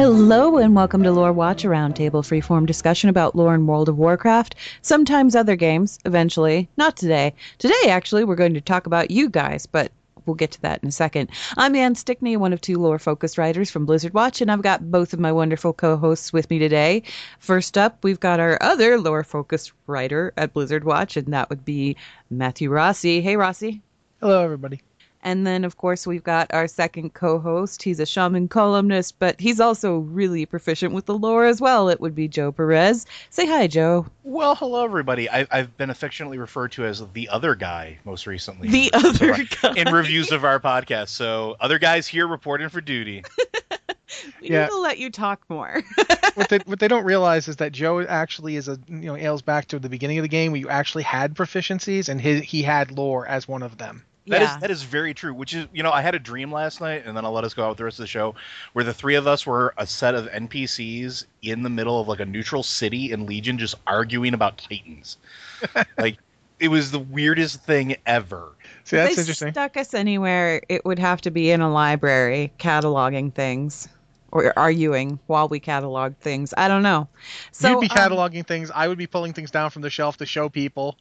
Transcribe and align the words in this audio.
Hello 0.00 0.56
and 0.56 0.74
welcome 0.74 1.02
to 1.02 1.12
Lore 1.12 1.30
Watch, 1.30 1.62
a 1.62 1.68
roundtable 1.68 2.24
freeform 2.24 2.64
discussion 2.64 3.10
about 3.10 3.36
lore 3.36 3.54
in 3.54 3.66
World 3.66 3.90
of 3.90 3.98
Warcraft, 3.98 4.54
sometimes 4.80 5.36
other 5.36 5.56
games, 5.56 5.98
eventually. 6.06 6.70
Not 6.78 6.96
today. 6.96 7.34
Today, 7.58 7.90
actually, 7.90 8.24
we're 8.24 8.34
going 8.34 8.54
to 8.54 8.62
talk 8.62 8.86
about 8.86 9.10
you 9.10 9.28
guys, 9.28 9.66
but 9.66 9.92
we'll 10.24 10.36
get 10.36 10.52
to 10.52 10.62
that 10.62 10.82
in 10.82 10.88
a 10.88 10.92
second. 10.92 11.28
I'm 11.54 11.76
Anne 11.76 11.96
Stickney, 11.96 12.38
one 12.38 12.54
of 12.54 12.62
two 12.62 12.78
lore 12.78 12.98
focused 12.98 13.36
writers 13.36 13.70
from 13.70 13.84
Blizzard 13.84 14.14
Watch, 14.14 14.40
and 14.40 14.50
I've 14.50 14.62
got 14.62 14.90
both 14.90 15.12
of 15.12 15.20
my 15.20 15.32
wonderful 15.32 15.74
co 15.74 15.98
hosts 15.98 16.32
with 16.32 16.48
me 16.48 16.58
today. 16.58 17.02
First 17.38 17.76
up, 17.76 18.02
we've 18.02 18.20
got 18.20 18.40
our 18.40 18.56
other 18.62 18.98
lore 18.98 19.22
focused 19.22 19.72
writer 19.86 20.32
at 20.34 20.54
Blizzard 20.54 20.84
Watch, 20.84 21.18
and 21.18 21.34
that 21.34 21.50
would 21.50 21.66
be 21.66 21.96
Matthew 22.30 22.70
Rossi. 22.70 23.20
Hey, 23.20 23.36
Rossi. 23.36 23.82
Hello, 24.18 24.42
everybody. 24.42 24.80
And 25.22 25.46
then, 25.46 25.64
of 25.64 25.76
course, 25.76 26.06
we've 26.06 26.24
got 26.24 26.52
our 26.52 26.66
second 26.66 27.12
co 27.12 27.38
host. 27.38 27.82
He's 27.82 28.00
a 28.00 28.06
shaman 28.06 28.48
columnist, 28.48 29.18
but 29.18 29.38
he's 29.38 29.60
also 29.60 29.98
really 29.98 30.46
proficient 30.46 30.94
with 30.94 31.06
the 31.06 31.16
lore 31.16 31.44
as 31.44 31.60
well. 31.60 31.88
It 31.88 32.00
would 32.00 32.14
be 32.14 32.26
Joe 32.26 32.52
Perez. 32.52 33.06
Say 33.28 33.46
hi, 33.46 33.66
Joe. 33.66 34.06
Well, 34.22 34.54
hello, 34.54 34.84
everybody. 34.84 35.28
I, 35.28 35.46
have 35.50 35.76
been 35.76 35.90
affectionately 35.90 36.38
referred 36.38 36.72
to 36.72 36.86
as 36.86 37.04
the 37.12 37.28
other 37.28 37.54
guy 37.54 37.98
most 38.04 38.26
recently. 38.26 38.68
The 38.68 38.90
other 38.94 39.44
guy. 39.44 39.74
In 39.76 39.92
reviews 39.92 40.32
of 40.32 40.44
our 40.44 40.58
podcast. 40.58 41.08
So, 41.08 41.56
other 41.60 41.78
guys 41.78 42.06
here 42.06 42.26
reporting 42.26 42.70
for 42.70 42.80
duty. 42.80 43.22
we 44.40 44.50
yeah. 44.50 44.62
need 44.62 44.70
to 44.70 44.78
let 44.78 44.98
you 44.98 45.10
talk 45.10 45.42
more. 45.48 45.82
what, 46.34 46.48
they, 46.48 46.58
what 46.64 46.78
they 46.78 46.88
don't 46.88 47.04
realize 47.04 47.48
is 47.48 47.56
that 47.56 47.72
Joe 47.72 48.00
actually 48.00 48.56
is 48.56 48.68
a 48.68 48.78
you 48.88 49.00
know 49.00 49.16
ails 49.16 49.42
back 49.42 49.66
to 49.68 49.78
the 49.78 49.88
beginning 49.88 50.18
of 50.18 50.22
the 50.22 50.28
game 50.28 50.52
where 50.52 50.60
you 50.60 50.68
actually 50.68 51.04
had 51.04 51.34
proficiencies, 51.34 52.08
and 52.08 52.20
his, 52.20 52.42
he 52.42 52.62
had 52.62 52.90
lore 52.90 53.26
as 53.26 53.46
one 53.46 53.62
of 53.62 53.76
them. 53.76 54.04
That 54.30 54.42
yeah. 54.42 54.54
is 54.54 54.60
that 54.60 54.70
is 54.70 54.82
very 54.84 55.12
true. 55.12 55.34
Which 55.34 55.54
is, 55.54 55.66
you 55.72 55.82
know, 55.82 55.90
I 55.90 56.02
had 56.02 56.14
a 56.14 56.18
dream 56.20 56.52
last 56.52 56.80
night, 56.80 57.02
and 57.04 57.16
then 57.16 57.24
I'll 57.24 57.32
let 57.32 57.42
us 57.42 57.52
go 57.52 57.64
out 57.64 57.70
with 57.70 57.78
the 57.78 57.84
rest 57.84 57.98
of 57.98 58.04
the 58.04 58.08
show, 58.08 58.36
where 58.74 58.84
the 58.84 58.94
three 58.94 59.16
of 59.16 59.26
us 59.26 59.44
were 59.44 59.74
a 59.76 59.86
set 59.86 60.14
of 60.14 60.26
NPCs 60.26 61.24
in 61.42 61.64
the 61.64 61.68
middle 61.68 62.00
of 62.00 62.06
like 62.06 62.20
a 62.20 62.24
neutral 62.24 62.62
city 62.62 63.10
in 63.10 63.26
Legion, 63.26 63.58
just 63.58 63.74
arguing 63.88 64.32
about 64.32 64.58
Titans. 64.58 65.18
like 65.98 66.18
it 66.60 66.68
was 66.68 66.92
the 66.92 67.00
weirdest 67.00 67.64
thing 67.64 67.96
ever. 68.06 68.52
See, 68.84 68.96
that's 68.96 69.10
if 69.10 69.16
they 69.16 69.22
interesting. 69.22 69.52
Stuck 69.52 69.76
us 69.76 69.94
anywhere, 69.94 70.62
it 70.68 70.84
would 70.84 71.00
have 71.00 71.20
to 71.22 71.32
be 71.32 71.50
in 71.50 71.60
a 71.60 71.70
library 71.70 72.52
cataloging 72.60 73.34
things 73.34 73.88
or 74.30 74.56
arguing 74.56 75.18
while 75.26 75.48
we 75.48 75.58
catalog 75.58 76.14
things. 76.18 76.54
I 76.56 76.68
don't 76.68 76.84
know. 76.84 77.08
So 77.50 77.70
you'd 77.70 77.80
be 77.80 77.90
um, 77.90 77.96
cataloging 77.96 78.38
um, 78.38 78.44
things. 78.44 78.70
I 78.72 78.86
would 78.86 78.98
be 78.98 79.08
pulling 79.08 79.32
things 79.32 79.50
down 79.50 79.70
from 79.70 79.82
the 79.82 79.90
shelf 79.90 80.18
to 80.18 80.26
show 80.26 80.48
people. 80.48 80.96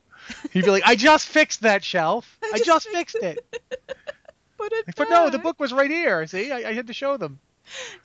He'd 0.52 0.66
be 0.66 0.72
like, 0.72 0.84
"I 0.86 0.96
just 0.96 1.28
fixed 1.28 1.62
that 1.62 1.84
shelf. 1.84 2.38
I 2.44 2.58
just, 2.58 2.62
I 2.62 2.66
just 2.66 2.90
fixed 2.90 3.16
it." 3.18 3.40
Put 4.58 4.74
it. 4.74 4.96
But 4.96 5.10
no, 5.10 5.30
the 5.30 5.40
book 5.40 5.60
was 5.60 5.72
right 5.72 5.90
here. 5.90 6.28
See, 6.28 6.52
I, 6.52 6.70
I 6.70 6.74
had 6.74 6.88
to 6.88 6.94
show 6.94 7.16
them. 7.18 7.40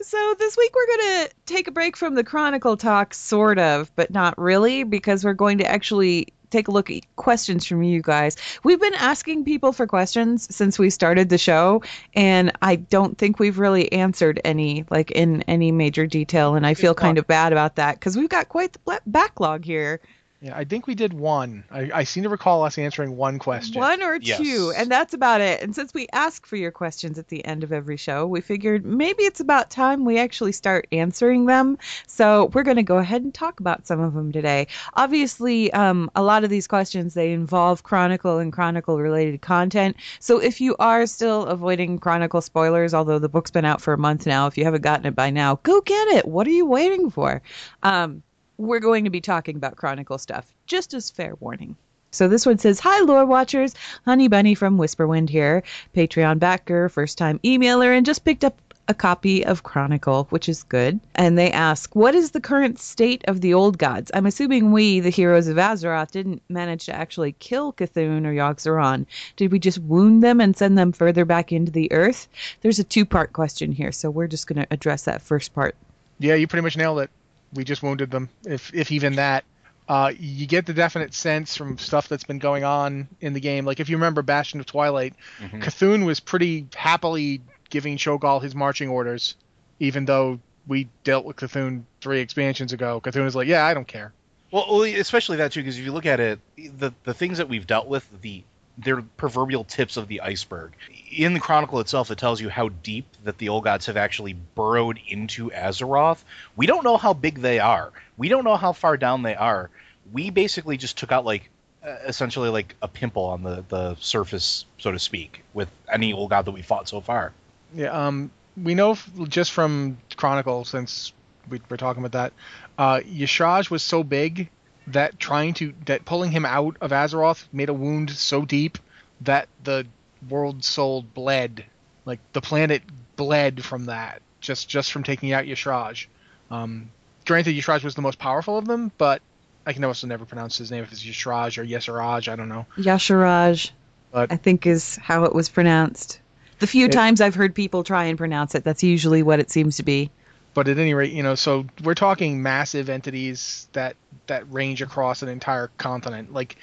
So 0.00 0.34
this 0.38 0.56
week 0.56 0.72
we're 0.74 0.86
going 0.86 1.26
to 1.26 1.30
take 1.46 1.68
a 1.68 1.70
break 1.70 1.96
from 1.96 2.14
the 2.14 2.22
Chronicle 2.22 2.76
talk, 2.76 3.14
sort 3.14 3.58
of, 3.58 3.90
but 3.96 4.10
not 4.10 4.38
really, 4.38 4.84
because 4.84 5.24
we're 5.24 5.32
going 5.32 5.58
to 5.58 5.66
actually 5.66 6.28
take 6.50 6.68
a 6.68 6.70
look 6.70 6.90
at 6.90 7.02
questions 7.16 7.66
from 7.66 7.82
you 7.82 8.00
guys. 8.00 8.36
We've 8.62 8.80
been 8.80 8.94
asking 8.94 9.44
people 9.44 9.72
for 9.72 9.88
questions 9.88 10.54
since 10.54 10.78
we 10.78 10.88
started 10.90 11.28
the 11.28 11.38
show, 11.38 11.82
and 12.14 12.52
I 12.62 12.76
don't 12.76 13.18
think 13.18 13.40
we've 13.40 13.58
really 13.58 13.90
answered 13.90 14.40
any, 14.44 14.84
like 14.90 15.10
in 15.10 15.42
any 15.42 15.72
major 15.72 16.06
detail, 16.06 16.54
and 16.54 16.64
I 16.64 16.74
feel 16.74 16.94
kind 16.94 17.18
of 17.18 17.26
bad 17.26 17.52
about 17.52 17.76
that 17.76 17.96
because 17.96 18.16
we've 18.16 18.28
got 18.28 18.48
quite 18.48 18.72
the 18.72 19.00
backlog 19.06 19.64
here. 19.64 20.00
Yeah, 20.44 20.54
I 20.54 20.64
think 20.64 20.86
we 20.86 20.94
did 20.94 21.14
one. 21.14 21.64
I, 21.70 21.90
I 21.94 22.04
seem 22.04 22.22
to 22.24 22.28
recall 22.28 22.64
us 22.64 22.76
answering 22.76 23.16
one 23.16 23.38
question. 23.38 23.80
One 23.80 24.02
or 24.02 24.16
yes. 24.16 24.36
two, 24.36 24.74
and 24.76 24.90
that's 24.90 25.14
about 25.14 25.40
it. 25.40 25.62
And 25.62 25.74
since 25.74 25.94
we 25.94 26.06
ask 26.12 26.44
for 26.44 26.56
your 26.56 26.70
questions 26.70 27.18
at 27.18 27.28
the 27.28 27.42
end 27.46 27.64
of 27.64 27.72
every 27.72 27.96
show, 27.96 28.26
we 28.26 28.42
figured 28.42 28.84
maybe 28.84 29.22
it's 29.22 29.40
about 29.40 29.70
time 29.70 30.04
we 30.04 30.18
actually 30.18 30.52
start 30.52 30.86
answering 30.92 31.46
them. 31.46 31.78
So 32.06 32.50
we're 32.52 32.62
going 32.62 32.76
to 32.76 32.82
go 32.82 32.98
ahead 32.98 33.22
and 33.22 33.32
talk 33.32 33.58
about 33.58 33.86
some 33.86 34.00
of 34.00 34.12
them 34.12 34.32
today. 34.32 34.66
Obviously, 34.92 35.72
um, 35.72 36.10
a 36.14 36.22
lot 36.22 36.44
of 36.44 36.50
these 36.50 36.66
questions 36.66 37.14
they 37.14 37.32
involve 37.32 37.82
Chronicle 37.82 38.36
and 38.36 38.52
Chronicle 38.52 39.00
related 39.00 39.40
content. 39.40 39.96
So 40.20 40.40
if 40.40 40.60
you 40.60 40.76
are 40.78 41.06
still 41.06 41.46
avoiding 41.46 41.98
Chronicle 41.98 42.42
spoilers, 42.42 42.92
although 42.92 43.18
the 43.18 43.30
book's 43.30 43.50
been 43.50 43.64
out 43.64 43.80
for 43.80 43.94
a 43.94 43.98
month 43.98 44.26
now, 44.26 44.46
if 44.46 44.58
you 44.58 44.64
haven't 44.64 44.82
gotten 44.82 45.06
it 45.06 45.14
by 45.14 45.30
now, 45.30 45.58
go 45.62 45.80
get 45.80 46.08
it. 46.08 46.28
What 46.28 46.46
are 46.46 46.50
you 46.50 46.66
waiting 46.66 47.08
for? 47.10 47.40
Um, 47.82 48.22
we're 48.58 48.80
going 48.80 49.04
to 49.04 49.10
be 49.10 49.20
talking 49.20 49.56
about 49.56 49.76
Chronicle 49.76 50.18
stuff, 50.18 50.52
just 50.66 50.94
as 50.94 51.10
fair 51.10 51.34
warning. 51.40 51.76
So 52.10 52.28
this 52.28 52.46
one 52.46 52.58
says, 52.58 52.78
Hi, 52.80 53.00
lore 53.00 53.26
watchers. 53.26 53.74
Honey 54.04 54.28
Bunny 54.28 54.54
from 54.54 54.78
Whisperwind 54.78 55.28
here. 55.28 55.64
Patreon 55.96 56.38
backer, 56.38 56.88
first 56.88 57.18
time 57.18 57.40
emailer, 57.40 57.96
and 57.96 58.06
just 58.06 58.24
picked 58.24 58.44
up 58.44 58.60
a 58.86 58.94
copy 58.94 59.44
of 59.44 59.62
Chronicle, 59.62 60.26
which 60.30 60.48
is 60.48 60.62
good. 60.62 61.00
And 61.16 61.36
they 61.36 61.50
ask, 61.50 61.96
What 61.96 62.14
is 62.14 62.30
the 62.30 62.40
current 62.40 62.78
state 62.78 63.24
of 63.26 63.40
the 63.40 63.52
old 63.52 63.78
gods? 63.78 64.12
I'm 64.14 64.26
assuming 64.26 64.70
we, 64.70 65.00
the 65.00 65.10
heroes 65.10 65.48
of 65.48 65.56
Azeroth, 65.56 66.12
didn't 66.12 66.42
manage 66.48 66.86
to 66.86 66.94
actually 66.94 67.32
kill 67.40 67.72
C'Thun 67.72 68.24
or 68.24 68.32
Yogg-Saron. 68.32 69.06
Did 69.34 69.50
we 69.50 69.58
just 69.58 69.78
wound 69.78 70.22
them 70.22 70.40
and 70.40 70.56
send 70.56 70.78
them 70.78 70.92
further 70.92 71.24
back 71.24 71.50
into 71.50 71.72
the 71.72 71.90
earth? 71.90 72.28
There's 72.60 72.78
a 72.78 72.84
two 72.84 73.04
part 73.04 73.32
question 73.32 73.72
here, 73.72 73.90
so 73.90 74.08
we're 74.08 74.28
just 74.28 74.46
going 74.46 74.62
to 74.62 74.72
address 74.72 75.04
that 75.04 75.20
first 75.20 75.52
part. 75.52 75.74
Yeah, 76.20 76.36
you 76.36 76.46
pretty 76.46 76.62
much 76.62 76.76
nailed 76.76 77.00
it 77.00 77.10
we 77.54 77.64
just 77.64 77.82
wounded 77.82 78.10
them, 78.10 78.28
if 78.44 78.72
if 78.74 78.92
even 78.92 79.16
that. 79.16 79.44
Uh, 79.86 80.10
you 80.18 80.46
get 80.46 80.64
the 80.64 80.72
definite 80.72 81.12
sense 81.12 81.58
from 81.58 81.76
stuff 81.76 82.08
that's 82.08 82.24
been 82.24 82.38
going 82.38 82.64
on 82.64 83.06
in 83.20 83.34
the 83.34 83.40
game. 83.40 83.66
Like 83.66 83.80
if 83.80 83.90
you 83.90 83.96
remember 83.96 84.22
Bastion 84.22 84.58
of 84.58 84.64
Twilight, 84.64 85.12
mm-hmm. 85.38 85.60
C'Thun 85.60 86.06
was 86.06 86.20
pretty 86.20 86.66
happily 86.74 87.42
giving 87.68 87.98
Cho'Gall 87.98 88.42
his 88.42 88.54
marching 88.54 88.88
orders, 88.88 89.36
even 89.80 90.06
though 90.06 90.40
we 90.66 90.88
dealt 91.02 91.26
with 91.26 91.36
C'Thun 91.36 91.84
three 92.00 92.20
expansions 92.20 92.72
ago. 92.72 93.00
C'Thun 93.04 93.24
was 93.24 93.36
like, 93.36 93.46
"Yeah, 93.46 93.66
I 93.66 93.74
don't 93.74 93.86
care." 93.86 94.14
Well, 94.50 94.82
especially 94.84 95.38
that 95.38 95.52
too, 95.52 95.60
because 95.60 95.78
if 95.78 95.84
you 95.84 95.92
look 95.92 96.06
at 96.06 96.20
it, 96.20 96.40
the 96.56 96.92
the 97.02 97.12
things 97.12 97.38
that 97.38 97.48
we've 97.48 97.66
dealt 97.66 97.86
with, 97.86 98.08
the 98.22 98.42
they're 98.78 99.02
proverbial 99.02 99.64
tips 99.64 99.96
of 99.96 100.08
the 100.08 100.20
iceberg. 100.20 100.72
In 101.10 101.34
the 101.34 101.40
chronicle 101.40 101.80
itself, 101.80 102.10
it 102.10 102.18
tells 102.18 102.40
you 102.40 102.48
how 102.48 102.68
deep 102.68 103.06
that 103.24 103.38
the 103.38 103.48
old 103.48 103.64
gods 103.64 103.86
have 103.86 103.96
actually 103.96 104.32
burrowed 104.32 104.98
into 105.08 105.50
Azeroth. 105.50 106.22
We 106.56 106.66
don't 106.66 106.84
know 106.84 106.96
how 106.96 107.14
big 107.14 107.40
they 107.40 107.60
are. 107.60 107.92
We 108.16 108.28
don't 108.28 108.44
know 108.44 108.56
how 108.56 108.72
far 108.72 108.96
down 108.96 109.22
they 109.22 109.36
are. 109.36 109.70
We 110.12 110.30
basically 110.30 110.76
just 110.76 110.98
took 110.98 111.12
out 111.12 111.24
like 111.24 111.50
essentially 111.84 112.48
like 112.48 112.74
a 112.82 112.88
pimple 112.88 113.24
on 113.24 113.42
the 113.42 113.64
the 113.68 113.96
surface, 113.96 114.64
so 114.78 114.90
to 114.90 114.98
speak, 114.98 115.44
with 115.52 115.68
any 115.92 116.12
old 116.12 116.30
god 116.30 116.46
that 116.46 116.52
we 116.52 116.62
fought 116.62 116.88
so 116.88 117.00
far. 117.00 117.32
Yeah, 117.74 118.06
um, 118.06 118.30
we 118.56 118.74
know 118.74 118.92
f- 118.92 119.10
just 119.28 119.52
from 119.52 119.98
Chronicle, 120.16 120.64
since 120.64 121.12
we 121.48 121.60
were 121.68 121.76
talking 121.76 122.04
about 122.04 122.12
that, 122.12 122.32
uh, 122.78 123.00
Y'Shaarj 123.04 123.70
was 123.70 123.82
so 123.82 124.02
big 124.02 124.48
that 124.88 125.18
trying 125.18 125.54
to 125.54 125.72
that 125.86 126.04
pulling 126.04 126.30
him 126.30 126.44
out 126.44 126.76
of 126.80 126.90
Azeroth 126.90 127.44
made 127.52 127.68
a 127.68 127.74
wound 127.74 128.10
so 128.10 128.44
deep 128.44 128.78
that 129.22 129.48
the 129.62 129.86
world 130.28 130.64
soul 130.64 131.02
bled, 131.02 131.64
like 132.04 132.18
the 132.32 132.40
planet 132.40 132.82
bled 133.16 133.64
from 133.64 133.86
that, 133.86 134.20
just 134.40 134.68
just 134.68 134.92
from 134.92 135.02
taking 135.02 135.32
out 135.32 135.44
Y'Shaarj. 135.44 136.06
Um, 136.50 136.90
granted, 137.24 137.54
Y'Shaarj 137.54 137.82
was 137.84 137.94
the 137.94 138.02
most 138.02 138.18
powerful 138.18 138.58
of 138.58 138.66
them, 138.66 138.92
but 138.98 139.22
I 139.66 139.72
can 139.72 139.84
also 139.84 140.06
never 140.06 140.24
pronounce 140.26 140.58
his 140.58 140.70
name 140.70 140.82
if 140.82 140.92
it's 140.92 141.02
Yashraj 141.04 141.56
or 141.56 141.64
Yesaraj. 141.64 142.30
I 142.30 142.36
don't 142.36 142.50
know. 142.50 142.66
Yasharaj, 142.76 143.70
But 144.12 144.30
I 144.30 144.36
think 144.36 144.66
is 144.66 144.96
how 144.96 145.24
it 145.24 145.34
was 145.34 145.48
pronounced. 145.48 146.20
The 146.58 146.66
few 146.66 146.86
It- 146.86 146.92
times 146.92 147.20
I've 147.22 147.34
heard 147.34 147.54
people 147.54 147.82
try 147.82 148.04
and 148.04 148.18
pronounce 148.18 148.54
it, 148.54 148.62
that's 148.64 148.82
usually 148.82 149.22
what 149.22 149.40
it 149.40 149.50
seems 149.50 149.76
to 149.78 149.82
be. 149.82 150.10
But 150.54 150.68
at 150.68 150.78
any 150.78 150.94
rate, 150.94 151.12
you 151.12 151.22
know, 151.22 151.34
so 151.34 151.66
we're 151.82 151.94
talking 151.94 152.42
massive 152.42 152.88
entities 152.88 153.68
that 153.72 153.96
that 154.28 154.50
range 154.50 154.80
across 154.80 155.22
an 155.22 155.28
entire 155.28 155.68
continent. 155.76 156.32
Like 156.32 156.56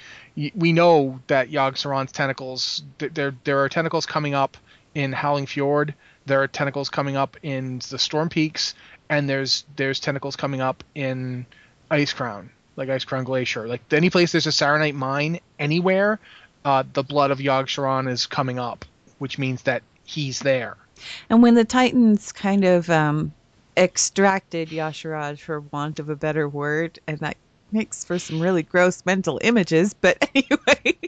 we 0.54 0.72
know 0.72 1.20
that 1.26 1.50
Yogg 1.50 1.74
Saron's 1.74 2.10
tentacles, 2.10 2.82
there 2.98 3.34
there 3.44 3.62
are 3.62 3.68
tentacles 3.68 4.06
coming 4.06 4.34
up 4.34 4.56
in 4.94 5.12
Howling 5.12 5.46
Fjord. 5.46 5.94
There 6.24 6.42
are 6.42 6.48
tentacles 6.48 6.88
coming 6.88 7.16
up 7.16 7.36
in 7.42 7.80
the 7.90 7.98
Storm 7.98 8.28
Peaks, 8.28 8.74
and 9.10 9.28
there's 9.28 9.64
there's 9.76 10.00
tentacles 10.00 10.36
coming 10.36 10.62
up 10.62 10.82
in 10.94 11.44
Ice 11.90 12.12
Crown, 12.12 12.50
like 12.76 12.88
Ice 12.88 13.04
Crown 13.04 13.24
Glacier. 13.24 13.68
Like 13.68 13.82
any 13.92 14.08
place 14.08 14.32
there's 14.32 14.46
a 14.46 14.50
Saronite 14.50 14.94
mine 14.94 15.38
anywhere, 15.58 16.18
uh, 16.64 16.84
the 16.92 17.02
blood 17.02 17.30
of 17.30 17.38
Yogg 17.38 17.66
Saron 17.66 18.10
is 18.10 18.26
coming 18.26 18.58
up, 18.58 18.86
which 19.18 19.38
means 19.38 19.62
that 19.62 19.82
he's 20.04 20.40
there. 20.40 20.76
And 21.28 21.42
when 21.42 21.54
the 21.54 21.64
Titans 21.64 22.32
kind 22.32 22.64
of 22.64 22.88
um, 22.88 23.32
extracted 23.76 24.70
Yasharaj, 24.70 25.40
for 25.40 25.60
want 25.60 25.98
of 25.98 26.08
a 26.08 26.16
better 26.16 26.48
word, 26.48 26.98
and 27.06 27.18
that 27.18 27.36
makes 27.72 28.04
for 28.04 28.18
some 28.18 28.40
really 28.40 28.62
gross 28.62 29.04
mental 29.06 29.40
images, 29.42 29.94
but 29.94 30.18
anyway, 30.34 30.98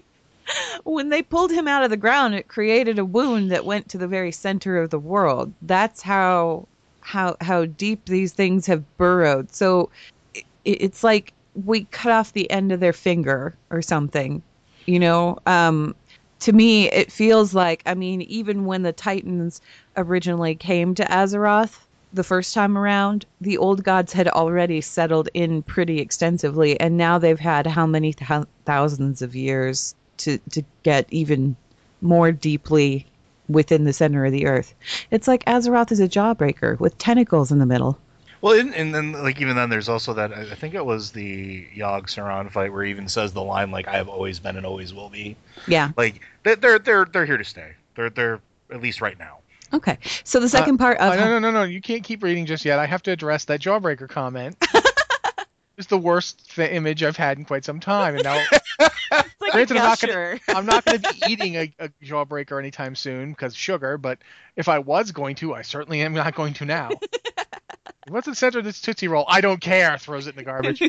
when 0.84 1.08
they 1.10 1.22
pulled 1.22 1.50
him 1.50 1.68
out 1.68 1.84
of 1.84 1.90
the 1.90 1.96
ground, 1.96 2.34
it 2.34 2.48
created 2.48 2.98
a 2.98 3.04
wound 3.04 3.50
that 3.50 3.64
went 3.64 3.88
to 3.90 3.98
the 3.98 4.08
very 4.08 4.32
center 4.32 4.78
of 4.78 4.90
the 4.90 4.98
world. 4.98 5.52
That's 5.62 6.02
how 6.02 6.68
how 7.00 7.36
how 7.40 7.66
deep 7.66 8.06
these 8.06 8.32
things 8.32 8.66
have 8.66 8.96
burrowed. 8.96 9.54
So 9.54 9.90
it, 10.34 10.44
it's 10.64 11.04
like 11.04 11.32
we 11.54 11.84
cut 11.86 12.12
off 12.12 12.32
the 12.32 12.50
end 12.50 12.72
of 12.72 12.80
their 12.80 12.92
finger 12.92 13.56
or 13.70 13.82
something, 13.82 14.42
you 14.86 14.98
know. 14.98 15.38
Um, 15.46 15.94
to 16.40 16.52
me, 16.52 16.90
it 16.90 17.10
feels 17.10 17.54
like, 17.54 17.82
I 17.86 17.94
mean, 17.94 18.22
even 18.22 18.66
when 18.66 18.82
the 18.82 18.92
Titans 18.92 19.60
originally 19.96 20.54
came 20.54 20.94
to 20.96 21.04
Azeroth 21.04 21.83
the 22.14 22.24
first 22.24 22.54
time 22.54 22.78
around, 22.78 23.26
the 23.40 23.58
old 23.58 23.84
gods 23.84 24.12
had 24.12 24.28
already 24.28 24.80
settled 24.80 25.28
in 25.34 25.62
pretty 25.62 25.98
extensively, 26.00 26.78
and 26.80 26.96
now 26.96 27.18
they've 27.18 27.38
had 27.40 27.66
how 27.66 27.86
many 27.86 28.12
thou- 28.12 28.46
thousands 28.64 29.20
of 29.20 29.34
years 29.34 29.94
to, 30.18 30.38
to 30.50 30.62
get 30.84 31.06
even 31.10 31.56
more 32.00 32.32
deeply 32.32 33.04
within 33.48 33.84
the 33.84 33.92
center 33.92 34.24
of 34.24 34.32
the 34.32 34.46
earth. 34.46 34.74
It's 35.10 35.28
like 35.28 35.44
Azeroth 35.44 35.92
is 35.92 36.00
a 36.00 36.08
jawbreaker 36.08 36.78
with 36.80 36.96
tentacles 36.98 37.50
in 37.52 37.58
the 37.58 37.66
middle. 37.66 37.98
Well, 38.40 38.58
and, 38.58 38.74
and 38.74 38.94
then 38.94 39.12
like 39.12 39.40
even 39.40 39.56
then, 39.56 39.70
there's 39.70 39.88
also 39.88 40.12
that 40.14 40.32
I 40.34 40.54
think 40.54 40.74
it 40.74 40.84
was 40.84 41.12
the 41.12 41.66
Yogg 41.74 42.06
Saron 42.08 42.50
fight 42.52 42.72
where 42.72 42.84
he 42.84 42.90
even 42.90 43.08
says 43.08 43.32
the 43.32 43.42
line 43.42 43.70
like 43.70 43.88
"I 43.88 43.96
have 43.96 44.08
always 44.08 44.38
been 44.38 44.56
and 44.56 44.66
always 44.66 44.92
will 44.92 45.08
be." 45.08 45.34
Yeah. 45.66 45.92
Like 45.96 46.20
they- 46.42 46.54
they're 46.56 46.78
they're 46.78 47.06
they're 47.06 47.24
here 47.24 47.38
to 47.38 47.44
stay. 47.44 47.72
They're 47.94 48.10
they're 48.10 48.40
at 48.70 48.82
least 48.82 49.00
right 49.00 49.18
now. 49.18 49.38
Okay. 49.72 49.98
So 50.24 50.38
the 50.40 50.48
second 50.48 50.78
part 50.78 50.98
of 50.98 51.12
Uh, 51.12 51.16
no, 51.16 51.24
no, 51.26 51.38
no, 51.38 51.50
no. 51.50 51.62
You 51.64 51.80
can't 51.80 52.04
keep 52.04 52.22
reading 52.22 52.46
just 52.46 52.64
yet. 52.64 52.78
I 52.78 52.86
have 52.86 53.02
to 53.04 53.10
address 53.10 53.46
that 53.46 53.60
jawbreaker 53.60 54.08
comment. 54.08 54.56
it's 55.76 55.88
the 55.88 55.98
worst 55.98 56.54
th- 56.54 56.70
image 56.70 57.02
I've 57.02 57.16
had 57.16 57.38
in 57.38 57.44
quite 57.44 57.64
some 57.64 57.80
time, 57.80 58.14
and 58.14 58.24
now 58.24 58.44
It's 58.80 59.40
like 59.40 59.52
Granted, 59.52 59.76
I'm 59.76 59.82
not 59.84 60.00
gonna- 60.00 60.40
I'm 60.48 60.66
not 60.66 60.84
going 60.84 61.00
to 61.00 61.12
be 61.12 61.22
eating 61.32 61.56
a, 61.56 61.72
a 61.78 61.88
jawbreaker 62.02 62.58
anytime 62.58 62.94
soon 62.96 63.30
because 63.30 63.54
sugar. 63.54 63.98
But 63.98 64.18
if 64.56 64.68
I 64.68 64.78
was 64.80 65.12
going 65.12 65.36
to, 65.36 65.54
I 65.54 65.62
certainly 65.62 66.00
am 66.02 66.12
not 66.14 66.34
going 66.34 66.54
to 66.54 66.64
now. 66.64 66.90
What's 68.08 68.26
the 68.26 68.34
center 68.34 68.58
of 68.58 68.64
this 68.64 68.80
tootsie 68.80 69.08
roll? 69.08 69.24
I 69.28 69.40
don't 69.40 69.60
care. 69.60 69.96
Throws 69.98 70.26
it 70.26 70.30
in 70.30 70.36
the 70.36 70.42
garbage. 70.44 70.80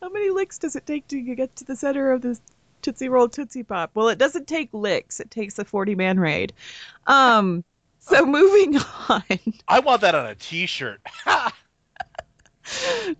How 0.00 0.08
many 0.08 0.30
licks 0.30 0.58
does 0.58 0.74
it 0.76 0.86
take 0.86 1.06
to 1.08 1.20
get 1.20 1.54
to 1.56 1.64
the 1.64 1.76
center 1.76 2.12
of 2.12 2.22
this 2.22 2.40
Tootsie 2.82 3.10
Roll 3.10 3.28
Tootsie 3.28 3.62
Pop? 3.62 3.90
Well, 3.94 4.08
it 4.08 4.16
doesn't 4.16 4.46
take 4.46 4.70
licks. 4.72 5.20
It 5.20 5.30
takes 5.30 5.58
a 5.58 5.64
40 5.66 5.94
man 5.96 6.18
raid. 6.18 6.54
Um, 7.06 7.62
so 8.10 8.26
moving 8.26 8.76
on. 9.08 9.22
I 9.68 9.80
want 9.80 10.02
that 10.02 10.14
on 10.14 10.26
a 10.26 10.34
T-shirt. 10.34 11.00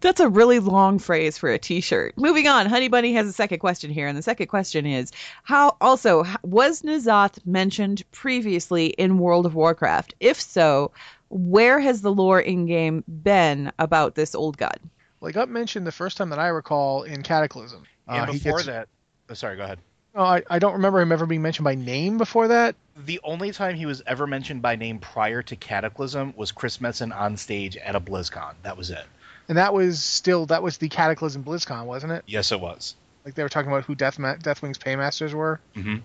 That's 0.00 0.20
a 0.20 0.28
really 0.28 0.60
long 0.60 0.98
phrase 1.00 1.36
for 1.36 1.50
a 1.50 1.58
t-shirt. 1.58 2.16
Moving 2.16 2.46
on. 2.46 2.66
Honey 2.66 2.86
Bunny 2.88 3.14
has 3.14 3.26
a 3.26 3.32
second 3.32 3.58
question 3.58 3.90
here, 3.90 4.06
and 4.06 4.16
the 4.16 4.22
second 4.22 4.46
question 4.46 4.86
is: 4.86 5.10
How 5.42 5.76
also 5.80 6.24
was 6.44 6.82
N'Zoth 6.82 7.44
mentioned 7.44 8.04
previously 8.12 8.86
in 8.88 9.18
World 9.18 9.46
of 9.46 9.56
Warcraft? 9.56 10.14
If 10.20 10.40
so, 10.40 10.92
where 11.30 11.80
has 11.80 12.00
the 12.00 12.12
lore 12.12 12.40
in 12.40 12.66
game 12.66 13.02
been 13.08 13.72
about 13.78 14.14
this 14.14 14.34
old 14.36 14.56
god? 14.56 14.78
well, 15.20 15.28
he 15.28 15.32
got 15.32 15.48
mentioned 15.48 15.86
the 15.86 15.92
first 15.92 16.16
time 16.16 16.30
that 16.30 16.38
I 16.38 16.48
recall 16.48 17.02
in 17.02 17.22
Cataclysm. 17.22 17.82
and 18.06 18.28
Uh, 18.30 18.32
before 18.32 18.58
gets- 18.58 18.66
that, 18.66 18.88
oh, 19.30 19.34
sorry, 19.34 19.56
go 19.56 19.64
ahead. 19.64 19.78
Oh, 20.14 20.24
I, 20.24 20.42
I 20.48 20.58
don't 20.58 20.72
remember 20.74 21.00
him 21.00 21.12
ever 21.12 21.26
being 21.26 21.42
mentioned 21.42 21.64
by 21.64 21.74
name 21.74 22.18
before 22.18 22.48
that. 22.48 22.74
The 23.06 23.20
only 23.24 23.52
time 23.52 23.76
he 23.76 23.86
was 23.86 24.02
ever 24.06 24.26
mentioned 24.26 24.62
by 24.62 24.76
name 24.76 24.98
prior 24.98 25.42
to 25.42 25.56
Cataclysm 25.56 26.34
was 26.36 26.52
Chris 26.52 26.78
Metzen 26.78 27.16
on 27.16 27.36
stage 27.36 27.76
at 27.76 27.94
a 27.94 28.00
BlizzCon. 28.00 28.54
That 28.62 28.76
was 28.76 28.90
it. 28.90 29.04
And 29.48 29.58
that 29.58 29.72
was 29.72 30.02
still 30.02 30.46
that 30.46 30.62
was 30.62 30.78
the 30.78 30.88
Cataclysm 30.88 31.42
BlizzCon, 31.42 31.86
wasn't 31.86 32.12
it? 32.12 32.24
Yes, 32.26 32.52
it 32.52 32.60
was. 32.60 32.94
Like 33.24 33.34
they 33.34 33.42
were 33.42 33.48
talking 33.48 33.70
about 33.70 33.84
who 33.84 33.94
Death 33.94 34.18
Deathwing's 34.18 34.78
paymasters 34.78 35.34
were. 35.34 35.60
hmm 35.74 35.96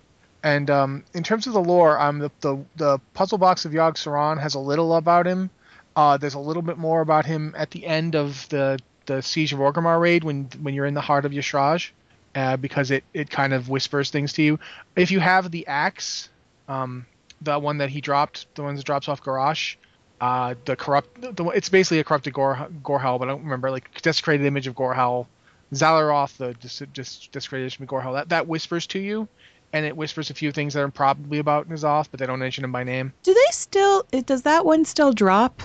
And 0.42 0.70
um, 0.70 1.04
in 1.14 1.22
terms 1.22 1.46
of 1.46 1.52
the 1.52 1.62
lore, 1.62 1.98
um, 1.98 2.18
the, 2.18 2.30
the 2.40 2.64
the 2.76 2.98
puzzle 3.14 3.38
box 3.38 3.64
of 3.64 3.72
Yogg 3.72 3.94
Saron 3.94 4.40
has 4.40 4.54
a 4.54 4.58
little 4.58 4.96
about 4.96 5.26
him. 5.26 5.50
Uh, 5.94 6.16
there's 6.16 6.34
a 6.34 6.38
little 6.38 6.62
bit 6.62 6.76
more 6.76 7.00
about 7.00 7.24
him 7.24 7.54
at 7.56 7.70
the 7.70 7.86
end 7.86 8.16
of 8.16 8.48
the 8.48 8.78
the 9.06 9.22
Siege 9.22 9.52
of 9.52 9.60
Orgrimmar 9.60 10.00
raid 10.00 10.24
when 10.24 10.48
when 10.60 10.74
you're 10.74 10.86
in 10.86 10.94
the 10.94 11.00
heart 11.00 11.24
of 11.24 11.32
Y'Shaarj, 11.32 11.90
uh, 12.34 12.56
because 12.56 12.90
it 12.90 13.04
it 13.14 13.30
kind 13.30 13.52
of 13.52 13.68
whispers 13.68 14.10
things 14.10 14.32
to 14.34 14.42
you. 14.42 14.58
If 14.96 15.10
you 15.10 15.20
have 15.20 15.50
the 15.50 15.66
axe, 15.66 16.28
um, 16.68 17.06
the 17.42 17.58
one 17.58 17.78
that 17.78 17.90
he 17.90 18.00
dropped, 18.00 18.46
the 18.54 18.62
one 18.62 18.74
that 18.76 18.84
drops 18.84 19.08
off 19.08 19.22
Garrosh, 19.22 19.76
uh, 20.20 20.54
the 20.64 20.76
corrupt, 20.76 21.20
the, 21.36 21.44
it's 21.48 21.68
basically 21.68 21.98
a 22.00 22.04
corrupted 22.04 22.32
Gore 22.32 22.68
Gorehowl, 22.82 23.18
but 23.18 23.28
I 23.28 23.32
don't 23.32 23.44
remember 23.44 23.70
like 23.70 24.00
desecrated 24.02 24.46
image 24.46 24.66
of 24.66 24.74
Gorehowl. 24.74 25.26
Xal'atoth, 25.72 26.36
the 26.36 26.54
dis- 26.54 26.82
dis- 26.94 27.28
desecrated 27.32 27.66
image 27.78 27.80
of 27.80 27.88
Gorehowl, 27.88 28.14
that 28.14 28.28
that 28.30 28.46
whispers 28.46 28.86
to 28.88 28.98
you 28.98 29.28
and 29.72 29.84
it 29.84 29.96
whispers 29.96 30.30
a 30.30 30.34
few 30.34 30.52
things 30.52 30.74
that 30.74 30.80
are 30.80 30.88
probably 30.88 31.38
about 31.38 31.68
N'Zoth, 31.68 32.06
but 32.10 32.20
they 32.20 32.26
don't 32.26 32.38
mention 32.38 32.64
him 32.64 32.72
by 32.72 32.84
name. 32.84 33.12
Do 33.24 33.34
they 33.34 33.50
still? 33.50 34.06
Does 34.24 34.42
that 34.42 34.64
one 34.64 34.84
still 34.84 35.12
drop? 35.12 35.60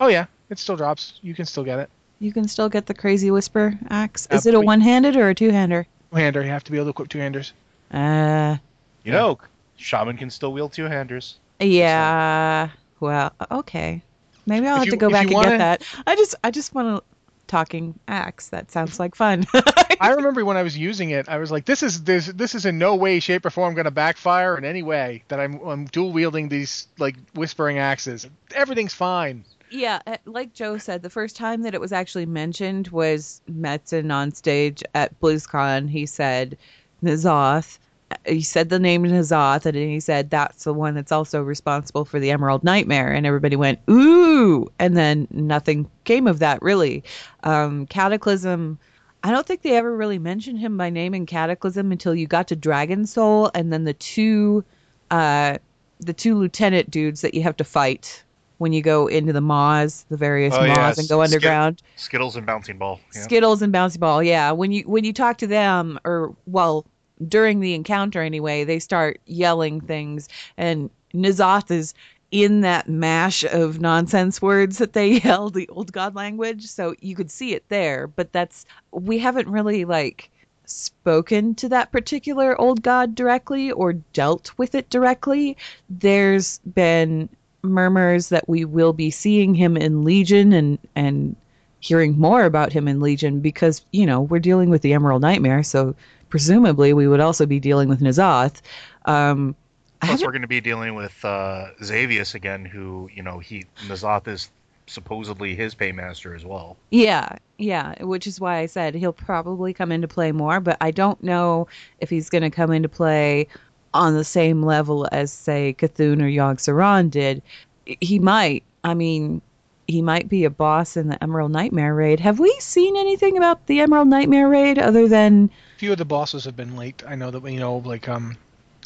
Oh 0.00 0.08
yeah, 0.08 0.26
it 0.50 0.58
still 0.58 0.76
drops. 0.76 1.20
You 1.22 1.34
can 1.34 1.44
still 1.44 1.62
get 1.62 1.78
it. 1.78 1.90
You 2.18 2.32
can 2.32 2.48
still 2.48 2.68
get 2.68 2.86
the 2.86 2.94
crazy 2.94 3.30
whisper 3.30 3.78
axe. 3.90 4.26
Uh, 4.30 4.36
Is 4.36 4.46
it 4.46 4.54
a 4.54 4.60
one-handed 4.60 5.16
or 5.16 5.28
a 5.28 5.34
two-hander? 5.34 5.86
Two-hander. 6.12 6.42
You 6.42 6.48
have 6.50 6.64
to 6.64 6.70
be 6.72 6.78
able 6.78 6.86
to 6.86 6.90
equip 6.90 7.08
two-handers. 7.08 7.52
Uh, 7.92 8.56
You 9.04 9.12
know, 9.12 9.38
Shaman 9.82 10.16
can 10.16 10.30
still 10.30 10.52
wield 10.52 10.72
two 10.72 10.84
handers. 10.84 11.38
yeah. 11.60 12.68
Well, 13.00 13.32
okay. 13.50 14.02
Maybe 14.46 14.66
I'll 14.66 14.74
If 14.76 14.78
have 14.80 14.86
you- 14.86 14.90
to 14.92 14.96
go 14.96 15.10
back 15.10 15.24
and 15.26 15.34
wanna- 15.34 15.50
get 15.50 15.58
that. 15.58 15.82
I 16.06 16.14
just, 16.16 16.34
I 16.44 16.50
just 16.50 16.74
want 16.74 16.98
to 16.98 17.04
talking 17.48 17.98
axe. 18.08 18.48
That 18.48 18.70
sounds 18.70 18.98
like 19.00 19.14
fun. 19.14 19.44
I 20.00 20.10
remember 20.16 20.44
when 20.44 20.56
I 20.56 20.62
was 20.62 20.76
using 20.78 21.10
it, 21.10 21.28
I 21.28 21.38
was 21.38 21.50
like, 21.50 21.64
"This 21.64 21.82
is 21.82 22.02
this 22.04 22.26
this 22.26 22.54
is 22.54 22.64
in 22.64 22.78
no 22.78 22.94
way, 22.96 23.20
shape, 23.20 23.44
or 23.44 23.50
form 23.50 23.74
going 23.74 23.84
to 23.84 23.90
backfire 23.90 24.56
in 24.56 24.64
any 24.64 24.82
way 24.82 25.22
that 25.28 25.38
I'm 25.40 25.60
I'm 25.66 25.84
dual 25.86 26.12
wielding 26.12 26.48
these 26.48 26.88
like 26.98 27.16
whispering 27.34 27.78
axes. 27.78 28.26
Everything's 28.54 28.94
fine." 28.94 29.44
Yeah, 29.70 30.00
uh, 30.06 30.16
like 30.24 30.52
Joe 30.54 30.78
said, 30.78 31.02
the 31.02 31.10
first 31.10 31.34
time 31.36 31.62
that 31.62 31.74
it 31.74 31.80
was 31.80 31.92
actually 31.92 32.26
mentioned 32.26 32.88
was 32.88 33.40
Metzen 33.50 34.12
on 34.12 34.32
stage 34.32 34.82
at 34.94 35.18
BlizzCon. 35.20 35.88
He 35.90 36.06
said 36.06 36.56
N'Zoth. 37.02 37.78
He 38.26 38.42
said 38.42 38.68
the 38.68 38.78
name 38.78 39.04
N'Zoth, 39.04 39.66
and 39.66 39.76
he 39.76 40.00
said 40.00 40.30
that's 40.30 40.64
the 40.64 40.74
one 40.74 40.94
that's 40.94 41.12
also 41.12 41.42
responsible 41.42 42.04
for 42.04 42.18
the 42.20 42.30
Emerald 42.30 42.64
Nightmare. 42.64 43.12
And 43.12 43.26
everybody 43.26 43.56
went, 43.56 43.78
ooh. 43.90 44.70
And 44.78 44.96
then 44.96 45.28
nothing 45.30 45.90
came 46.04 46.26
of 46.26 46.38
that, 46.40 46.62
really. 46.62 47.04
Um, 47.42 47.86
Cataclysm. 47.86 48.78
I 49.24 49.30
don't 49.30 49.46
think 49.46 49.62
they 49.62 49.76
ever 49.76 49.96
really 49.96 50.18
mentioned 50.18 50.58
him 50.58 50.76
by 50.76 50.90
name 50.90 51.14
in 51.14 51.26
Cataclysm 51.26 51.92
until 51.92 52.14
you 52.14 52.26
got 52.26 52.48
to 52.48 52.56
Dragon 52.56 53.06
Soul, 53.06 53.50
and 53.54 53.72
then 53.72 53.84
the 53.84 53.94
two, 53.94 54.64
uh, 55.12 55.58
the 56.00 56.12
two 56.12 56.36
lieutenant 56.36 56.90
dudes 56.90 57.20
that 57.20 57.32
you 57.34 57.42
have 57.42 57.56
to 57.58 57.64
fight 57.64 58.24
when 58.62 58.72
you 58.72 58.80
go 58.80 59.08
into 59.08 59.32
the 59.32 59.40
maws, 59.40 60.06
the 60.08 60.16
various 60.16 60.54
Oh, 60.54 60.64
maws, 60.64 60.76
yeah, 60.76 60.94
and 60.96 61.08
go 61.08 61.20
underground. 61.20 61.82
Skittles 61.96 62.36
and 62.36 62.46
bouncing 62.46 62.78
ball. 62.78 63.00
Yeah. 63.12 63.22
Skittles 63.22 63.60
and 63.60 63.72
bouncing 63.72 63.98
Ball, 63.98 64.22
yeah. 64.22 64.52
When 64.52 64.70
you 64.70 64.82
when 64.84 65.02
you 65.02 65.12
talk 65.12 65.38
to 65.38 65.48
them, 65.48 65.98
or 66.04 66.34
well, 66.46 66.86
during 67.28 67.60
the 67.60 67.74
encounter 67.74 68.22
anyway, 68.22 68.64
they 68.64 68.78
start 68.78 69.20
yelling 69.26 69.80
things, 69.80 70.28
and 70.56 70.90
N'Zoth 71.14 71.70
is 71.70 71.94
in 72.30 72.62
that 72.62 72.88
mash 72.88 73.44
of 73.44 73.80
nonsense 73.80 74.40
words 74.40 74.78
that 74.78 74.94
they 74.94 75.20
yell, 75.24 75.50
the 75.50 75.68
old 75.68 75.92
god 75.92 76.14
language. 76.14 76.66
So 76.66 76.94
you 77.00 77.14
could 77.14 77.30
see 77.30 77.54
it 77.54 77.64
there, 77.68 78.06
but 78.06 78.32
that's 78.32 78.66
we 78.90 79.18
haven't 79.18 79.48
really 79.48 79.84
like 79.84 80.30
spoken 80.64 81.54
to 81.56 81.68
that 81.68 81.92
particular 81.92 82.58
old 82.60 82.82
god 82.82 83.14
directly 83.14 83.70
or 83.70 83.92
dealt 83.92 84.52
with 84.56 84.74
it 84.74 84.88
directly. 84.90 85.56
There's 85.90 86.58
been 86.60 87.28
murmurs 87.62 88.30
that 88.30 88.48
we 88.48 88.64
will 88.64 88.92
be 88.92 89.10
seeing 89.10 89.54
him 89.54 89.76
in 89.76 90.04
Legion 90.04 90.52
and 90.52 90.78
and 90.96 91.36
hearing 91.80 92.16
more 92.16 92.44
about 92.44 92.72
him 92.72 92.86
in 92.86 93.00
Legion 93.00 93.40
because, 93.40 93.84
you 93.92 94.06
know, 94.06 94.20
we're 94.20 94.38
dealing 94.38 94.70
with 94.70 94.82
the 94.82 94.92
Emerald 94.92 95.20
Nightmare, 95.20 95.64
so 95.64 95.96
presumably 96.32 96.94
we 96.94 97.06
would 97.06 97.20
also 97.20 97.44
be 97.44 97.60
dealing 97.60 97.90
with 97.90 98.00
N'Zoth. 98.00 98.62
Um, 99.04 99.54
Plus, 100.00 100.22
we're 100.24 100.32
going 100.32 100.40
to 100.40 100.48
be 100.48 100.62
dealing 100.62 100.94
with 100.94 101.22
uh, 101.26 101.66
Xavius 101.82 102.34
again, 102.34 102.64
who 102.64 103.10
you 103.14 103.22
know 103.22 103.38
he 103.38 103.66
N'Zoth 103.86 104.26
is 104.28 104.50
supposedly 104.86 105.54
his 105.54 105.74
paymaster 105.74 106.34
as 106.34 106.42
well. 106.42 106.78
yeah, 106.90 107.36
yeah, 107.58 108.02
which 108.02 108.26
is 108.26 108.40
why 108.40 108.60
I 108.60 108.66
said 108.66 108.94
he'll 108.94 109.12
probably 109.12 109.74
come 109.74 109.92
into 109.92 110.08
play 110.08 110.32
more, 110.32 110.58
but 110.58 110.78
I 110.80 110.90
don't 110.90 111.22
know 111.22 111.68
if 112.00 112.08
he's 112.08 112.30
going 112.30 112.42
to 112.42 112.50
come 112.50 112.72
into 112.72 112.88
play 112.88 113.46
on 113.92 114.14
the 114.14 114.24
same 114.24 114.62
level 114.62 115.06
as, 115.12 115.30
say, 115.30 115.74
C'Thun 115.78 116.22
or 116.22 116.30
Yogg 116.30 116.56
Saron 116.56 117.10
did. 117.10 117.42
He 117.84 118.18
might. 118.18 118.64
I 118.84 118.94
mean, 118.94 119.42
he 119.86 120.00
might 120.00 120.30
be 120.30 120.44
a 120.44 120.50
boss 120.50 120.96
in 120.96 121.08
the 121.08 121.22
Emerald 121.22 121.52
Nightmare 121.52 121.94
raid. 121.94 122.20
Have 122.20 122.40
we 122.40 122.56
seen 122.58 122.96
anything 122.96 123.36
about 123.36 123.66
the 123.66 123.80
Emerald 123.80 124.08
Nightmare 124.08 124.48
raid 124.48 124.78
other 124.78 125.06
than 125.06 125.50
few 125.82 125.90
of 125.90 125.98
the 125.98 126.04
bosses 126.04 126.44
have 126.44 126.54
been 126.54 126.76
late. 126.76 127.02
I 127.08 127.16
know 127.16 127.32
that 127.32 127.42
you 127.50 127.58
know, 127.58 127.78
like 127.78 128.08
um, 128.08 128.36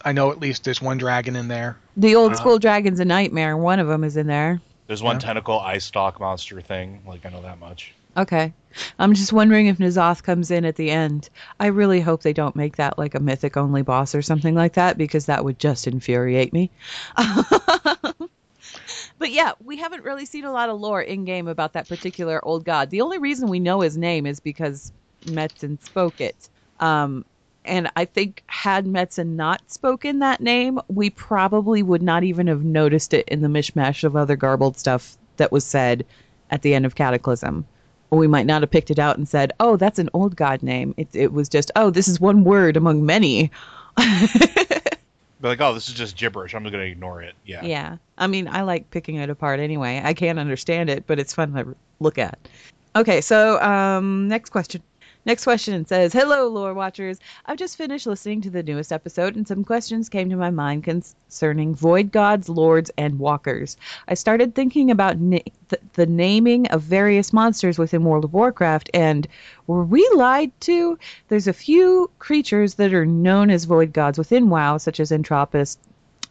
I 0.07 0.12
know 0.12 0.31
at 0.31 0.41
least 0.41 0.65
there's 0.65 0.81
one 0.81 0.97
dragon 0.97 1.37
in 1.37 1.47
there. 1.47 1.76
the 1.95 2.17
old 2.17 2.33
Uh, 2.33 2.37
school 2.37 2.59
Dragons 2.59 3.00
a 3.00 3.05
Nightmare? 3.05 3.55
One 3.55 3.81
of 3.81 3.87
them 3.87 4.03
is 4.03 4.17
in 4.17 4.26
there. 4.26 4.62
There's 4.87 5.03
one 5.03 5.17
Yeah. 5.17 5.21
tentacle 5.26 5.61
eye 5.61 5.76
stalk 5.76 6.19
monster 6.19 6.59
thing. 6.62 7.03
Like 7.07 7.26
I 7.26 7.29
know 7.29 7.43
that 7.43 7.59
much. 7.61 7.93
Okay. 8.17 8.50
I'm 8.99 9.12
just 9.12 9.31
wondering 9.31 9.67
if 9.67 9.76
N'Zoth 9.76 10.23
comes 10.23 10.50
in 10.50 10.65
at 10.65 10.76
the 10.76 10.91
end. 10.91 11.29
I 11.61 11.67
really 11.67 12.00
hope 12.00 12.23
they 12.23 12.33
don't 12.33 12.57
make 12.57 12.76
that 12.76 12.97
like 12.97 13.15
a 13.15 13.21
mythic 13.21 13.59
only 13.59 13.83
boss 13.83 14.15
or 14.15 14.23
something 14.23 14.55
like 14.55 14.73
that 14.73 14.97
because 14.97 15.26
that 15.26 15.45
would 15.45 15.59
just 15.59 15.87
infuriate 15.87 16.55
me. 16.55 16.71
but 19.19 19.31
yeah, 19.33 19.53
we 19.62 19.76
haven't 19.76 20.03
really 20.03 20.25
seen 20.25 20.47
a 20.47 20.53
lot 20.53 20.71
of 20.71 20.81
lore 20.81 21.03
in 21.03 21.26
game 21.26 21.47
about 21.47 21.75
that 21.75 21.88
particular 21.88 22.43
old 22.43 22.65
god. 22.65 22.88
The 22.88 23.03
only 23.03 23.19
reason 23.19 23.50
we 23.50 23.61
know 23.61 23.81
his 23.83 23.99
name 23.99 24.25
is 24.25 24.41
because 24.41 24.93
Metzen 25.26 25.83
spoke 25.85 26.23
it. 26.23 26.49
Um, 26.80 27.25
and 27.64 27.90
I 27.97 28.04
think 28.04 28.42
had 28.47 28.87
Metzen 28.87 29.35
not 29.35 29.71
spoken 29.71 30.21
that 30.21 30.40
name, 30.40 30.80
we 30.88 31.11
probably 31.11 31.83
would 31.83 32.02
not 32.02 32.23
even 32.23 32.47
have 32.47 32.64
noticed 32.64 33.12
it 33.12 33.28
in 33.28 33.42
the 33.42 33.49
mishmash 33.49 34.04
of 34.04 34.16
other 34.16 34.37
garbled 34.37 34.78
stuff 34.78 35.16
that 35.37 35.52
was 35.52 35.64
said 35.64 36.06
at 36.50 36.62
the 36.62 36.75
end 36.75 36.87
of 36.87 36.95
Cataclysm. 36.95 37.66
Or 38.11 38.18
we 38.18 38.28
might 38.28 38.47
not 38.47 38.62
have 38.62 38.71
picked 38.71 38.92
it 38.92 39.00
out 39.00 39.18
and 39.18 39.28
said, 39.28 39.52
"Oh, 39.59 39.76
that's 39.76 39.99
an 39.99 40.11
old 40.12 40.37
god 40.37 40.62
name." 40.62 40.95
It 40.97 41.09
it 41.12 41.33
was 41.33 41.49
just, 41.49 41.73
"Oh, 41.75 41.90
this 41.90 42.06
is 42.06 42.21
one 42.21 42.45
word 42.45 42.76
among 42.76 43.04
many." 43.04 43.50
Be 45.40 45.49
like, 45.49 45.61
oh, 45.61 45.75
this 45.75 45.88
is 45.88 45.95
just 45.95 46.16
gibberish. 46.16 46.54
I'm 46.54 46.62
just 46.62 46.73
to 46.73 46.80
ignore 46.80 47.23
it. 47.23 47.35
Yeah. 47.45 47.62
Yeah. 47.62 47.97
I 48.16 48.26
mean, 48.26 48.49
I 48.49 48.62
like 48.62 48.90
picking 48.90 49.16
it 49.16 49.28
apart 49.28 49.61
anyway. 49.61 50.00
I 50.02 50.14
can't 50.14 50.38
understand 50.38 50.88
it, 50.88 51.06
but 51.06 51.18
it's 51.18 51.35
fun 51.35 51.52
to 51.52 51.76
look 52.00 52.16
at. 52.16 52.38
Okay, 52.95 53.21
so 53.21 53.61
um, 53.61 54.28
next 54.28 54.50
question. 54.50 54.83
Next 55.26 55.42
question 55.42 55.85
says, 55.85 56.12
"Hello, 56.12 56.47
lore 56.47 56.73
watchers. 56.73 57.18
I've 57.47 57.59
just 57.59 57.76
finished 57.76 58.06
listening 58.06 58.42
to 58.42 58.50
the 58.50 58.62
newest 58.62 58.92
episode, 58.92 59.35
and 59.35 59.47
some 59.47 59.64
questions 59.64 60.09
came 60.09 60.30
to 60.30 60.37
my 60.37 60.50
mind 60.50 60.85
concerning 60.85 61.75
void 61.75 62.12
gods, 62.12 62.49
lords, 62.49 62.92
and 62.97 63.18
walkers. 63.18 63.76
I 64.06 64.14
started 64.14 64.54
thinking 64.54 64.88
about 64.88 65.18
na- 65.18 65.38
th- 65.68 65.83
the 65.95 66.06
naming 66.06 66.68
of 66.68 66.83
various 66.83 67.33
monsters 67.33 67.76
within 67.76 68.04
World 68.04 68.25
of 68.25 68.35
Warcraft, 68.35 68.88
and 68.95 69.26
were 69.66 69.83
we 69.83 70.09
lied 70.14 70.52
to? 70.61 70.97
There's 71.26 71.49
a 71.49 71.52
few 71.52 72.09
creatures 72.21 72.75
that 72.75 72.95
are 72.95 73.04
known 73.04 73.50
as 73.50 73.64
void 73.64 73.92
gods 73.92 74.18
within 74.18 74.49
WoW, 74.49 74.78
such 74.78 75.00
as 75.00 75.11
Entropis. 75.11 75.76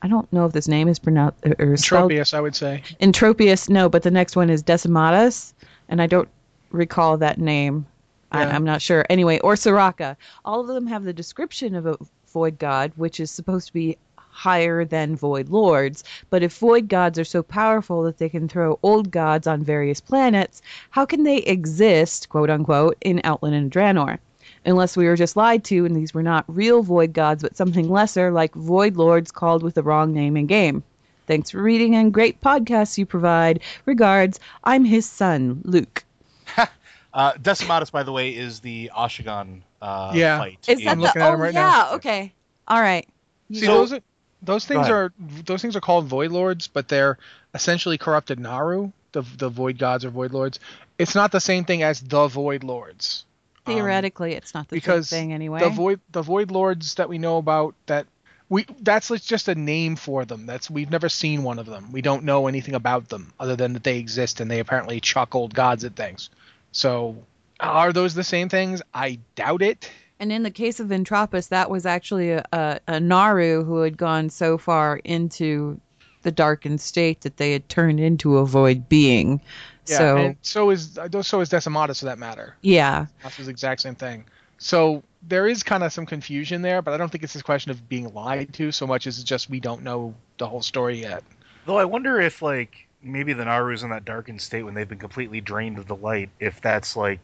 I 0.02 0.08
don't 0.08 0.32
know 0.32 0.46
if 0.46 0.54
this 0.54 0.70
name 0.70 0.88
is 0.88 1.00
pronounced 1.00 1.46
or 1.60 1.76
spelled 1.76 2.14
I 2.34 2.40
would 2.40 2.56
say. 2.56 2.82
Entropius, 3.02 3.70
no, 3.70 3.90
but 3.90 4.04
the 4.04 4.12
next 4.12 4.38
one 4.38 4.50
is 4.50 4.64
Decimatus, 4.64 5.54
and 5.90 6.02
I 6.02 6.08
don't 6.08 6.30
recall 6.72 7.18
that 7.18 7.40
name. 7.40 7.86
I. 8.32 8.46
I'm 8.46 8.64
not 8.64 8.82
sure. 8.82 9.06
Anyway, 9.10 9.40
or 9.40 9.56
Soraka. 9.56 10.16
All 10.44 10.62
of 10.62 10.68
them 10.68 10.88
have 10.88 11.04
the 11.04 11.14
description 11.14 11.76
of 11.76 11.86
a 11.86 11.98
void 12.28 12.60
god, 12.60 12.92
which 12.96 13.20
is 13.20 13.32
supposed 13.32 13.68
to 13.68 13.74
be 13.74 13.98
higher 14.36 14.84
than 14.84 15.16
void 15.16 15.50
lords. 15.50 16.04
But 16.30 16.44
if 16.44 16.58
void 16.58 16.90
gods 16.90 17.18
are 17.18 17.24
so 17.24 17.42
powerful 17.42 18.04
that 18.04 18.18
they 18.18 18.28
can 18.28 18.50
throw 18.50 18.78
old 18.84 19.10
gods 19.10 19.48
on 19.48 19.64
various 19.64 20.02
planets, 20.02 20.62
how 20.90 21.06
can 21.06 21.24
they 21.24 21.38
exist, 21.38 22.28
quote 22.30 22.50
unquote, 22.50 22.98
in 23.02 23.22
Outland 23.24 23.56
and 23.56 23.72
Draenor? 23.72 24.18
Unless 24.66 24.98
we 24.98 25.06
were 25.06 25.16
just 25.16 25.38
lied 25.38 25.64
to 25.66 25.86
and 25.86 25.96
these 25.96 26.14
were 26.14 26.24
not 26.24 26.44
real 26.48 26.84
void 26.84 27.14
gods, 27.14 27.44
but 27.44 27.56
something 27.56 27.90
lesser 27.90 28.32
like 28.32 28.54
void 28.56 28.98
lords 28.98 29.32
called 29.32 29.64
with 29.64 29.76
the 29.76 29.84
wrong 29.84 30.14
name 30.14 30.36
in 30.36 30.48
game. 30.48 30.84
Thanks 31.28 31.50
for 31.50 31.62
reading 31.62 31.96
and 31.96 32.14
great 32.14 32.42
podcasts 32.42 32.98
you 32.98 33.06
provide. 33.06 33.62
Regards, 33.86 34.40
I'm 34.64 34.84
his 34.84 35.06
son, 35.10 35.62
Luke. 35.64 36.04
Uh, 37.16 37.34
Decimatus, 37.36 37.92
by 37.92 38.04
the 38.04 38.12
way, 38.12 38.36
is 38.36 38.60
the 38.60 38.92
Ashigan 38.96 39.62
uh, 39.82 40.12
Yeah. 40.14 40.38
fight. 40.38 40.60
Is 40.68 40.80
that 40.84 40.90
I'm 40.92 40.98
the? 41.00 41.04
looking 41.06 41.22
at 41.22 41.30
Oh 41.30 41.34
him 41.36 41.42
right 41.42 41.54
yeah. 41.54 41.62
now. 41.62 41.94
Okay. 41.94 42.34
All 42.68 42.82
right. 42.82 43.08
See, 43.52 43.62
So- 43.62 43.68
those 43.78 43.94
are, 43.94 44.00
those 44.42 44.66
things 44.66 44.90
are 44.90 45.12
those 45.46 45.62
things 45.62 45.76
are 45.76 45.82
called 45.82 46.06
void 46.08 46.32
lords, 46.32 46.68
but 46.68 46.88
they're 46.90 47.18
essentially 47.54 47.98
corrupted 47.98 48.38
Naaru, 48.40 48.92
the 49.14 49.22
the 49.22 49.50
void 49.50 49.78
gods 49.80 50.04
or 50.06 50.10
void 50.10 50.34
lords. 50.34 50.60
It's 51.00 51.16
not 51.16 51.32
the 51.32 51.40
same 51.40 51.64
thing 51.64 51.82
as 51.84 52.02
the 52.02 52.28
void 52.28 52.64
lords. 52.64 53.26
Um, 53.66 53.74
Theoretically, 53.74 54.34
it's 54.34 54.54
not 54.54 54.68
the 54.68 54.80
same 54.82 55.04
thing 55.04 55.34
anyway. 55.34 55.62
the 55.62 55.70
void 55.70 56.00
the 56.12 56.22
void 56.22 56.52
lords 56.52 56.96
that 56.96 57.08
we 57.10 57.18
know 57.18 57.38
about 57.38 57.74
that 57.88 58.06
we 58.50 58.66
that's 58.82 59.08
just 59.26 59.48
a 59.48 59.56
name 59.56 59.96
for 59.96 60.26
them. 60.26 60.46
That's 60.46 60.70
we've 60.70 60.92
never 60.92 61.10
seen 61.10 61.42
one 61.44 61.58
of 61.58 61.66
them. 61.66 61.92
We 61.92 62.02
don't 62.02 62.24
know 62.26 62.48
anything 62.48 62.76
about 62.76 63.10
them 63.10 63.34
other 63.40 63.56
than 63.56 63.74
that 63.74 63.84
they 63.84 63.98
exist 63.98 64.42
and 64.42 64.52
they 64.52 64.60
apparently 64.60 65.00
chuck 65.00 65.34
old 65.34 65.54
gods 65.56 65.84
at 65.86 65.96
things. 65.96 66.30
So 66.76 67.16
are 67.62 67.94
those 67.94 68.14
the 68.16 68.24
same 68.24 68.50
things? 68.50 68.82
I 68.94 69.20
doubt 69.36 69.62
it. 69.62 69.90
And 70.20 70.30
in 70.30 70.44
the 70.44 70.52
case 70.52 70.82
of 70.82 70.88
Entropis, 70.90 71.48
that 71.48 71.70
was 71.70 71.86
actually 71.86 72.32
a, 72.32 72.44
a, 72.52 72.80
a 72.86 73.00
Naaru 73.00 73.64
who 73.64 73.80
had 73.80 73.96
gone 73.96 74.30
so 74.30 74.58
far 74.58 74.98
into 74.98 75.80
the 76.24 76.32
darkened 76.32 76.82
state 76.82 77.22
that 77.22 77.38
they 77.38 77.54
had 77.54 77.70
turned 77.70 78.02
into 78.02 78.38
a 78.40 78.46
void 78.46 78.90
being. 78.90 79.40
Yeah, 79.88 79.98
so 79.98 80.18
and 80.18 80.36
so 80.42 80.70
is 80.70 81.00
so 81.22 81.40
is 81.40 81.50
Decimatus 81.50 82.00
for 82.00 82.06
that 82.06 82.20
matter. 82.20 82.56
yeah, 82.62 83.06
That's 83.24 83.38
the 83.38 83.50
exact 83.50 83.80
same 83.80 83.96
thing. 83.96 84.26
So 84.58 85.02
there 85.22 85.48
is 85.48 85.64
kind 85.64 85.82
of 85.82 85.94
some 85.94 86.06
confusion 86.06 86.62
there, 86.62 86.82
but 86.82 86.94
I 86.94 86.98
don't 86.98 87.10
think 87.10 87.24
it's 87.24 87.36
a 87.36 87.44
question 87.44 87.72
of 87.72 87.88
being 87.88 88.14
lied 88.14 88.54
to 88.56 88.74
so 88.74 88.86
much 88.86 89.08
as 89.08 89.18
it's 89.18 89.24
just 89.24 89.50
we 89.50 89.62
don't 89.62 89.84
know 89.84 90.14
the 90.40 90.48
whole 90.48 90.62
story 90.62 91.00
yet. 91.00 91.24
Though 91.66 91.78
I 91.78 91.86
wonder 91.86 92.20
if 92.20 92.42
like 92.42 92.86
maybe 93.06 93.34
the 93.34 93.46
Naaru's 93.46 93.84
in 93.84 93.90
that 93.92 94.06
darkened 94.06 94.42
state 94.42 94.64
when 94.64 94.74
they've 94.74 94.90
been 94.90 95.00
completely 95.00 95.42
drained 95.42 95.78
of 95.78 95.88
the 95.88 95.96
light, 95.96 96.30
if 96.40 96.62
that's 96.62 96.96
like 96.96 97.20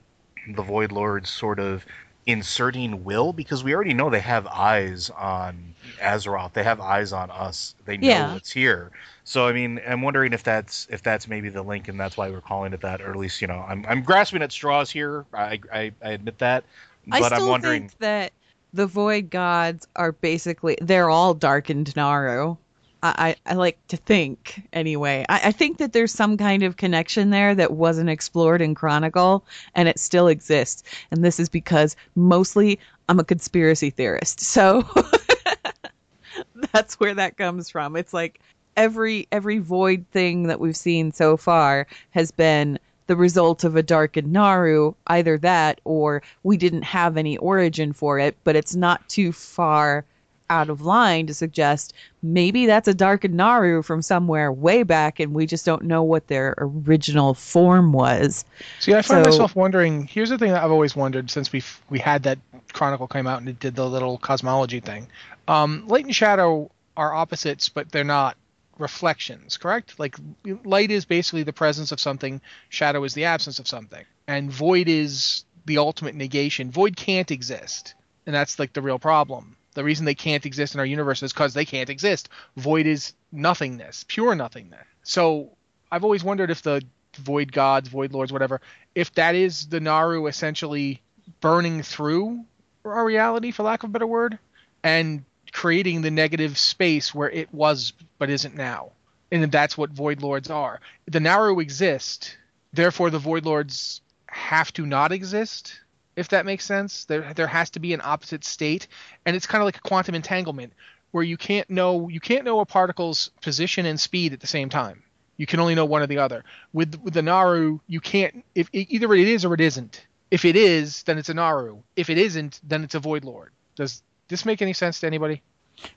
the 0.56 0.64
Void 0.64 0.92
Lords 0.92 1.30
sort 1.30 1.60
of 1.60 1.86
inserting 2.28 3.04
will, 3.04 3.34
because 3.34 3.64
we 3.64 3.74
already 3.76 3.94
know 3.94 4.10
they 4.10 4.20
have 4.20 4.48
eyes 4.48 5.10
on 5.12 5.76
Azeroth, 6.02 6.54
they 6.54 6.64
have 6.64 6.80
eyes 6.80 7.14
on 7.14 7.32
us, 7.32 7.76
they 7.86 7.98
know 7.98 8.08
Yeah. 8.08 8.34
what's 8.34 8.52
here. 8.52 8.92
So 9.24 9.48
I 9.48 9.54
mean, 9.54 9.82
I'm 9.88 10.02
wondering 10.02 10.34
if 10.34 10.44
that's 10.44 10.88
if 10.92 11.04
that's 11.04 11.28
maybe 11.28 11.50
the 11.50 11.64
link, 11.64 11.88
and 11.88 12.00
that's 12.00 12.18
why 12.18 12.30
we're 12.30 12.42
calling 12.42 12.74
it 12.74 12.82
that, 12.82 13.02
or 13.02 13.12
at 13.12 13.18
least 13.18 13.42
you 13.42 13.48
know, 13.48 13.66
I'm 13.68 13.86
I'm 13.88 14.04
grasping 14.04 14.42
at 14.44 14.52
straws 14.52 14.92
here. 14.92 15.26
I 15.34 15.60
I, 15.74 15.92
I 16.04 16.12
admit 16.12 16.40
that, 16.40 16.64
I 17.12 17.20
but 17.20 17.22
still 17.22 17.46
I'm 17.46 17.48
wondering. 17.48 17.90
think 17.90 17.98
that 18.00 18.34
the 18.74 18.88
void 18.88 19.30
gods 19.30 19.88
are 19.96 20.12
basically 20.14 20.78
they're 20.82 21.10
all 21.10 21.34
darkened 21.34 21.96
Naaru. 21.96 22.58
I, 23.04 23.36
I, 23.48 23.56
like 23.56 23.80
to 23.88 23.98
think 23.98 24.62
anyway. 24.74 25.26
I, 25.28 25.42
I 25.46 25.52
think 25.52 25.80
that 25.80 25.92
there's 25.92 26.12
some 26.12 26.38
kind 26.38 26.62
of 26.62 26.78
connection 26.78 27.32
there 27.32 27.56
that 27.56 27.74
wasn't 27.74 28.10
explored 28.10 28.62
in 28.62 28.76
Chronicle 28.76 29.44
and 29.74 29.88
it 29.88 29.98
still 29.98 30.28
exists. 30.28 30.84
And 31.10 31.24
this 31.24 31.40
is 31.40 31.50
because 31.50 31.96
mostly 32.16 32.80
I'm 33.10 33.20
a 33.20 33.24
conspiracy 33.24 33.90
theorist. 33.90 34.42
So 34.52 34.86
that's 36.74 37.00
where 37.00 37.16
that 37.16 37.38
comes 37.38 37.70
from. 37.70 37.96
It's 37.96 38.14
like 38.14 38.40
every 38.78 39.28
every 39.32 39.60
void 39.60 40.06
thing 40.12 40.44
that 40.44 40.60
we've 40.60 40.78
seen 40.78 41.12
so 41.12 41.38
far 41.38 41.88
has 42.12 42.32
been 42.32 42.78
the 43.08 43.16
result 43.16 43.64
of 43.64 43.76
a 43.76 43.84
darkened 43.84 44.32
Naaru, 44.32 44.94
either 45.08 45.38
that 45.40 45.82
or 45.84 46.22
we 46.44 46.58
didn't 46.58 46.84
have 46.84 47.18
any 47.18 47.38
origin 47.38 47.92
for 47.94 48.20
it, 48.20 48.38
but 48.44 48.56
it's 48.56 48.76
not 48.76 49.08
too 49.10 49.32
far 49.32 50.06
out 50.52 50.70
of 50.70 50.82
line 50.82 51.26
to 51.28 51.34
suggest 51.34 51.94
maybe 52.22 52.66
that's 52.66 52.88
a 52.88 52.94
darkened 52.94 53.34
Naaru 53.34 53.82
from 53.82 54.02
somewhere 54.02 54.52
way 54.52 54.84
back, 54.84 55.20
and 55.20 55.34
we 55.34 55.46
just 55.46 55.66
don't 55.66 55.84
know 55.84 56.04
what 56.04 56.28
their 56.28 56.54
original 56.58 57.34
form 57.34 57.94
was. 57.94 58.44
See, 58.80 58.94
I 58.94 59.02
find 59.02 59.24
So- 59.26 59.32
myself 59.32 59.56
wondering. 59.56 60.06
Here's 60.08 60.30
the 60.30 60.38
thing 60.38 60.52
that 60.52 60.62
I've 60.62 60.72
always 60.72 60.96
wondered 60.96 61.32
since 61.32 61.52
we 61.54 61.64
we 61.90 62.00
had 62.00 62.24
that 62.24 62.38
chronicle 62.74 63.08
came 63.08 63.28
out 63.28 63.40
and 63.40 63.48
it 63.50 63.60
did 63.60 63.76
the 63.76 63.88
little 63.90 64.18
cosmology 64.18 64.82
thing. 64.82 65.08
Um, 65.48 65.86
light 65.88 66.06
and 66.06 66.16
shadow 66.16 66.70
are 66.98 67.14
opposites, 67.14 67.70
but 67.70 67.92
they're 67.92 68.04
not 68.04 68.36
reflections, 68.78 69.58
correct? 69.58 69.98
Like 70.00 70.18
light 70.66 70.92
is 70.92 71.06
basically 71.06 71.44
the 71.44 71.54
presence 71.54 71.92
of 71.94 72.00
something, 72.00 72.42
shadow 72.70 73.04
is 73.06 73.14
the 73.14 73.24
absence 73.26 73.58
of 73.60 73.68
something, 73.70 74.04
and 74.28 74.52
void 74.52 74.90
is 74.90 75.46
the 75.66 75.78
ultimate 75.78 76.16
negation. 76.16 76.72
Void 76.72 76.98
can't 76.98 77.32
exist, 77.32 77.94
and 78.26 78.36
that's 78.36 78.60
like 78.60 78.74
the 78.74 78.82
real 78.82 79.00
problem. 79.00 79.56
The 79.74 79.84
reason 79.84 80.06
they 80.06 80.16
can't 80.16 80.46
exist 80.46 80.74
in 80.74 80.80
our 80.80 80.86
universe 80.86 81.24
is 81.24 81.34
because 81.34 81.54
they 81.54 81.66
can't 81.66 81.90
exist. 81.90 82.30
Void 82.58 82.88
is 82.88 83.14
nothingness, 83.32 84.06
pure 84.08 84.36
nothingness. 84.36 84.86
So 85.04 85.52
I've 85.92 86.04
always 86.04 86.24
wondered 86.24 86.52
if 86.52 86.62
the 86.62 86.82
void 87.18 87.52
gods, 87.52 87.90
void 87.90 88.12
lords, 88.14 88.32
whatever, 88.32 88.62
if 88.96 89.14
that 89.16 89.36
is 89.36 89.68
the 89.68 89.80
Naaru 89.80 90.28
essentially 90.28 91.02
burning 91.40 91.84
through 91.84 92.46
our 92.86 93.06
reality, 93.06 93.52
for 93.52 93.64
lack 93.64 93.84
of 93.84 93.90
a 93.90 93.94
better 93.94 94.08
word, 94.08 94.40
and 94.84 95.24
creating 95.52 96.02
the 96.02 96.12
negative 96.12 96.58
space 96.58 97.14
where 97.14 97.30
it 97.30 97.54
was 97.54 97.94
but 98.18 98.30
isn't 98.30 98.56
now. 98.56 98.92
And 99.32 99.52
that's 99.52 99.78
what 99.78 99.92
void 99.92 100.22
lords 100.22 100.50
are. 100.50 100.80
The 101.06 101.20
Naaru 101.20 101.60
exist, 101.60 102.38
therefore 102.74 103.10
the 103.10 103.20
void 103.20 103.46
lords 103.46 104.02
have 104.28 104.74
to 104.74 104.86
not 104.86 105.12
exist. 105.12 105.80
If 106.22 106.30
that 106.30 106.46
makes 106.46 106.66
sense, 106.66 107.06
there 107.06 107.34
there 107.34 107.48
has 107.48 107.72
to 107.72 107.80
be 107.80 107.94
an 107.94 108.02
opposite 108.04 108.44
state, 108.44 108.88
and 109.26 109.36
it's 109.36 109.48
kind 109.48 109.62
of 109.62 109.66
like 109.66 109.78
a 109.78 109.82
quantum 109.82 110.14
entanglement 110.14 110.74
where 111.10 111.24
you 111.24 111.36
can't 111.36 111.68
know 111.68 112.10
you 112.10 112.20
can't 112.20 112.46
know 112.46 112.60
a 112.60 112.66
particle's 112.66 113.32
position 113.42 113.88
and 113.88 114.00
speed 114.00 114.32
at 114.32 114.40
the 114.40 114.46
same 114.46 114.70
time. 114.70 115.02
You 115.38 115.48
can 115.48 115.60
only 115.60 115.74
know 115.74 115.86
one 115.86 116.04
or 116.04 116.08
the 116.08 116.20
other. 116.20 116.44
With 116.74 117.02
with 117.02 117.16
the 117.16 117.24
Naaru, 117.24 117.80
you 117.88 118.00
can't 118.00 118.46
if 118.54 118.70
either 118.72 119.12
it 119.16 119.28
is 119.28 119.44
or 119.44 119.56
it 119.56 119.62
isn't. 119.62 120.06
If 120.30 120.46
it 120.46 120.56
is, 120.56 121.02
then 121.04 121.18
it's 121.18 121.30
a 121.30 121.34
Naaru. 121.34 121.80
If 121.96 122.12
it 122.12 122.20
isn't, 122.20 122.62
then 122.64 122.84
it's 122.84 122.94
a 122.94 123.00
Void 123.00 123.26
Lord. 123.26 123.52
Does 123.76 124.04
this 124.28 124.46
make 124.46 124.62
any 124.62 124.74
sense 124.74 125.00
to 125.00 125.08
anybody? 125.08 125.42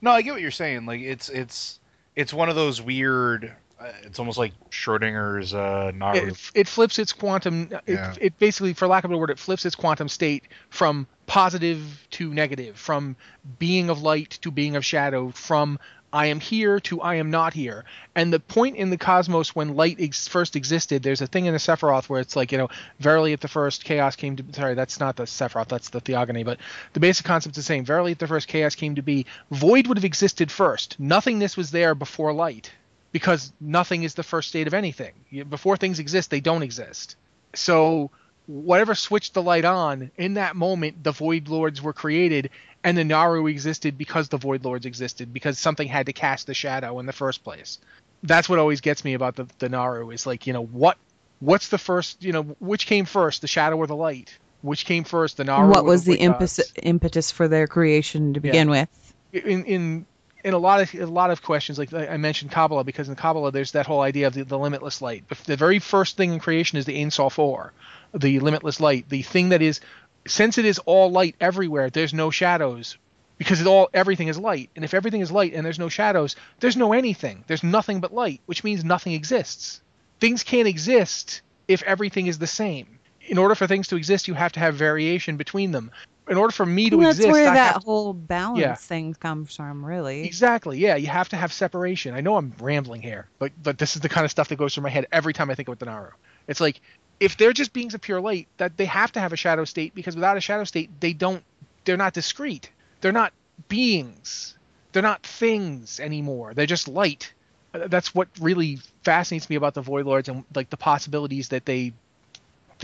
No, 0.00 0.10
I 0.10 0.22
get 0.22 0.32
what 0.32 0.40
you're 0.40 0.50
saying. 0.50 0.86
Like 0.86 1.02
it's 1.02 1.28
it's 1.28 1.80
it's 2.16 2.32
one 2.32 2.48
of 2.48 2.56
those 2.56 2.80
weird. 2.80 3.54
Uh, 3.78 3.90
it's 4.02 4.18
almost 4.18 4.38
like 4.38 4.52
Schrodinger's 4.70 5.52
uh, 5.52 5.90
Naaru. 5.94 6.28
It, 6.28 6.50
it 6.54 6.68
flips 6.68 6.98
its 6.98 7.12
quantum. 7.12 7.68
Yeah. 7.86 8.12
It, 8.12 8.18
it 8.20 8.38
basically, 8.38 8.72
for 8.72 8.86
lack 8.86 9.04
of 9.04 9.10
a 9.10 9.16
word, 9.16 9.30
it 9.30 9.38
flips 9.38 9.66
its 9.66 9.74
quantum 9.74 10.08
state 10.08 10.44
from 10.70 11.06
positive 11.26 12.06
to 12.12 12.32
negative, 12.32 12.76
from 12.76 13.16
being 13.58 13.90
of 13.90 14.02
light 14.02 14.38
to 14.42 14.50
being 14.50 14.76
of 14.76 14.84
shadow, 14.84 15.30
from 15.30 15.78
I 16.12 16.26
am 16.26 16.38
here 16.38 16.78
to 16.78 17.00
I 17.00 17.16
am 17.16 17.32
not 17.32 17.54
here. 17.54 17.84
And 18.14 18.32
the 18.32 18.38
point 18.38 18.76
in 18.76 18.90
the 18.90 18.96
cosmos 18.96 19.56
when 19.56 19.74
light 19.74 19.96
ex- 19.98 20.28
first 20.28 20.54
existed, 20.54 21.02
there's 21.02 21.20
a 21.20 21.26
thing 21.26 21.46
in 21.46 21.52
the 21.52 21.58
Sephiroth 21.58 22.08
where 22.08 22.20
it's 22.20 22.36
like, 22.36 22.52
you 22.52 22.58
know, 22.58 22.68
verily 23.00 23.32
at 23.32 23.40
the 23.40 23.48
first 23.48 23.82
chaos 23.82 24.14
came 24.14 24.36
to. 24.36 24.44
Sorry, 24.52 24.74
that's 24.74 25.00
not 25.00 25.16
the 25.16 25.24
Sephiroth, 25.24 25.66
that's 25.66 25.88
the 25.90 25.98
Theogony, 25.98 26.44
but 26.44 26.60
the 26.92 27.00
basic 27.00 27.26
concept 27.26 27.54
is 27.54 27.64
the 27.64 27.66
same. 27.66 27.84
Verily 27.84 28.12
at 28.12 28.20
the 28.20 28.28
first 28.28 28.46
chaos 28.46 28.76
came 28.76 28.94
to 28.94 29.02
be. 29.02 29.26
Void 29.50 29.88
would 29.88 29.96
have 29.96 30.04
existed 30.04 30.52
first. 30.52 31.00
Nothingness 31.00 31.56
was 31.56 31.72
there 31.72 31.96
before 31.96 32.32
light 32.32 32.70
because 33.14 33.52
nothing 33.60 34.02
is 34.02 34.14
the 34.14 34.24
first 34.24 34.48
state 34.48 34.66
of 34.66 34.74
anything. 34.74 35.12
Before 35.48 35.76
things 35.76 36.00
exist, 36.00 36.32
they 36.32 36.40
don't 36.40 36.64
exist. 36.64 37.14
So 37.54 38.10
whatever 38.46 38.96
switched 38.96 39.34
the 39.34 39.40
light 39.40 39.64
on 39.64 40.10
in 40.16 40.34
that 40.34 40.56
moment, 40.56 41.04
the 41.04 41.12
Void 41.12 41.46
Lords 41.46 41.80
were 41.80 41.92
created, 41.92 42.50
and 42.82 42.98
the 42.98 43.04
Naaru 43.04 43.46
existed 43.46 43.96
because 43.96 44.30
the 44.30 44.36
Void 44.36 44.64
Lords 44.64 44.84
existed 44.84 45.32
because 45.32 45.60
something 45.60 45.86
had 45.86 46.06
to 46.06 46.12
cast 46.12 46.48
the 46.48 46.54
shadow 46.54 46.98
in 46.98 47.06
the 47.06 47.12
first 47.12 47.44
place. 47.44 47.78
That's 48.24 48.48
what 48.48 48.58
always 48.58 48.80
gets 48.80 49.04
me 49.04 49.14
about 49.14 49.36
the, 49.36 49.46
the 49.60 49.68
Naaru 49.68 50.10
is 50.10 50.26
like 50.26 50.48
you 50.48 50.52
know 50.52 50.64
what 50.64 50.98
what's 51.38 51.68
the 51.68 51.78
first 51.78 52.20
you 52.24 52.32
know 52.32 52.42
which 52.58 52.84
came 52.86 53.04
first 53.04 53.42
the 53.42 53.46
shadow 53.46 53.76
or 53.76 53.86
the 53.86 53.94
light 53.94 54.36
which 54.62 54.86
came 54.86 55.04
first 55.04 55.36
the 55.36 55.44
Naaru 55.44 55.70
what 55.70 55.84
was 55.84 56.02
the 56.02 56.16
Void 56.16 56.22
impetus, 56.22 56.72
impetus 56.82 57.30
for 57.30 57.46
their 57.46 57.68
creation 57.68 58.34
to 58.34 58.40
begin 58.40 58.70
with? 58.70 58.88
in 59.32 59.64
in 59.66 60.06
in 60.44 60.52
a 60.52 60.58
lot 60.58 60.82
of 60.82 60.94
a 60.94 61.06
lot 61.06 61.30
of 61.30 61.42
questions, 61.42 61.78
like 61.78 61.92
I 61.92 62.18
mentioned 62.18 62.50
Kabbalah, 62.50 62.84
because 62.84 63.08
in 63.08 63.16
Kabbalah 63.16 63.50
there's 63.50 63.72
that 63.72 63.86
whole 63.86 64.02
idea 64.02 64.26
of 64.26 64.34
the, 64.34 64.44
the 64.44 64.58
limitless 64.58 65.00
light. 65.00 65.24
The 65.46 65.56
very 65.56 65.78
first 65.78 66.16
thing 66.16 66.34
in 66.34 66.38
creation 66.38 66.78
is 66.78 66.84
the 66.84 67.00
Ein 67.00 67.10
Sof 67.10 67.38
Or, 67.38 67.72
the 68.12 68.38
limitless 68.40 68.78
light, 68.78 69.08
the 69.08 69.22
thing 69.22 69.48
that 69.48 69.62
is, 69.62 69.80
since 70.26 70.58
it 70.58 70.66
is 70.66 70.78
all 70.80 71.10
light 71.10 71.34
everywhere, 71.40 71.88
there's 71.88 72.12
no 72.12 72.30
shadows, 72.30 72.98
because 73.38 73.60
it 73.62 73.66
all 73.66 73.88
everything 73.94 74.28
is 74.28 74.38
light. 74.38 74.68
And 74.76 74.84
if 74.84 74.92
everything 74.92 75.22
is 75.22 75.32
light 75.32 75.54
and 75.54 75.64
there's 75.64 75.78
no 75.78 75.88
shadows, 75.88 76.36
there's 76.60 76.76
no 76.76 76.92
anything. 76.92 77.42
There's 77.46 77.64
nothing 77.64 78.00
but 78.00 78.12
light, 78.12 78.42
which 78.46 78.62
means 78.62 78.84
nothing 78.84 79.14
exists. 79.14 79.80
Things 80.20 80.42
can't 80.42 80.68
exist 80.68 81.40
if 81.66 81.82
everything 81.82 82.26
is 82.26 82.38
the 82.38 82.46
same. 82.46 82.98
In 83.26 83.38
order 83.38 83.54
for 83.54 83.66
things 83.66 83.88
to 83.88 83.96
exist, 83.96 84.28
you 84.28 84.34
have 84.34 84.52
to 84.52 84.60
have 84.60 84.74
variation 84.74 85.38
between 85.38 85.72
them. 85.72 85.90
In 86.28 86.36
order 86.38 86.52
for 86.52 86.66
me 86.66 86.90
to 86.90 86.96
Well, 86.98 87.08
that's 87.08 87.18
exist, 87.18 87.26
where 87.26 87.50
I 87.50 87.54
that 87.54 87.56
have 87.56 87.84
whole 87.84 88.12
balance 88.14 88.60
Yeah. 88.60 88.76
thing 88.80 89.14
comes 89.14 89.54
from, 89.56 89.84
really. 89.84 90.22
Exactly. 90.22 90.78
Yeah, 90.78 90.96
you 90.96 91.08
have 91.08 91.28
to 91.30 91.36
have 91.36 91.52
separation. 91.52 92.14
I 92.14 92.20
know 92.20 92.36
I'm 92.36 92.54
rambling 92.58 93.02
here, 93.02 93.28
but 93.38 93.52
but 93.62 93.78
this 93.78 93.94
is 93.94 94.00
the 94.02 94.08
kind 94.08 94.24
of 94.24 94.30
stuff 94.30 94.48
that 94.48 94.56
goes 94.56 94.74
through 94.74 94.84
my 94.84 94.88
head 94.90 95.06
every 95.12 95.34
time 95.34 95.50
I 95.50 95.54
think 95.54 95.68
about 95.68 95.78
the 95.80 95.86
Naaru. 95.86 96.10
It's 96.48 96.60
like 96.60 96.80
if 97.20 97.36
they're 97.36 97.52
just 97.52 97.72
beings 97.72 97.94
of 97.94 98.00
pure 98.00 98.20
light, 98.20 98.48
that 98.56 98.76
they 98.76 98.86
have 98.86 99.12
to 99.12 99.20
have 99.20 99.32
a 99.32 99.36
shadow 99.36 99.64
state 99.64 99.94
because 99.94 100.14
without 100.14 100.36
a 100.36 100.40
shadow 100.40 100.64
state, 100.64 100.90
they 101.00 101.12
don't. 101.12 101.44
They're 101.84 101.98
not 101.98 102.14
discrete. 102.14 102.70
They're 103.02 103.12
not 103.12 103.34
beings. 103.68 104.56
They're 104.92 105.02
not 105.02 105.22
things 105.26 106.00
anymore. 106.00 106.54
They're 106.54 106.66
just 106.66 106.88
light. 106.88 107.32
That's 107.72 108.14
what 108.14 108.28
really 108.40 108.78
fascinates 109.04 109.50
me 109.50 109.56
about 109.56 109.74
the 109.74 109.82
Void 109.82 110.06
Lords 110.06 110.28
and 110.28 110.44
like 110.54 110.70
the 110.70 110.76
possibilities 110.78 111.48
that 111.48 111.66
they 111.66 111.92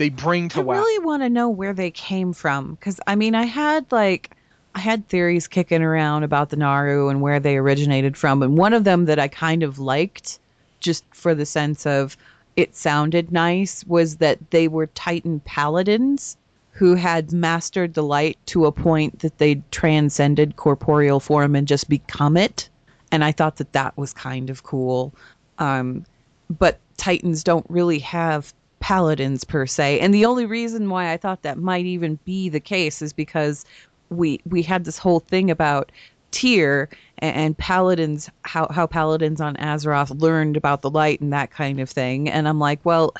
they 0.01 0.09
bring 0.09 0.49
to 0.49 0.61
I 0.61 0.63
WoW. 0.63 0.73
really 0.77 1.05
want 1.05 1.21
to 1.21 1.29
know 1.29 1.47
where 1.47 1.73
they 1.73 1.91
came 1.91 2.33
from 2.33 2.73
because 2.73 2.99
I 3.05 3.15
mean, 3.15 3.35
I 3.35 3.43
had 3.43 3.89
like 3.91 4.35
I 4.73 4.79
had 4.79 5.07
theories 5.07 5.47
kicking 5.47 5.83
around 5.83 6.23
about 6.23 6.49
the 6.49 6.55
Naaru 6.55 7.09
and 7.09 7.21
where 7.21 7.39
they 7.39 7.57
originated 7.57 8.17
from, 8.17 8.41
and 8.41 8.57
one 8.57 8.73
of 8.73 8.83
them 8.83 9.05
that 9.05 9.19
I 9.19 9.27
kind 9.27 9.61
of 9.61 9.77
liked, 9.77 10.39
just 10.79 11.05
for 11.11 11.35
the 11.35 11.45
sense 11.45 11.85
of 11.85 12.17
it 12.55 12.75
sounded 12.75 13.31
nice, 13.31 13.83
was 13.85 14.17
that 14.17 14.39
they 14.49 14.67
were 14.67 14.87
Titan 14.87 15.39
paladins 15.41 16.35
who 16.71 16.95
had 16.95 17.31
mastered 17.31 17.93
the 17.93 18.01
light 18.03 18.39
to 18.47 18.65
a 18.65 18.71
point 18.71 19.19
that 19.19 19.37
they 19.37 19.61
transcended 19.69 20.55
corporeal 20.55 21.19
form 21.19 21.55
and 21.55 21.67
just 21.67 21.87
become 21.89 22.37
it, 22.37 22.69
and 23.11 23.23
I 23.23 23.31
thought 23.31 23.57
that 23.57 23.73
that 23.73 23.95
was 23.97 24.13
kind 24.13 24.49
of 24.49 24.63
cool. 24.63 25.13
Um, 25.59 26.05
but 26.49 26.79
Titans 26.97 27.43
don't 27.43 27.65
really 27.69 27.99
have 27.99 28.51
paladins 28.81 29.43
per 29.45 29.65
se. 29.65 29.99
And 29.99 30.13
the 30.13 30.25
only 30.25 30.45
reason 30.45 30.89
why 30.89 31.13
I 31.13 31.17
thought 31.17 31.43
that 31.43 31.57
might 31.57 31.85
even 31.85 32.19
be 32.25 32.49
the 32.49 32.59
case 32.59 33.01
is 33.01 33.13
because 33.13 33.63
we 34.09 34.41
we 34.45 34.61
had 34.61 34.83
this 34.83 34.97
whole 34.97 35.21
thing 35.21 35.49
about 35.49 35.91
Tyr 36.31 36.89
and, 37.19 37.35
and 37.35 37.57
paladins 37.57 38.29
how 38.43 38.67
how 38.69 38.87
paladins 38.87 39.39
on 39.39 39.55
Azeroth 39.55 40.19
learned 40.21 40.57
about 40.57 40.81
the 40.81 40.89
light 40.89 41.21
and 41.21 41.31
that 41.31 41.51
kind 41.51 41.79
of 41.79 41.89
thing. 41.89 42.27
And 42.29 42.47
I'm 42.47 42.59
like, 42.59 42.79
well, 42.83 43.13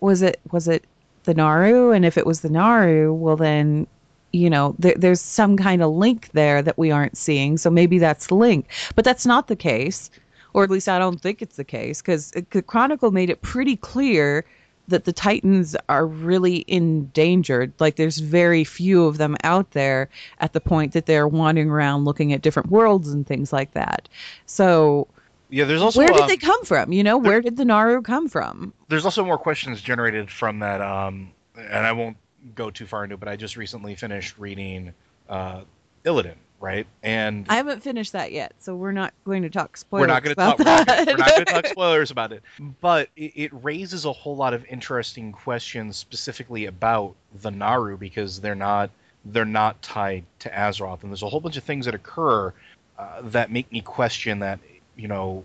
was 0.00 0.22
it 0.22 0.40
was 0.52 0.68
it 0.68 0.84
the 1.24 1.34
Naaru? 1.34 1.90
And 1.90 2.04
if 2.04 2.16
it 2.16 2.26
was 2.26 2.42
the 2.42 2.50
Naaru, 2.50 3.12
well 3.12 3.36
then 3.36 3.88
you 4.32 4.50
know 4.50 4.74
there, 4.78 4.94
there's 4.96 5.20
some 5.20 5.56
kind 5.56 5.82
of 5.82 5.90
link 5.90 6.30
there 6.32 6.60
that 6.60 6.76
we 6.76 6.90
aren't 6.90 7.16
seeing 7.16 7.56
so 7.56 7.70
maybe 7.70 7.98
that's 7.98 8.26
the 8.26 8.34
link 8.34 8.66
but 8.96 9.04
that's 9.04 9.24
not 9.24 9.46
the 9.46 9.56
case 9.56 10.10
or 10.52 10.64
at 10.64 10.68
least 10.68 10.88
i 10.88 10.98
don't 10.98 11.20
think 11.22 11.40
it's 11.40 11.56
the 11.56 11.64
case 11.64 12.02
because 12.02 12.32
uh, 12.34 12.40
the 12.50 12.60
chronicle 12.60 13.12
made 13.12 13.30
it 13.30 13.40
pretty 13.40 13.76
clear 13.76 14.44
that 14.88 15.04
the 15.04 15.12
titans 15.12 15.76
are 15.88 16.06
really 16.06 16.64
endangered. 16.68 17.72
Like 17.78 17.96
there's 17.96 18.18
very 18.18 18.64
few 18.64 19.04
of 19.04 19.18
them 19.18 19.36
out 19.44 19.72
there 19.72 20.08
at 20.40 20.52
the 20.52 20.60
point 20.60 20.92
that 20.92 21.06
they're 21.06 21.28
wandering 21.28 21.70
around 21.70 22.04
looking 22.04 22.32
at 22.32 22.42
different 22.42 22.70
worlds 22.70 23.08
and 23.08 23.26
things 23.26 23.52
like 23.52 23.72
that. 23.72 24.08
So 24.46 25.08
yeah, 25.50 25.64
there's 25.64 25.82
also 25.82 26.00
where 26.00 26.12
did 26.12 26.22
um, 26.22 26.28
they 26.28 26.36
come 26.36 26.64
from? 26.64 26.92
You 26.92 27.04
know 27.04 27.18
where 27.18 27.40
did 27.40 27.56
the 27.56 27.64
naaru 27.64 28.02
come 28.02 28.28
from? 28.28 28.72
There's 28.88 29.04
also 29.04 29.24
more 29.24 29.38
questions 29.38 29.80
generated 29.80 30.30
from 30.30 30.58
that 30.60 30.80
um 30.80 31.32
and 31.56 31.86
i 31.86 31.92
won't 31.92 32.16
go 32.54 32.70
too 32.70 32.86
far 32.86 33.04
into 33.04 33.14
it 33.14 33.20
but 33.20 33.28
i 33.28 33.36
just 33.36 33.56
recently 33.56 33.94
finished 33.94 34.38
reading 34.38 34.92
uh 35.28 35.62
illidan 36.04 36.36
right? 36.60 36.86
And 37.02 37.46
i 37.48 37.56
haven't 37.56 37.82
finished 37.82 38.12
that 38.12 38.32
yet 38.32 38.54
so 38.58 38.74
we're 38.74 38.92
not 38.92 39.12
going 39.24 39.42
to 39.42 39.50
talk 39.50 39.76
spoilers 39.76 40.02
we're 40.02 40.06
not 40.06 40.22
going 40.22 40.34
to 40.34 40.42
about 40.42 40.58
talk 40.58 40.58
we're 40.58 40.64
not 40.64 40.86
that. 40.86 41.06
we're 41.06 41.16
not 41.16 41.28
going 41.28 41.44
to 41.44 41.52
talk 41.52 41.66
spoilers 41.66 42.10
about 42.10 42.32
it. 42.32 42.42
But 42.80 43.08
it, 43.16 43.32
it 43.34 43.64
raises 43.64 44.04
a 44.04 44.12
whole 44.12 44.36
lot 44.36 44.54
of 44.54 44.64
interesting 44.66 45.32
questions 45.32 45.96
specifically 45.96 46.66
about 46.66 47.14
the 47.40 47.50
naaru 47.50 47.96
because 47.96 48.40
they're 48.40 48.54
not 48.54 48.90
they're 49.26 49.44
not 49.44 49.80
tied 49.82 50.24
to 50.40 50.50
azeroth. 50.50 51.02
And 51.02 51.10
there's 51.10 51.22
a 51.22 51.28
whole 51.28 51.40
bunch 51.40 51.56
of 51.56 51.64
things 51.64 51.86
that 51.86 51.94
occur 51.94 52.52
uh, 52.98 53.22
that 53.22 53.50
make 53.50 53.70
me 53.72 53.80
question 53.80 54.38
that 54.40 54.58
you 54.96 55.08
know 55.08 55.44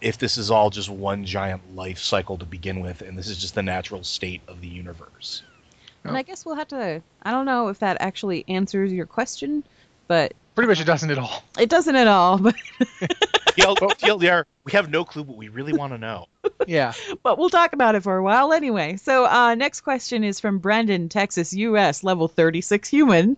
if 0.00 0.18
this 0.18 0.38
is 0.38 0.50
all 0.50 0.70
just 0.70 0.88
one 0.88 1.24
giant 1.24 1.74
life 1.74 1.98
cycle 1.98 2.38
to 2.38 2.44
begin 2.44 2.80
with 2.80 3.02
and 3.02 3.18
this 3.18 3.28
is 3.28 3.38
just 3.38 3.54
the 3.54 3.62
natural 3.62 4.04
state 4.04 4.42
of 4.48 4.60
the 4.60 4.68
universe. 4.68 5.42
And 6.04 6.18
I 6.18 6.22
guess 6.22 6.44
we'll 6.44 6.56
have 6.56 6.68
to. 6.68 7.02
I 7.22 7.30
don't 7.30 7.46
know 7.46 7.68
if 7.68 7.78
that 7.78 7.96
actually 7.98 8.44
answers 8.46 8.92
your 8.92 9.06
question, 9.06 9.64
but 10.06 10.34
Pretty 10.54 10.68
much 10.68 10.80
it 10.80 10.84
doesn't 10.84 11.10
at 11.10 11.18
all. 11.18 11.42
It 11.58 11.68
doesn't 11.68 11.96
at 11.96 12.06
all, 12.06 12.38
but 12.38 12.54
TL, 12.78 13.76
TLDR, 13.76 14.44
we 14.64 14.72
have 14.72 14.88
no 14.88 15.04
clue, 15.04 15.24
but 15.24 15.36
we 15.36 15.48
really 15.48 15.72
want 15.72 15.92
to 15.92 15.98
know. 15.98 16.26
Yeah. 16.68 16.92
but 17.24 17.38
we'll 17.38 17.50
talk 17.50 17.72
about 17.72 17.96
it 17.96 18.04
for 18.04 18.16
a 18.16 18.22
while 18.22 18.52
anyway. 18.52 18.96
So, 18.96 19.26
uh, 19.26 19.56
next 19.56 19.80
question 19.80 20.22
is 20.22 20.38
from 20.38 20.58
Brendan, 20.58 21.08
Texas, 21.08 21.52
U.S., 21.54 22.04
level 22.04 22.28
36 22.28 22.88
human. 22.88 23.36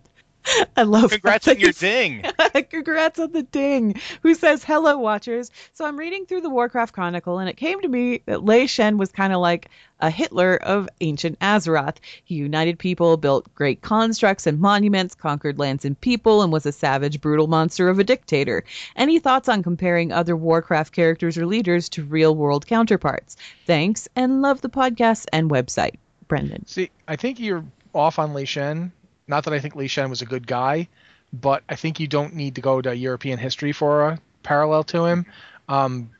I 0.76 0.82
love 0.82 1.10
Congrats 1.10 1.48
on 1.48 1.58
your 1.58 1.72
ding. 1.72 2.24
Congrats 2.70 3.18
on 3.18 3.32
the 3.32 3.42
ding. 3.42 3.96
Who 4.22 4.34
says, 4.34 4.64
Hello, 4.64 4.98
watchers. 4.98 5.50
So 5.74 5.84
I'm 5.84 5.96
reading 5.96 6.26
through 6.26 6.42
the 6.42 6.50
Warcraft 6.50 6.92
Chronicle, 6.92 7.38
and 7.38 7.48
it 7.48 7.56
came 7.56 7.80
to 7.80 7.88
me 7.88 8.22
that 8.26 8.44
Lei 8.44 8.66
Shen 8.66 8.98
was 8.98 9.10
kind 9.10 9.32
of 9.32 9.40
like 9.40 9.70
a 10.00 10.10
Hitler 10.10 10.56
of 10.56 10.88
ancient 11.00 11.38
Azeroth. 11.40 11.96
He 12.24 12.34
united 12.34 12.78
people, 12.78 13.16
built 13.16 13.52
great 13.54 13.80
constructs 13.80 14.46
and 14.46 14.60
monuments, 14.60 15.14
conquered 15.14 15.58
lands 15.58 15.84
and 15.84 15.98
people, 16.00 16.42
and 16.42 16.52
was 16.52 16.66
a 16.66 16.72
savage, 16.72 17.20
brutal 17.20 17.46
monster 17.46 17.88
of 17.88 17.98
a 17.98 18.04
dictator. 18.04 18.64
Any 18.94 19.18
thoughts 19.18 19.48
on 19.48 19.62
comparing 19.62 20.12
other 20.12 20.36
Warcraft 20.36 20.92
characters 20.92 21.38
or 21.38 21.46
leaders 21.46 21.88
to 21.90 22.04
real 22.04 22.34
world 22.34 22.66
counterparts? 22.66 23.36
Thanks, 23.66 24.08
and 24.14 24.42
love 24.42 24.60
the 24.60 24.68
podcast 24.68 25.26
and 25.32 25.50
website. 25.50 25.96
Brendan. 26.28 26.66
See, 26.66 26.90
I 27.06 27.16
think 27.16 27.38
you're 27.38 27.64
off 27.94 28.18
on 28.18 28.34
Lei 28.34 28.44
Shen. 28.44 28.92
Not 29.28 29.44
that 29.44 29.54
I 29.54 29.60
think 29.60 29.74
Lei 29.74 29.86
Shen 29.86 30.10
was 30.10 30.22
a 30.22 30.26
good 30.26 30.46
guy, 30.46 30.88
but 31.32 31.62
I 31.68 31.74
think 31.74 32.00
you 32.00 32.06
don't 32.06 32.34
need 32.34 32.54
to 32.56 32.60
go 32.60 32.80
to 32.80 32.94
European 32.94 33.38
history 33.38 33.72
for 33.72 34.08
a 34.08 34.20
parallel 34.42 34.84
to 34.84 35.04
him. 35.04 35.26
Um, 35.68 36.10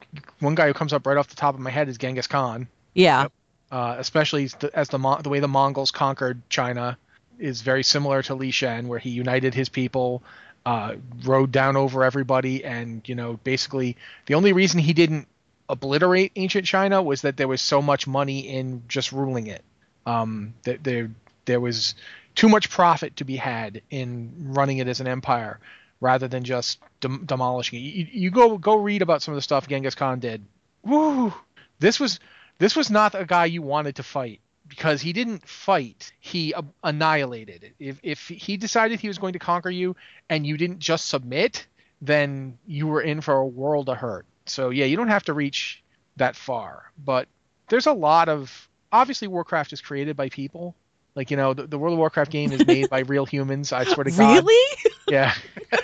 one 0.41 0.55
guy 0.55 0.67
who 0.67 0.75
comes 0.75 0.93
up 0.93 1.07
right 1.07 1.17
off 1.17 1.29
the 1.29 1.37
top 1.37 1.55
of 1.55 1.61
my 1.61 1.71
head 1.71 1.89
is 1.89 1.99
Genghis 1.99 2.27
Khan. 2.27 2.69
Yeah. 2.95 3.29
Uh, 3.71 3.97
especially 3.99 4.49
as 4.75 4.89
the 4.89 5.21
the 5.23 5.29
way 5.29 5.41
the 5.41 5.49
Mongols 5.49 5.91
conquered 5.91 6.41
China 6.49 6.97
is 7.39 7.63
very 7.63 7.83
similar 7.83 8.23
to 8.23 8.35
Lei 8.35 8.51
Shen, 8.51 8.89
where 8.89 8.99
he 8.99 9.11
united 9.11 9.55
his 9.55 9.69
people, 9.69 10.23
uh, 10.65 10.95
rode 11.25 11.53
down 11.53 11.77
over 11.77 12.03
everybody, 12.05 12.65
and 12.65 13.07
you 13.09 13.15
know 13.15 13.39
basically 13.45 13.97
the 14.27 14.35
only 14.35 14.53
reason 14.53 14.81
he 14.81 14.93
didn't 14.93 15.29
obliterate 15.69 16.33
ancient 16.37 16.67
China 16.67 17.03
was 17.03 17.23
that 17.23 17.37
there 17.37 17.49
was 17.49 17.61
so 17.61 17.83
much 17.83 18.07
money 18.07 18.41
in 18.41 18.83
just 18.89 19.13
ruling 19.13 19.49
it. 19.49 19.65
Um, 20.07 20.55
that 20.63 20.85
there 20.85 21.11
there 21.45 21.61
was 21.61 21.95
too 22.37 22.49
much 22.49 22.71
profit 22.71 23.17
to 23.17 23.25
be 23.25 23.37
had 23.37 23.83
in 23.91 24.33
running 24.39 24.79
it 24.79 24.87
as 24.87 25.01
an 25.01 25.09
empire 25.09 25.59
rather 26.01 26.29
than 26.29 26.45
just 26.45 26.79
dem- 27.01 27.25
demolishing 27.25 27.81
it. 27.81 27.83
You, 27.83 28.07
you 28.13 28.31
go 28.31 28.59
go 28.59 28.77
read 28.77 29.03
about 29.03 29.23
some 29.23 29.33
of 29.33 29.37
the 29.37 29.43
stuff 29.43 29.67
Genghis 29.67 29.97
Khan 29.97 30.21
did. 30.21 30.45
Woo! 30.85 31.35
This 31.81 31.99
was 31.99 32.21
this 32.59 32.77
was 32.77 32.91
not 32.91 33.15
a 33.15 33.25
guy 33.25 33.47
you 33.47 33.63
wanted 33.63 33.97
to 33.97 34.03
fight 34.03 34.41
because 34.69 35.01
he 35.01 35.13
didn't 35.13 35.49
fight. 35.49 36.13
He 36.21 36.55
uh, 36.55 36.63
annihilated. 36.85 37.73
If 37.79 37.99
if 38.03 38.29
he 38.29 38.57
decided 38.57 39.01
he 39.01 39.09
was 39.09 39.19
going 39.19 39.33
to 39.33 39.39
conquer 39.39 39.71
you 39.71 39.97
and 40.29 40.47
you 40.47 40.57
didn't 40.57 40.79
just 40.79 41.09
submit, 41.09 41.67
then 42.01 42.59
you 42.67 42.87
were 42.87 43.01
in 43.01 43.21
for 43.21 43.35
a 43.35 43.47
world 43.47 43.89
of 43.89 43.97
hurt. 43.97 44.27
So 44.45 44.71
yeah, 44.71 44.85
you 44.85 44.97
don't 44.97 45.09
have 45.09 45.25
to 45.25 45.33
reach 45.33 45.83
that 46.17 46.37
far, 46.37 46.93
but 47.03 47.29
there's 47.69 47.87
a 47.87 47.93
lot 47.93 48.29
of 48.29 48.69
obviously 48.93 49.29
Warcraft 49.29 49.73
is 49.73 49.81
created 49.81 50.17
by 50.17 50.29
people. 50.29 50.75
Like 51.17 51.31
you 51.31 51.37
know, 51.37 51.55
the, 51.55 51.67
the 51.67 51.79
World 51.79 51.95
of 51.95 51.99
Warcraft 51.99 52.31
game 52.31 52.53
is 52.53 52.65
made 52.67 52.91
by 52.91 53.01
real 53.01 53.25
humans. 53.25 53.73
I 53.73 53.85
swear 53.85 54.05
to 54.05 54.11
God. 54.17 54.45
Really? 54.45 54.77
Yeah. 55.09 55.35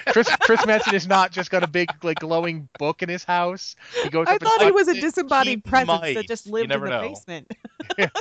Chris 0.09 0.29
Chris 0.37 0.61
Metzen 0.63 0.93
is 0.93 1.09
not 1.09 1.33
just 1.33 1.51
got 1.51 1.65
a 1.65 1.67
big 1.67 1.89
like 2.05 2.19
glowing 2.19 2.69
book 2.79 3.03
in 3.03 3.09
his 3.09 3.25
house. 3.25 3.75
He 4.03 4.11
goes 4.11 4.27
I 4.29 4.37
thought 4.37 4.63
he 4.63 4.71
was 4.71 4.89
a 4.89 4.95
disembodied 4.95 5.65
presence 5.65 6.01
might. 6.01 6.15
that 6.15 6.29
just 6.29 6.47
lived 6.47 6.71
in 6.71 6.81
the 6.81 6.89
know. 6.89 7.01
basement. 7.01 7.51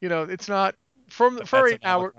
You 0.00 0.08
know, 0.08 0.22
it's 0.22 0.48
not 0.48 0.76
from 1.08 1.44
for 1.44 1.62
right 1.62 1.78
now. 1.82 2.10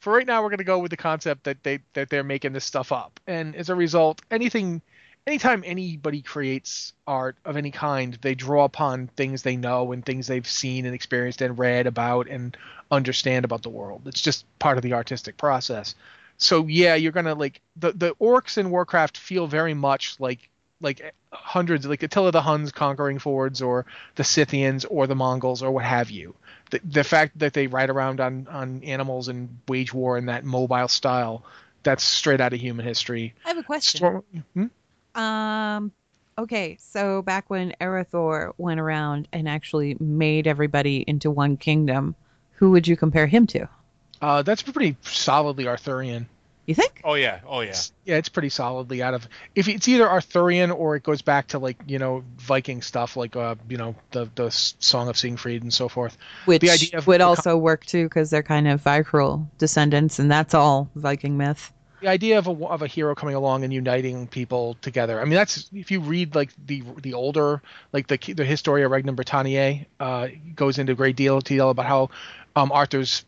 For 0.00 0.12
right 0.12 0.26
now, 0.26 0.42
we're 0.42 0.50
gonna 0.50 0.64
go 0.64 0.78
with 0.80 0.90
the 0.90 0.96
concept 0.96 1.44
that 1.44 1.62
they 1.62 1.78
that 1.92 2.10
they're 2.10 2.24
making 2.24 2.54
this 2.54 2.64
stuff 2.64 2.90
up, 2.90 3.20
and 3.26 3.54
as 3.54 3.68
a 3.68 3.74
result, 3.74 4.20
anything, 4.32 4.82
anytime 5.26 5.62
anybody 5.66 6.22
creates 6.22 6.92
art 7.06 7.36
of 7.44 7.56
any 7.56 7.70
kind, 7.70 8.18
they 8.20 8.34
draw 8.34 8.64
upon 8.64 9.08
things 9.08 9.42
they 9.42 9.56
know 9.56 9.92
and 9.92 10.04
things 10.04 10.26
they've 10.26 10.46
seen 10.46 10.86
and 10.86 10.94
experienced 10.94 11.42
and 11.42 11.58
read 11.58 11.86
about 11.86 12.28
and 12.28 12.56
understand 12.90 13.44
about 13.44 13.62
the 13.62 13.68
world. 13.68 14.02
It's 14.06 14.20
just 14.20 14.44
part 14.58 14.76
of 14.76 14.82
the 14.82 14.94
artistic 14.94 15.36
process. 15.36 15.94
So 16.38 16.66
yeah, 16.66 16.94
you're 16.94 17.12
gonna 17.12 17.34
like 17.34 17.60
the 17.76 17.92
the 17.92 18.14
orcs 18.16 18.56
in 18.56 18.70
Warcraft 18.70 19.18
feel 19.18 19.46
very 19.46 19.74
much 19.74 20.18
like 20.18 20.48
like 20.80 21.14
hundreds 21.32 21.86
like 21.86 22.02
Attila 22.02 22.32
the 22.32 22.40
Huns 22.40 22.72
conquering 22.72 23.18
Fords 23.18 23.60
or 23.60 23.84
the 24.14 24.24
Scythians 24.24 24.86
or 24.86 25.06
the 25.06 25.14
Mongols 25.14 25.62
or 25.62 25.70
what 25.70 25.84
have 25.84 26.10
you. 26.10 26.34
The, 26.70 26.80
the 26.82 27.04
fact 27.04 27.38
that 27.40 27.52
they 27.52 27.66
ride 27.66 27.90
around 27.90 28.20
on 28.20 28.48
on 28.48 28.82
animals 28.84 29.28
and 29.28 29.58
wage 29.68 29.92
war 29.92 30.16
in 30.16 30.26
that 30.26 30.44
mobile 30.44 30.88
style, 30.88 31.44
that's 31.82 32.02
straight 32.04 32.40
out 32.40 32.54
of 32.54 32.60
human 32.60 32.86
history. 32.86 33.34
I 33.44 33.48
have 33.48 33.58
a 33.58 33.62
question. 33.62 33.98
Storm- 33.98 34.24
hmm? 34.54 34.66
Um, 35.14 35.92
okay, 36.38 36.76
so 36.80 37.22
back 37.22 37.50
when 37.50 37.74
Erethdor 37.80 38.52
went 38.58 38.80
around 38.80 39.28
and 39.32 39.48
actually 39.48 39.96
made 40.00 40.46
everybody 40.46 41.04
into 41.06 41.30
one 41.30 41.56
kingdom, 41.56 42.14
who 42.52 42.70
would 42.70 42.86
you 42.86 42.96
compare 42.96 43.26
him 43.26 43.46
to? 43.48 43.68
Uh, 44.20 44.42
that's 44.42 44.62
pretty 44.62 44.96
solidly 45.02 45.66
Arthurian. 45.66 46.28
You 46.66 46.74
think? 46.74 47.00
Oh 47.02 47.14
yeah, 47.14 47.40
oh 47.48 47.62
yeah. 47.62 47.74
Yeah, 48.04 48.16
it's 48.16 48.28
pretty 48.28 48.50
solidly 48.50 49.02
out 49.02 49.14
of. 49.14 49.26
If 49.56 49.66
it's 49.66 49.88
either 49.88 50.08
Arthurian 50.08 50.70
or 50.70 50.94
it 50.94 51.02
goes 51.02 51.20
back 51.20 51.48
to 51.48 51.58
like 51.58 51.76
you 51.86 51.98
know 51.98 52.22
Viking 52.36 52.80
stuff, 52.82 53.16
like 53.16 53.34
uh 53.34 53.56
you 53.68 53.76
know 53.76 53.96
the 54.12 54.30
the 54.36 54.50
Song 54.50 55.08
of 55.08 55.16
Siegfried 55.16 55.62
and 55.62 55.74
so 55.74 55.88
forth. 55.88 56.16
Which 56.44 56.60
The 56.60 56.70
idea 56.70 56.98
of 56.98 57.06
would 57.08 57.20
the 57.20 57.24
co- 57.24 57.28
also 57.30 57.56
work 57.56 57.86
too, 57.86 58.04
because 58.04 58.30
they're 58.30 58.44
kind 58.44 58.68
of 58.68 58.82
Viking 58.82 59.50
descendants, 59.58 60.20
and 60.20 60.30
that's 60.30 60.54
all 60.54 60.88
Viking 60.94 61.36
myth. 61.36 61.72
The 62.00 62.08
idea 62.08 62.38
of 62.38 62.46
a 62.46 62.50
of 62.50 62.82
a 62.82 62.86
hero 62.86 63.14
coming 63.14 63.34
along 63.34 63.64
and 63.64 63.72
uniting 63.72 64.26
people 64.26 64.76
together. 64.80 65.20
I 65.20 65.24
mean, 65.24 65.34
that's 65.34 65.68
if 65.72 65.90
you 65.90 66.00
read 66.00 66.34
like 66.34 66.50
the 66.66 66.82
the 67.02 67.14
older 67.14 67.62
like 67.92 68.06
the 68.06 68.16
the 68.32 68.44
Historia 68.44 68.88
Regnum 68.88 69.16
Britanniae 69.16 69.86
uh, 69.98 70.28
goes 70.54 70.78
into 70.78 70.94
great 70.94 71.16
deal 71.16 71.40
detail 71.40 71.70
about 71.70 71.86
how 71.86 72.10
um, 72.56 72.72
Arthur's 72.72 73.24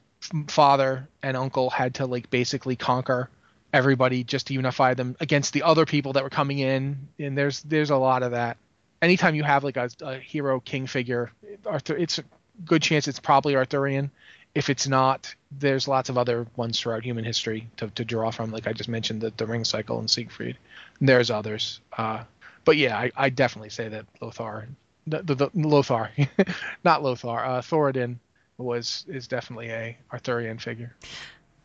father 0.49 1.09
and 1.23 1.37
uncle 1.37 1.71
had 1.71 1.95
to 1.95 2.07
like 2.07 2.31
basically 2.31 2.77
conquer 2.77 3.29
everybody 3.73 4.23
just 4.23 4.49
to 4.49 4.55
unify 4.55 4.95
them 4.95 5.17
against 5.21 5.53
the 5.53 5.63
other 5.63 5.87
people 5.87 6.13
that 6.15 6.23
were 6.23 6.31
coming 6.31 6.59
in. 6.59 7.09
And 7.19 7.37
there's 7.37 7.63
there's 7.63 7.91
a 7.91 7.97
lot 7.97 8.23
of 8.23 8.33
that. 8.33 8.57
Anytime 9.01 9.35
you 9.35 9.43
have 9.43 9.65
like 9.65 9.77
a, 9.77 9.91
a 10.01 10.19
hero 10.19 10.61
king 10.61 10.87
figure, 10.87 11.33
Arthur, 11.67 11.97
it's 11.97 12.19
a 12.19 12.25
good 12.65 12.83
chance 12.83 13.09
it's 13.09 13.21
probably 13.21 13.57
Arthurian 13.57 14.11
if 14.55 14.69
it's 14.69 14.87
not, 14.87 15.35
there's 15.59 15.89
lots 15.89 16.09
of 16.09 16.19
other 16.19 16.47
ones 16.57 16.79
throughout 16.79 17.05
human 17.05 17.25
history 17.25 17.69
to, 17.77 17.89
to 17.91 18.05
draw 18.05 18.31
from. 18.31 18.51
Like 18.51 18.67
I 18.67 18.73
just 18.73 18.89
mentioned, 18.89 19.21
the, 19.21 19.33
the 19.37 19.47
Ring 19.47 19.65
Cycle 19.65 19.99
and 19.99 20.11
Siegfried. 20.11 20.59
And 21.01 21.09
there's 21.09 21.31
others. 21.31 21.81
Uh, 21.97 22.25
but 22.65 22.77
yeah, 22.77 22.99
I, 22.99 23.11
I 23.17 23.31
definitely 23.31 23.71
say 23.71 23.89
that 23.89 24.05
Lothar, 24.21 24.69
the, 25.07 25.23
the, 25.23 25.35
the 25.35 25.51
Lothar, 25.55 26.11
not 26.85 27.03
Lothar, 27.03 27.45
uh, 27.45 27.63
Thoradin 27.63 28.17
was 28.59 29.05
is 29.09 29.27
definitely 29.27 29.71
a 29.71 29.97
Arthurian 30.13 30.59
figure. 30.59 30.95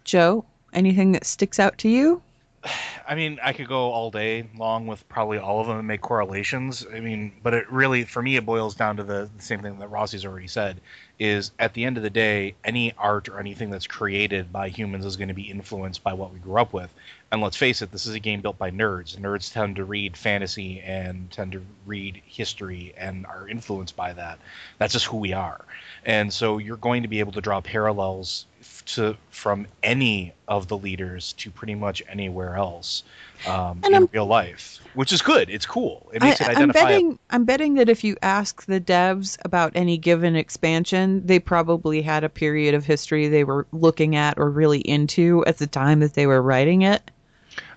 Joe, 0.03 0.45
anything 0.73 1.11
that 1.11 1.25
sticks 1.25 1.59
out 1.59 1.77
to 1.79 1.89
you? 1.89 2.21
I 3.07 3.15
mean, 3.15 3.39
I 3.41 3.53
could 3.53 3.67
go 3.67 3.91
all 3.91 4.11
day 4.11 4.47
long 4.57 4.87
with 4.87 5.07
probably 5.07 5.37
all 5.37 5.61
of 5.61 5.67
them 5.67 5.77
and 5.77 5.87
make 5.87 6.01
correlations. 6.01 6.85
I 6.93 6.99
mean, 6.99 7.31
but 7.41 7.53
it 7.53 7.71
really, 7.71 8.03
for 8.03 8.21
me, 8.21 8.35
it 8.35 8.45
boils 8.45 8.75
down 8.75 8.97
to 8.97 9.03
the, 9.03 9.29
the 9.35 9.43
same 9.43 9.61
thing 9.61 9.79
that 9.79 9.89
Rossi's 9.89 10.25
already 10.25 10.47
said: 10.47 10.81
is 11.19 11.51
at 11.57 11.73
the 11.73 11.85
end 11.85 11.97
of 11.97 12.03
the 12.03 12.09
day, 12.09 12.55
any 12.63 12.93
art 12.97 13.29
or 13.29 13.39
anything 13.39 13.69
that's 13.69 13.87
created 13.87 14.51
by 14.51 14.69
humans 14.69 15.05
is 15.05 15.15
going 15.15 15.29
to 15.29 15.33
be 15.33 15.49
influenced 15.49 16.03
by 16.03 16.13
what 16.13 16.33
we 16.33 16.39
grew 16.39 16.57
up 16.57 16.73
with. 16.73 16.89
And 17.31 17.41
let's 17.41 17.57
face 17.57 17.81
it, 17.81 17.91
this 17.91 18.05
is 18.05 18.15
a 18.15 18.19
game 18.19 18.41
built 18.41 18.57
by 18.57 18.71
nerds. 18.71 19.17
Nerds 19.17 19.51
tend 19.51 19.77
to 19.77 19.83
read 19.83 20.15
fantasy 20.15 20.79
and 20.79 21.29
tend 21.29 21.51
to 21.53 21.61
read 21.85 22.21
history 22.25 22.93
and 22.95 23.25
are 23.25 23.49
influenced 23.49 23.97
by 23.97 24.13
that. 24.13 24.39
That's 24.77 24.93
just 24.93 25.05
who 25.07 25.17
we 25.17 25.33
are. 25.33 25.65
And 26.05 26.31
so 26.31 26.57
you're 26.57 26.77
going 26.77 27.01
to 27.01 27.09
be 27.09 27.19
able 27.19 27.33
to 27.33 27.41
draw 27.41 27.59
parallels 27.59 28.45
to 28.85 29.15
from 29.31 29.67
any 29.83 30.33
of 30.47 30.67
the 30.67 30.77
leaders 30.77 31.33
to 31.33 31.51
pretty 31.51 31.75
much 31.75 32.01
anywhere 32.07 32.55
else 32.55 33.03
um, 33.47 33.81
in 33.85 33.93
I'm- 33.93 34.09
real 34.11 34.25
life, 34.25 34.79
which 34.93 35.11
is 35.11 35.21
good. 35.21 35.49
It's 35.49 35.65
cool. 35.65 36.09
It 36.13 36.21
makes 36.21 36.41
I, 36.41 36.51
it 36.51 36.57
I'm 36.57 36.69
betting. 36.69 37.19
I'm 37.29 37.45
betting 37.45 37.75
that 37.75 37.89
if 37.89 38.03
you 38.03 38.17
ask 38.21 38.65
the 38.65 38.79
devs 38.79 39.37
about 39.43 39.73
any 39.75 39.97
given 39.97 40.35
expansion, 40.35 41.25
they 41.25 41.39
probably 41.39 42.01
had 42.01 42.23
a 42.23 42.29
period 42.29 42.73
of 42.73 42.85
history 42.85 43.27
they 43.27 43.43
were 43.43 43.67
looking 43.71 44.15
at 44.15 44.37
or 44.37 44.49
really 44.49 44.79
into 44.79 45.45
at 45.45 45.57
the 45.57 45.67
time 45.67 45.99
that 45.99 46.13
they 46.13 46.25
were 46.27 46.41
writing 46.41 46.81
it. 46.81 47.11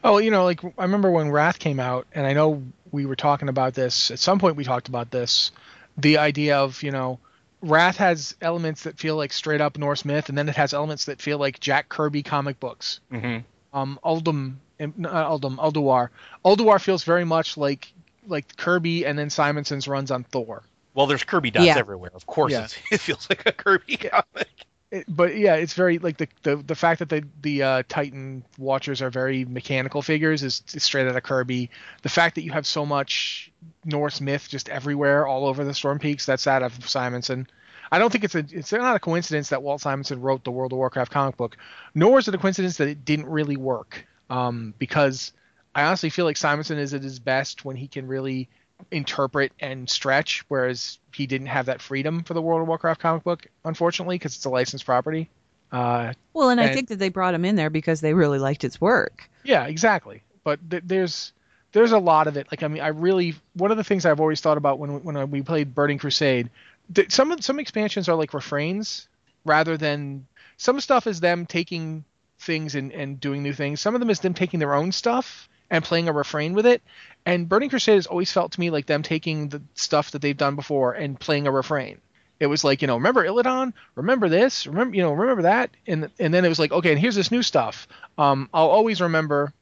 Oh, 0.03 0.19
you 0.19 0.31
know, 0.31 0.45
like 0.45 0.65
I 0.65 0.83
remember 0.83 1.11
when 1.11 1.31
Wrath 1.31 1.59
came 1.59 1.81
out, 1.81 2.07
and 2.15 2.27
I 2.27 2.33
know 2.33 2.63
we 2.91 3.07
were 3.07 3.17
talking 3.17 3.49
about 3.49 3.75
this 3.75 4.11
at 4.11 4.19
some 4.19 4.39
point. 4.39 4.57
We 4.57 4.65
talked 4.65 4.89
about 4.89 5.11
this, 5.11 5.51
the 5.99 6.19
idea 6.19 6.59
of 6.59 6.83
you 6.83 6.91
know, 6.91 7.19
Wrath 7.63 7.97
has 7.99 8.35
elements 8.41 8.85
that 8.85 8.99
feel 8.99 9.17
like 9.17 9.33
straight 9.33 9.61
up 9.61 9.77
Norse 9.79 10.05
myth, 10.05 10.29
and 10.29 10.39
then 10.39 10.49
it 10.49 10.57
has 10.57 10.73
elements 10.73 11.05
that 11.07 11.21
feel 11.21 11.39
like 11.39 11.61
Jack 11.61 11.89
Kirby 11.89 12.23
comic 12.23 12.59
books. 12.61 13.01
Mhm. 13.13 13.45
Um, 13.73 13.99
Uldum, 14.05 14.57
um, 14.81 14.95
not 14.97 15.27
Uldum, 15.31 15.57
Ulduar. 15.59 16.09
Ulduar 16.45 16.81
feels 16.81 17.05
very 17.05 17.25
much 17.25 17.57
like 17.57 17.93
like 18.27 18.57
Kirby, 18.57 19.05
and 19.07 19.19
then 19.19 19.29
Simonson's 19.31 19.89
runs 19.89 20.11
on 20.11 20.25
Thor. 20.25 20.63
Well, 20.95 21.07
there's 21.07 21.25
Kirby 21.25 21.51
dots 21.51 21.67
Yeah. 21.67 21.79
everywhere. 21.79 22.11
Of 22.15 22.27
course, 22.27 22.53
Yeah. 22.53 22.65
it's, 22.65 22.77
it 22.93 23.01
feels 23.01 23.29
like 23.31 23.45
a 23.47 23.53
Kirby 23.53 23.97
comic. 23.97 24.49
It, 24.91 25.05
but 25.09 25.37
yeah, 25.37 25.55
it's 25.55 25.75
very 25.75 25.99
like 25.99 26.17
the 26.19 26.29
the, 26.43 26.57
the 26.57 26.75
fact 26.75 26.99
that 26.99 27.09
the 27.09 27.25
the 27.43 27.63
uh, 27.63 27.83
Titan 27.89 28.45
Watchers 28.59 29.01
are 29.01 29.11
very 29.11 29.45
mechanical 29.45 30.03
figures 30.03 30.43
is, 30.43 30.63
is 30.75 30.83
straight 30.83 31.07
out 31.07 31.17
of 31.17 31.23
Kirby. 31.23 31.71
The 32.03 32.09
fact 32.09 32.35
that 32.35 32.43
you 32.43 32.53
have 32.53 32.67
so 32.67 32.85
much 32.85 33.53
Norse 33.85 34.21
myth 34.21 34.49
just 34.49 34.69
everywhere, 34.69 35.27
all 35.27 35.47
over 35.47 35.65
the 35.65 35.75
Storm 35.75 35.99
Peaks, 35.99 36.27
that's 36.27 36.47
out 36.47 36.63
of 36.63 36.89
Simonson. 36.89 37.47
I 37.93 37.99
don't 37.99 38.11
think 38.11 38.25
it's 38.25 38.35
a 38.35 38.45
it's 38.51 38.73
not 38.73 38.97
a 38.97 39.01
coincidence 39.01 39.49
that 39.51 39.63
Walt 39.63 39.81
Simonson 39.81 40.21
wrote 40.21 40.45
the 40.45 40.51
World 40.51 40.73
of 40.73 40.79
Warcraft 40.79 41.13
comic 41.13 41.37
book, 41.37 41.57
nor 41.95 42.19
is 42.19 42.27
it 42.27 42.35
a 42.35 42.39
coincidence 42.39 42.77
that 42.79 42.89
it 42.89 43.05
didn't 43.05 43.27
really 43.27 43.57
work. 43.57 44.07
Um, 44.29 44.75
because 44.79 45.33
I 45.75 45.85
honestly 45.85 46.11
feel 46.11 46.25
like 46.25 46.37
Simonson 46.37 46.79
is 46.79 46.95
at 46.95 47.03
his 47.03 47.19
best 47.19 47.65
when 47.65 47.77
he 47.77 47.89
can 47.89 48.07
really 48.07 48.49
interpret 48.91 49.53
and 49.61 49.89
stretch, 49.89 50.45
whereas 50.49 50.99
he 51.15 51.27
didn't 51.27 51.49
have 51.49 51.67
that 51.67 51.81
freedom 51.81 52.23
for 52.23 52.35
the 52.35 52.43
World 52.43 52.63
of 52.63 52.69
Warcraft 52.69 53.01
comic 53.01 53.25
book, 53.25 53.47
unfortunately, 53.65 54.17
because 54.17 54.37
it's 54.37 54.45
a 54.45 54.51
licensed 54.51 54.85
property. 54.85 55.29
Uh, 55.73 56.13
well, 56.33 56.51
and, 56.51 56.61
and, 56.61 56.69
I 56.69 56.73
think 56.73 56.89
that 56.89 56.99
they 56.99 57.09
brought 57.09 57.35
him 57.35 57.45
in 57.45 57.57
there 57.57 57.71
because 57.71 58.01
they 58.01 58.15
really 58.15 58.39
liked 58.39 58.63
his 58.63 58.81
work. 58.81 59.31
Yeah, 59.45 59.67
exactly. 59.67 60.23
But 60.43 60.59
th- 60.69 60.83
there's 60.87 61.33
there's 61.73 61.93
a 61.93 61.99
lot 61.99 62.27
of 62.27 62.37
it. 62.37 62.49
Like 62.51 62.63
I 62.63 62.69
mean, 62.69 62.83
I 62.83 62.89
really 62.89 63.35
one 63.55 63.71
of 63.71 63.77
the 63.77 63.85
things 63.85 64.05
I've 64.05 64.21
always 64.21 64.41
thought 64.41 64.59
about 64.59 64.79
when 64.79 65.03
when 65.05 65.31
we 65.31 65.43
played 65.43 65.75
Burning 65.75 65.99
Crusade, 65.99 66.51
th- 66.93 67.13
some 67.13 67.41
some 67.41 67.61
expansions 67.61 68.09
are 68.09 68.17
like 68.17 68.35
refrains 68.35 69.09
rather 69.45 69.77
than 69.77 70.27
some 70.57 70.81
stuff 70.81 71.07
is 71.07 71.21
them 71.21 71.47
taking 71.47 72.05
things 72.39 72.75
and, 72.75 72.93
and 72.93 73.21
doing 73.21 73.43
new 73.43 73.53
things. 73.53 73.81
Some 73.81 73.95
of 73.95 74.01
them 74.01 74.11
is 74.11 74.21
them 74.21 74.35
taking 74.35 74.61
their 74.61 74.75
own 74.75 74.93
stuff 74.93 75.49
and 75.71 75.85
playing 75.85 76.09
a 76.09 76.13
refrain 76.13 76.53
with 76.53 76.67
it. 76.67 76.83
And 77.25 77.49
Burning 77.49 77.71
Crusade 77.71 77.97
has 77.97 78.07
always 78.07 78.33
felt 78.33 78.53
to 78.53 78.61
me 78.61 78.71
like 78.71 78.87
them 78.87 79.03
taking 79.03 79.49
the 79.49 79.63
stuff 79.75 80.11
that 80.11 80.23
they've 80.23 80.37
done 80.37 80.57
before 80.57 80.93
and 80.93 81.19
playing 81.19 81.47
a 81.47 81.53
refrain. 81.53 82.01
It 82.41 82.47
was 82.47 82.65
like, 82.65 82.81
you 82.81 82.89
know, 82.89 82.97
remember 82.97 83.25
Illidan? 83.25 83.75
Remember 83.95 84.29
this? 84.29 84.67
Remember, 84.67 84.97
you 84.97 85.03
know, 85.03 85.13
remember 85.13 85.43
that? 85.43 85.71
And 85.87 86.11
and 86.19 86.33
then 86.33 86.45
it 86.45 86.49
was 86.49 86.59
like, 86.59 86.73
okay, 86.73 86.91
and 86.91 86.99
here's 86.99 87.15
this 87.15 87.31
new 87.31 87.43
stuff. 87.43 87.87
Um, 88.17 88.49
I'll 88.53 88.69
always 88.69 89.01
remember. 89.01 89.53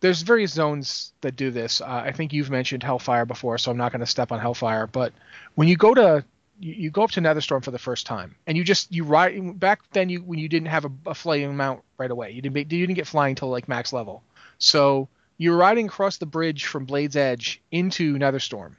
There's 0.00 0.20
various 0.20 0.52
zones 0.52 1.12
that 1.22 1.36
do 1.36 1.50
this. 1.50 1.80
Uh, 1.80 1.86
I 1.86 2.12
think 2.12 2.34
you've 2.34 2.50
mentioned 2.50 2.82
Hellfire 2.82 3.24
before, 3.24 3.56
so 3.56 3.70
I'm 3.70 3.78
not 3.78 3.92
going 3.92 4.00
to 4.00 4.06
step 4.06 4.30
on 4.30 4.38
Hellfire. 4.38 4.86
But 4.86 5.14
when 5.54 5.68
you 5.68 5.76
go 5.78 5.94
to 5.94 6.22
you, 6.60 6.74
you, 6.74 6.90
go 6.90 7.02
up 7.02 7.12
to 7.12 7.20
Netherstorm 7.22 7.64
for 7.64 7.70
the 7.70 7.78
first 7.78 8.04
time, 8.04 8.36
and 8.46 8.58
you 8.58 8.64
just 8.64 8.92
you 8.92 9.04
ride 9.04 9.58
back 9.58 9.80
then 9.92 10.10
you 10.10 10.20
when 10.20 10.38
you 10.38 10.50
didn't 10.50 10.68
have 10.68 10.84
a, 10.84 10.90
a 11.06 11.14
flying 11.14 11.56
mount 11.56 11.82
right 11.96 12.10
away. 12.10 12.30
You 12.32 12.42
didn't 12.42 12.56
you 12.56 12.86
didn't 12.86 12.94
get 12.96 13.06
flying 13.06 13.36
till 13.36 13.48
like 13.48 13.68
max 13.68 13.90
level. 13.90 14.22
So 14.58 15.08
you're 15.38 15.56
riding 15.56 15.86
across 15.86 16.18
the 16.18 16.26
bridge 16.26 16.66
from 16.66 16.84
Blade's 16.84 17.16
Edge 17.16 17.60
into 17.70 18.16
Netherstorm. 18.16 18.76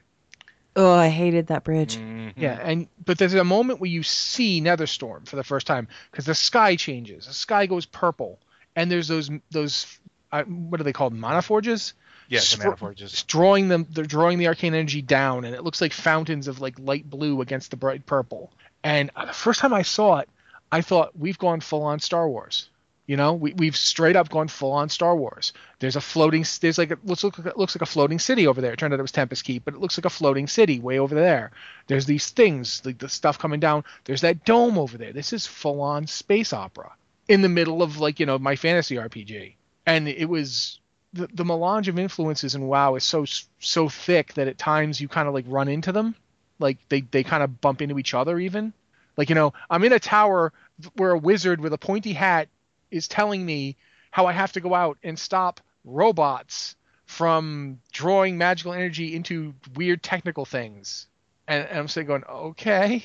Oh, 0.76 0.94
I 0.94 1.08
hated 1.08 1.48
that 1.48 1.64
bridge. 1.64 1.96
Mm-hmm. 1.96 2.40
Yeah, 2.40 2.58
and 2.62 2.88
but 3.04 3.18
there's 3.18 3.34
a 3.34 3.42
moment 3.42 3.80
where 3.80 3.90
you 3.90 4.02
see 4.02 4.60
Netherstorm 4.60 5.26
for 5.26 5.36
the 5.36 5.42
first 5.42 5.66
time 5.66 5.88
because 6.10 6.24
the 6.24 6.34
sky 6.34 6.76
changes. 6.76 7.26
The 7.26 7.32
sky 7.32 7.66
goes 7.66 7.84
purple, 7.84 8.38
and 8.76 8.90
there's 8.90 9.08
those 9.08 9.30
those 9.50 9.98
uh, 10.30 10.44
what 10.44 10.80
are 10.80 10.84
they 10.84 10.92
called? 10.92 11.14
Mana 11.14 11.42
forges. 11.42 11.94
Yes, 12.28 12.56
yeah, 12.56 12.64
mana 12.64 12.76
forges. 12.76 13.22
Drawing 13.24 13.68
them, 13.68 13.86
they're 13.90 14.04
drawing 14.04 14.38
the 14.38 14.46
arcane 14.48 14.74
energy 14.74 15.02
down, 15.02 15.44
and 15.44 15.54
it 15.54 15.64
looks 15.64 15.80
like 15.80 15.92
fountains 15.92 16.46
of 16.46 16.60
like 16.60 16.78
light 16.78 17.08
blue 17.08 17.40
against 17.40 17.70
the 17.70 17.76
bright 17.76 18.06
purple. 18.06 18.52
And 18.84 19.10
uh, 19.16 19.26
the 19.26 19.32
first 19.32 19.60
time 19.60 19.72
I 19.72 19.82
saw 19.82 20.18
it, 20.18 20.28
I 20.70 20.82
thought 20.82 21.18
we've 21.18 21.38
gone 21.38 21.60
full 21.60 21.82
on 21.82 21.98
Star 21.98 22.28
Wars. 22.28 22.68
You 23.08 23.16
know, 23.16 23.32
we, 23.32 23.54
we've 23.54 23.74
straight 23.74 24.16
up 24.16 24.28
gone 24.28 24.48
full 24.48 24.70
on 24.72 24.90
Star 24.90 25.16
Wars. 25.16 25.54
There's 25.78 25.96
a 25.96 26.00
floating, 26.00 26.44
there's 26.60 26.76
like 26.76 26.90
a, 26.90 26.98
looks, 27.04 27.24
look, 27.24 27.38
looks 27.56 27.74
like 27.74 27.80
a 27.80 27.86
floating 27.86 28.18
city 28.18 28.46
over 28.46 28.60
there. 28.60 28.74
It 28.74 28.78
turned 28.78 28.92
out 28.92 29.00
it 29.00 29.02
was 29.02 29.12
Tempest 29.12 29.44
Keep, 29.44 29.64
but 29.64 29.72
it 29.72 29.80
looks 29.80 29.96
like 29.96 30.04
a 30.04 30.10
floating 30.10 30.46
city 30.46 30.78
way 30.78 30.98
over 30.98 31.14
there. 31.14 31.50
There's 31.86 32.04
these 32.04 32.28
things, 32.28 32.82
like 32.84 32.98
the 32.98 33.08
stuff 33.08 33.38
coming 33.38 33.60
down. 33.60 33.84
There's 34.04 34.20
that 34.20 34.44
dome 34.44 34.76
over 34.76 34.98
there. 34.98 35.14
This 35.14 35.32
is 35.32 35.46
full 35.46 35.80
on 35.80 36.06
space 36.06 36.52
opera 36.52 36.92
in 37.28 37.40
the 37.40 37.48
middle 37.48 37.82
of 37.82 37.98
like, 37.98 38.20
you 38.20 38.26
know, 38.26 38.38
my 38.38 38.56
fantasy 38.56 38.96
RPG. 38.96 39.54
And 39.86 40.06
it 40.06 40.28
was, 40.28 40.78
the, 41.14 41.28
the 41.32 41.46
melange 41.46 41.88
of 41.88 41.98
influences 41.98 42.54
in 42.54 42.66
WoW 42.66 42.96
is 42.96 43.04
so, 43.04 43.24
so 43.58 43.88
thick 43.88 44.34
that 44.34 44.48
at 44.48 44.58
times 44.58 45.00
you 45.00 45.08
kind 45.08 45.26
of 45.26 45.32
like 45.32 45.46
run 45.48 45.68
into 45.68 45.92
them. 45.92 46.14
Like 46.58 46.76
they, 46.90 47.00
they 47.00 47.24
kind 47.24 47.42
of 47.42 47.62
bump 47.62 47.80
into 47.80 47.98
each 47.98 48.12
other 48.12 48.38
even. 48.38 48.74
Like, 49.16 49.30
you 49.30 49.34
know, 49.34 49.54
I'm 49.70 49.82
in 49.84 49.94
a 49.94 49.98
tower 49.98 50.52
where 50.96 51.12
a 51.12 51.18
wizard 51.18 51.62
with 51.62 51.72
a 51.72 51.78
pointy 51.78 52.12
hat 52.12 52.48
is 52.90 53.08
telling 53.08 53.44
me 53.44 53.76
how 54.10 54.26
I 54.26 54.32
have 54.32 54.52
to 54.52 54.60
go 54.60 54.74
out 54.74 54.98
and 55.02 55.18
stop 55.18 55.60
robots 55.84 56.76
from 57.06 57.80
drawing 57.92 58.36
magical 58.36 58.72
energy 58.72 59.14
into 59.14 59.54
weird 59.74 60.02
technical 60.02 60.44
things. 60.44 61.06
And, 61.46 61.66
and 61.66 61.78
I'm 61.78 61.88
sitting 61.88 62.06
going, 62.06 62.24
okay. 62.24 63.04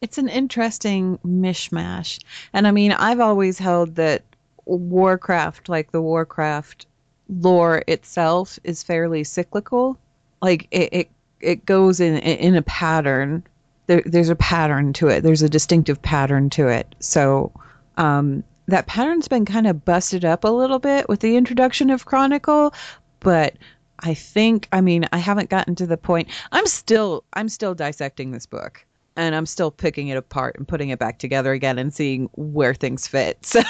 It's 0.00 0.18
an 0.18 0.28
interesting 0.28 1.18
mishmash. 1.26 2.22
And 2.52 2.66
I 2.66 2.70
mean, 2.70 2.92
I've 2.92 3.20
always 3.20 3.58
held 3.58 3.96
that 3.96 4.22
Warcraft, 4.66 5.68
like 5.68 5.92
the 5.92 6.02
Warcraft 6.02 6.86
lore 7.28 7.82
itself, 7.86 8.58
is 8.64 8.82
fairly 8.82 9.24
cyclical. 9.24 9.98
Like 10.42 10.68
it, 10.70 10.92
it, 10.92 11.10
it 11.40 11.66
goes 11.66 12.00
in 12.00 12.18
in 12.18 12.54
a 12.54 12.62
pattern. 12.62 13.42
There, 13.86 14.02
there's 14.04 14.28
a 14.28 14.36
pattern 14.36 14.92
to 14.94 15.08
it. 15.08 15.22
There's 15.22 15.42
a 15.42 15.48
distinctive 15.48 16.02
pattern 16.02 16.50
to 16.50 16.68
it. 16.68 16.94
So 17.00 17.52
um, 17.96 18.44
that 18.68 18.86
pattern's 18.86 19.28
been 19.28 19.44
kind 19.44 19.66
of 19.66 19.84
busted 19.84 20.24
up 20.24 20.44
a 20.44 20.48
little 20.48 20.78
bit 20.78 21.08
with 21.08 21.20
the 21.20 21.36
introduction 21.36 21.90
of 21.90 22.04
Chronicle, 22.04 22.72
but 23.20 23.56
I 24.00 24.14
think 24.14 24.68
I 24.70 24.80
mean 24.80 25.06
I 25.10 25.18
haven't 25.18 25.50
gotten 25.50 25.74
to 25.76 25.86
the 25.86 25.96
point. 25.96 26.28
I'm 26.52 26.66
still 26.66 27.24
I'm 27.32 27.48
still 27.48 27.74
dissecting 27.74 28.30
this 28.30 28.46
book 28.46 28.84
and 29.16 29.34
I'm 29.34 29.46
still 29.46 29.70
picking 29.70 30.08
it 30.08 30.16
apart 30.16 30.56
and 30.56 30.68
putting 30.68 30.90
it 30.90 30.98
back 30.98 31.18
together 31.18 31.52
again 31.52 31.78
and 31.78 31.92
seeing 31.92 32.30
where 32.34 32.74
things 32.74 33.06
fit. 33.06 33.38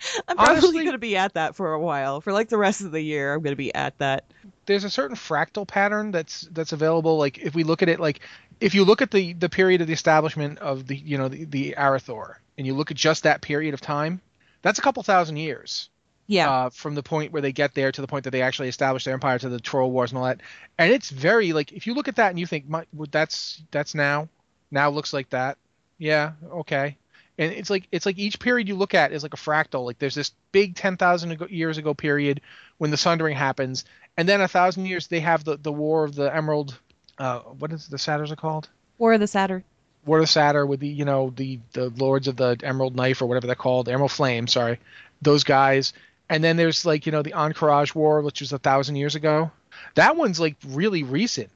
So 0.00 0.26
I'm 0.28 0.36
probably 0.36 0.84
going 0.84 0.92
to 0.92 0.98
be 0.98 1.14
at 1.14 1.34
that 1.34 1.54
for 1.54 1.74
a 1.74 1.78
while. 1.78 2.22
For 2.22 2.32
like 2.32 2.48
the 2.48 2.56
rest 2.56 2.80
of 2.80 2.90
the 2.90 3.02
year, 3.02 3.34
I'm 3.34 3.42
going 3.42 3.52
to 3.52 3.56
be 3.56 3.72
at 3.74 3.98
that. 3.98 4.32
There's 4.64 4.82
a 4.82 4.88
certain 4.88 5.14
fractal 5.14 5.68
pattern 5.68 6.10
that's 6.10 6.48
that's 6.52 6.72
available. 6.72 7.18
Like 7.18 7.36
if 7.36 7.54
we 7.54 7.64
look 7.64 7.82
at 7.82 7.90
it, 7.90 8.00
like 8.00 8.20
if 8.60 8.74
you 8.74 8.84
look 8.84 9.02
at 9.02 9.10
the 9.10 9.34
the 9.34 9.50
period 9.50 9.82
of 9.82 9.88
the 9.88 9.92
establishment 9.92 10.58
of 10.60 10.86
the 10.86 10.96
you 10.96 11.18
know 11.18 11.28
the, 11.28 11.44
the 11.44 11.74
Arathor, 11.76 12.36
and 12.56 12.66
you 12.66 12.74
look 12.74 12.90
at 12.90 12.96
just 12.96 13.24
that 13.24 13.42
period 13.42 13.74
of 13.74 13.82
time, 13.82 14.22
that's 14.62 14.78
a 14.78 14.82
couple 14.82 15.02
thousand 15.02 15.36
years. 15.36 15.88
Yeah. 16.26 16.48
Uh, 16.48 16.70
from 16.70 16.94
the 16.94 17.02
point 17.02 17.32
where 17.32 17.42
they 17.42 17.50
get 17.50 17.74
there 17.74 17.90
to 17.90 18.00
the 18.00 18.06
point 18.06 18.22
that 18.24 18.30
they 18.30 18.42
actually 18.42 18.68
establish 18.68 19.04
their 19.04 19.14
empire 19.14 19.38
to 19.40 19.48
the 19.48 19.58
Troll 19.58 19.90
Wars 19.90 20.12
and 20.12 20.18
all 20.18 20.24
that, 20.26 20.40
and 20.78 20.92
it's 20.92 21.10
very 21.10 21.52
like 21.52 21.72
if 21.72 21.88
you 21.88 21.94
look 21.94 22.06
at 22.06 22.16
that 22.16 22.30
and 22.30 22.38
you 22.38 22.46
think, 22.46 22.66
well, 22.68 22.84
that's 23.10 23.62
that's 23.72 23.96
now, 23.96 24.28
now 24.70 24.90
looks 24.90 25.12
like 25.12 25.30
that. 25.30 25.58
Yeah. 25.98 26.32
Okay. 26.50 26.96
And 27.36 27.52
it's 27.52 27.68
like 27.68 27.88
it's 27.90 28.06
like 28.06 28.18
each 28.18 28.38
period 28.38 28.68
you 28.68 28.76
look 28.76 28.94
at 28.94 29.12
is 29.12 29.22
like 29.22 29.34
a 29.34 29.38
fractal. 29.38 29.84
Like 29.84 29.98
there's 29.98 30.14
this 30.14 30.32
big 30.52 30.76
ten 30.76 30.96
thousand 30.96 31.40
years 31.50 31.78
ago 31.78 31.94
period 31.94 32.42
when 32.78 32.90
the 32.90 32.96
Sundering 32.96 33.36
happens, 33.36 33.84
and 34.16 34.28
then 34.28 34.40
a 34.40 34.48
thousand 34.48 34.86
years 34.86 35.08
they 35.08 35.20
have 35.20 35.42
the 35.42 35.56
the 35.56 35.72
War 35.72 36.04
of 36.04 36.14
the 36.14 36.34
Emerald. 36.34 36.78
Uh, 37.18 37.40
what 37.40 37.72
is 37.72 37.88
the 37.88 37.98
Satyrs 37.98 38.30
are 38.30 38.36
called? 38.36 38.68
War 38.98 39.14
of 39.14 39.20
the 39.20 39.26
Satyr. 39.26 39.64
War 40.10 40.18
of 40.18 40.28
Satyr 40.28 40.66
with 40.66 40.80
the 40.80 40.88
you 40.88 41.04
know 41.04 41.32
the 41.36 41.60
the 41.72 41.90
Lords 41.90 42.26
of 42.26 42.36
the 42.36 42.58
Emerald 42.64 42.96
Knife 42.96 43.22
or 43.22 43.26
whatever 43.26 43.46
they're 43.46 43.54
called, 43.54 43.88
Emerald 43.88 44.10
Flame, 44.10 44.48
sorry, 44.48 44.80
those 45.22 45.44
guys. 45.44 45.92
And 46.28 46.42
then 46.42 46.56
there's 46.56 46.84
like 46.84 47.06
you 47.06 47.12
know 47.12 47.22
the 47.22 47.30
Ahn'Qiraj 47.30 47.94
War, 47.94 48.20
which 48.20 48.40
was 48.40 48.52
a 48.52 48.58
thousand 48.58 48.96
years 48.96 49.14
ago. 49.14 49.52
That 49.94 50.16
one's 50.16 50.40
like 50.40 50.56
really 50.66 51.04
recent. 51.04 51.48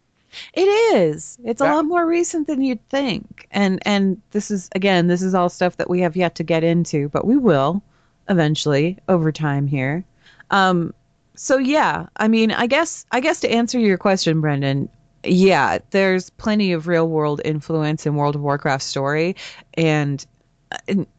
It 0.53 0.69
is. 0.95 1.37
It's 1.45 1.59
that, 1.59 1.69
a 1.69 1.75
lot 1.75 1.85
more 1.85 2.07
recent 2.07 2.47
than 2.47 2.63
you'd 2.63 2.89
think. 2.91 3.49
And 3.51 3.83
and 3.85 4.23
this 4.31 4.53
is 4.53 4.71
again, 4.73 5.09
this 5.09 5.23
is 5.23 5.35
all 5.35 5.49
stuff 5.49 5.77
that 5.79 5.91
we 5.91 6.01
have 6.03 6.15
yet 6.15 6.37
to 6.37 6.45
get 6.45 6.63
into, 6.63 7.09
but 7.09 7.27
we 7.27 7.37
will 7.37 7.83
eventually 8.29 8.99
over 9.09 9.33
time 9.33 9.67
here. 9.67 10.05
Um 10.53 10.95
so 11.35 11.59
yeah, 11.59 12.07
I 12.17 12.29
mean, 12.29 12.53
I 12.53 12.69
guess 12.69 13.05
I 13.11 13.19
guess 13.19 13.41
to 13.41 13.51
answer 13.51 13.81
your 13.81 13.99
question, 13.99 14.41
Brendan, 14.41 14.89
yeah, 15.25 15.79
there's 15.91 16.31
plenty 16.31 16.73
of 16.73 16.87
real 16.87 17.09
world 17.09 17.41
influence 17.45 18.07
in 18.07 18.15
World 18.15 18.35
of 18.35 18.43
Warcraft 18.43 18.83
story, 18.83 19.37
and 19.75 20.25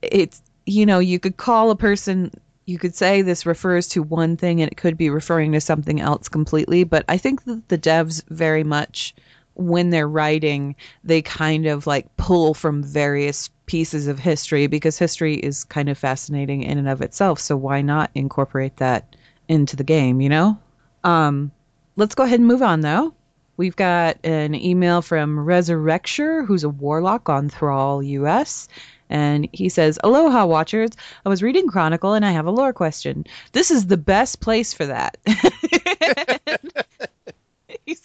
it's 0.01 0.41
you 0.65 0.85
know 0.85 0.99
you 0.99 1.19
could 1.19 1.37
call 1.37 1.71
a 1.71 1.75
person 1.75 2.31
you 2.65 2.79
could 2.79 2.95
say 2.95 3.21
this 3.21 3.45
refers 3.45 3.87
to 3.87 4.01
one 4.01 4.35
thing 4.35 4.61
and 4.61 4.71
it 4.71 4.75
could 4.75 4.97
be 4.97 5.09
referring 5.09 5.51
to 5.51 5.61
something 5.61 6.01
else 6.01 6.27
completely 6.27 6.83
but 6.83 7.05
i 7.07 7.17
think 7.17 7.43
that 7.45 7.67
the 7.69 7.77
devs 7.77 8.23
very 8.29 8.63
much 8.63 9.13
when 9.53 9.89
they're 9.89 10.07
writing 10.07 10.75
they 11.03 11.21
kind 11.21 11.65
of 11.65 11.87
like 11.87 12.05
pull 12.17 12.53
from 12.53 12.83
various 12.83 13.49
pieces 13.65 14.07
of 14.07 14.19
history 14.19 14.67
because 14.67 14.97
history 14.97 15.35
is 15.35 15.63
kind 15.63 15.89
of 15.89 15.97
fascinating 15.97 16.63
in 16.63 16.77
and 16.77 16.89
of 16.89 17.01
itself 17.01 17.39
so 17.39 17.55
why 17.55 17.81
not 17.81 18.11
incorporate 18.15 18.77
that 18.77 19.15
into 19.47 19.75
the 19.75 19.83
game 19.83 20.19
you 20.21 20.29
know? 20.29 20.59
Um 21.03 21.51
let's 21.95 22.15
go 22.15 22.23
ahead 22.23 22.39
and 22.39 22.47
move 22.47 22.61
on 22.61 22.81
though 22.81 23.13
We've 23.57 23.75
got 23.75 24.17
an 24.23 24.55
email 24.55 25.01
from 25.01 25.39
Resurrecture, 25.39 26.43
who's 26.43 26.63
a 26.63 26.69
warlock 26.69 27.29
on 27.29 27.49
Thrall 27.49 28.03
US. 28.03 28.67
And 29.09 29.47
he 29.51 29.69
says, 29.69 29.99
Aloha, 30.03 30.45
Watchers. 30.45 30.91
I 31.25 31.29
was 31.29 31.43
reading 31.43 31.67
Chronicle 31.67 32.13
and 32.13 32.25
I 32.25 32.31
have 32.31 32.47
a 32.47 32.51
lore 32.51 32.73
question. 32.73 33.25
This 33.51 33.69
is 33.69 33.87
the 33.87 33.97
best 33.97 34.39
place 34.39 34.73
for 34.73 34.85
that. 34.87 35.17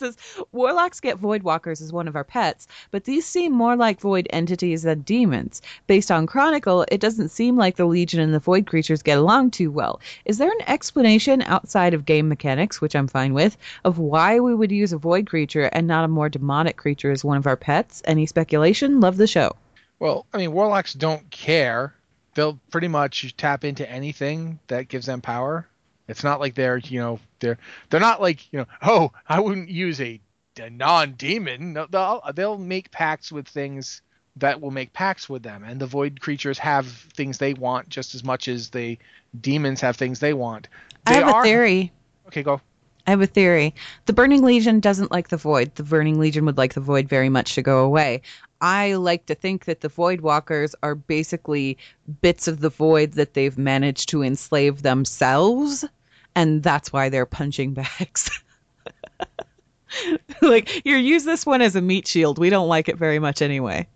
says, 0.01 0.17
Warlocks 0.51 0.99
get 0.99 1.19
void 1.19 1.45
walkers 1.45 1.81
as 1.81 1.93
one 1.93 2.09
of 2.09 2.17
our 2.17 2.25
pets, 2.25 2.67
but 2.91 3.05
these 3.05 3.25
seem 3.25 3.53
more 3.53 3.77
like 3.77 4.01
void 4.01 4.27
entities 4.31 4.83
than 4.83 5.03
demons. 5.03 5.63
Based 5.87 6.11
on 6.11 6.27
Chronicle, 6.27 6.85
it 6.91 7.01
doesn't 7.01 7.29
seem 7.29 7.57
like 7.57 7.77
the 7.77 7.87
Legion 7.87 8.19
and 8.19 8.35
the 8.35 8.41
void 8.41 8.67
creatures 8.67 9.03
get 9.03 9.19
along 9.19 9.53
too 9.53 9.71
well. 9.71 10.01
Is 10.25 10.39
there 10.39 10.51
an 10.51 10.65
explanation 10.67 11.43
outside 11.43 11.95
of 11.95 12.05
game 12.05 12.29
mechanics, 12.29 12.81
which 12.81 12.97
I'm 12.97 13.07
fine 13.07 13.35
with, 13.35 13.57
of 13.85 13.99
why 13.99 14.41
we 14.41 14.55
would 14.55 14.73
use 14.73 14.93
a 14.93 14.99
void 14.99 15.29
creature 15.29 15.71
and 15.73 15.87
not 15.87 16.05
a 16.05 16.09
more 16.09 16.29
demonic 16.29 16.77
creature 16.77 17.11
as 17.11 17.25
one 17.25 17.37
of 17.37 17.47
our 17.47 17.57
pets? 17.57 18.03
Any 18.05 18.27
speculation? 18.27 19.01
Love 19.01 19.17
the 19.17 19.27
show. 19.27 19.55
Well, 20.01 20.27
I 20.33 20.39
mean, 20.39 20.53
warlocks 20.53 20.95
don't 20.95 21.31
care. 21.31 21.95
They'll 22.35 22.59
pretty 22.71 22.89
much 22.89 23.37
tap 23.37 23.65
into 23.65 23.89
anything 23.91 24.61
that 24.69 24.89
gives 24.89 25.07
them 25.07 25.21
power. 25.21 25.69
It's 26.11 26.25
not 26.25 26.41
like 26.41 26.55
they're, 26.55 26.79
you 26.79 27.01
know, 27.01 27.21
they're 27.39 27.59
they're 27.89 28.01
not 28.01 28.21
like, 28.21 28.53
you 28.53 28.59
know, 28.59 28.67
oh, 28.83 29.13
I 29.29 29.41
wouldn't 29.41 29.69
use 29.69 30.01
a, 30.01 30.21
a 30.61 30.71
non-demon. 30.71 31.73
No, 31.73 31.87
they'll 31.91 32.23
they'll 32.35 32.59
make 32.59 32.91
pacts 32.91 33.33
with 33.33 33.49
things 33.49 34.03
that 34.37 34.61
will 34.61 34.71
make 34.71 34.93
pacts 34.93 35.29
with 35.29 35.43
them, 35.43 35.65
and 35.65 35.81
the 35.81 35.87
void 35.87 36.21
creatures 36.21 36.59
have 36.59 36.87
things 36.87 37.39
they 37.39 37.55
want 37.55 37.89
just 37.89 38.15
as 38.15 38.25
much 38.25 38.49
as 38.49 38.71
the 38.71 38.99
demons 39.41 39.81
have 39.81 39.97
things 39.97 40.21
they 40.21 40.35
want. 40.35 40.69
I 41.07 41.15
have 41.15 41.29
are- 41.29 41.41
a 41.41 41.45
theory. 41.45 41.93
Okay, 42.27 42.43
go. 42.43 42.61
I 43.07 43.11
have 43.11 43.23
a 43.23 43.27
theory. 43.27 43.75
The 44.07 44.13
Burning 44.13 44.43
Legion 44.43 44.79
doesn't 44.79 45.11
like 45.11 45.29
the 45.29 45.37
Void. 45.37 45.75
The 45.75 45.83
Burning 45.83 46.21
Legion 46.21 46.45
would 46.45 46.59
like 46.59 46.75
the 46.75 46.81
Void 46.81 47.09
very 47.09 47.29
much 47.29 47.55
to 47.55 47.63
go 47.63 47.85
away. 47.85 48.23
I 48.61 48.95
like 48.95 49.27
to 49.27 49.35
think 49.35 49.65
that 49.65 49.81
the 49.81 49.89
Void 49.89 50.21
Walkers 50.21 50.75
are 50.83 50.95
basically 50.95 51.79
bits 52.21 52.47
of 52.47 52.61
the 52.61 52.69
Void 52.69 53.13
that 53.13 53.33
they've 53.35 53.57
managed 53.57 54.11
to 54.11 54.23
enslave 54.23 54.83
themselves, 54.83 55.85
and 56.35 56.63
that's 56.63 56.93
why 56.93 57.09
they're 57.09 57.27
punching 57.27 57.75
bags. 57.75 58.31
like, 60.43 60.69
here, 60.69 60.99
use 60.99 61.25
this 61.25 61.45
one 61.45 61.61
as 61.63 61.75
a 61.77 61.81
meat 61.81 62.07
shield. 62.07 62.39
We 62.39 62.51
don't 62.51 62.69
like 62.69 62.89
it 62.89 62.97
very 62.97 63.19
much 63.19 63.43
anyway. 63.43 63.87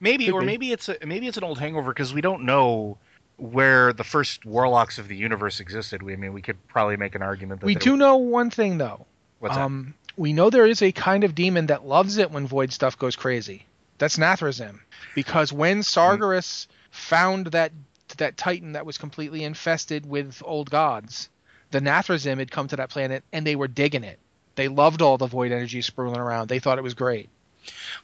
Maybe, 0.00 0.26
Could 0.26 0.34
or 0.34 0.40
be. 0.40 0.46
maybe 0.46 0.72
it's 0.72 0.88
a, 0.88 0.96
maybe 1.06 1.26
it's 1.28 1.36
an 1.36 1.44
old 1.44 1.58
hangover 1.58 1.90
because 1.92 2.12
we 2.12 2.20
don't 2.20 2.42
know 2.44 2.98
where 3.36 3.92
the 3.92 4.04
first 4.04 4.44
warlocks 4.44 4.98
of 4.98 5.08
the 5.08 5.16
universe 5.16 5.60
existed. 5.60 6.02
We 6.02 6.12
I 6.12 6.16
mean 6.16 6.32
we 6.32 6.42
could 6.42 6.56
probably 6.68 6.96
make 6.96 7.14
an 7.14 7.22
argument 7.22 7.60
that 7.60 7.66
We 7.66 7.74
do 7.74 7.92
were- 7.92 7.96
know 7.96 8.16
one 8.16 8.50
thing 8.50 8.78
though. 8.78 9.06
What's 9.38 9.54
that? 9.56 9.62
um, 9.62 9.94
we 10.16 10.32
know 10.32 10.50
there 10.50 10.66
is 10.66 10.82
a 10.82 10.92
kind 10.92 11.24
of 11.24 11.34
demon 11.34 11.66
that 11.66 11.86
loves 11.86 12.18
it 12.18 12.30
when 12.30 12.46
void 12.46 12.72
stuff 12.72 12.98
goes 12.98 13.16
crazy. 13.16 13.64
That's 13.98 14.16
Nathrezim, 14.18 14.80
because 15.14 15.52
when 15.52 15.80
Sargeras 15.80 16.66
found 16.90 17.46
that 17.48 17.72
that 18.18 18.36
Titan 18.36 18.72
that 18.72 18.84
was 18.84 18.98
completely 18.98 19.44
infested 19.44 20.04
with 20.04 20.42
old 20.44 20.70
gods, 20.70 21.28
the 21.72 21.80
Nathrezim 21.80 22.38
had 22.38 22.50
come 22.50 22.68
to 22.68 22.76
that 22.76 22.90
planet 22.90 23.24
and 23.32 23.46
they 23.46 23.56
were 23.56 23.68
digging 23.68 24.04
it. 24.04 24.18
They 24.54 24.68
loved 24.68 25.02
all 25.02 25.18
the 25.18 25.26
void 25.26 25.50
energy 25.50 25.82
sprawling 25.82 26.20
around. 26.20 26.48
They 26.48 26.58
thought 26.58 26.78
it 26.78 26.84
was 26.84 26.94
great. 26.94 27.28